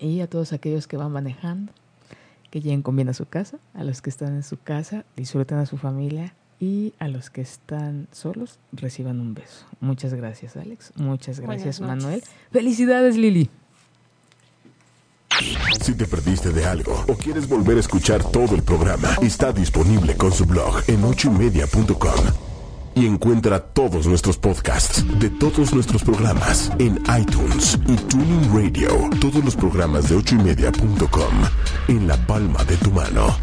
y 0.00 0.20
a 0.20 0.28
todos 0.28 0.52
aquellos 0.52 0.86
que 0.86 0.96
van 0.96 1.12
manejando, 1.12 1.72
que 2.50 2.60
lleguen 2.60 2.82
con 2.82 2.96
bien 2.96 3.08
a 3.08 3.14
su 3.14 3.26
casa, 3.26 3.58
a 3.74 3.84
los 3.84 4.02
que 4.02 4.10
están 4.10 4.34
en 4.34 4.42
su 4.42 4.58
casa, 4.58 5.04
disfruten 5.16 5.58
a 5.58 5.66
su 5.66 5.76
familia, 5.76 6.34
y 6.60 6.94
a 6.98 7.08
los 7.08 7.30
que 7.30 7.40
están 7.40 8.08
solos 8.12 8.58
reciban 8.72 9.20
un 9.20 9.34
beso. 9.34 9.66
Muchas 9.80 10.14
gracias, 10.14 10.56
Alex. 10.56 10.92
Muchas 10.96 11.40
gracias, 11.40 11.80
Manuel. 11.80 12.22
Felicidades, 12.50 13.16
Lili. 13.16 13.50
Si 15.82 15.94
te 15.94 16.06
perdiste 16.06 16.50
de 16.50 16.64
algo 16.64 17.04
o 17.08 17.14
quieres 17.14 17.48
volver 17.48 17.76
a 17.76 17.80
escuchar 17.80 18.24
todo 18.24 18.54
el 18.54 18.62
programa, 18.62 19.16
está 19.20 19.52
disponible 19.52 20.16
con 20.16 20.32
su 20.32 20.46
blog 20.46 20.82
en 20.86 21.04
ochoymedia.com. 21.04 22.24
Y 22.94 23.04
encuentra 23.04 23.60
todos 23.60 24.06
nuestros 24.06 24.38
podcasts 24.38 25.04
de 25.18 25.28
todos 25.28 25.74
nuestros 25.74 26.02
programas 26.02 26.72
en 26.78 26.98
iTunes 27.20 27.78
y 27.86 27.94
Tuning 27.94 28.54
Radio. 28.54 29.10
Todos 29.20 29.44
los 29.44 29.54
programas 29.54 30.08
de 30.08 30.16
ochoymedia.com 30.16 31.34
en 31.88 32.08
la 32.08 32.16
palma 32.26 32.64
de 32.64 32.76
tu 32.78 32.90
mano. 32.90 33.36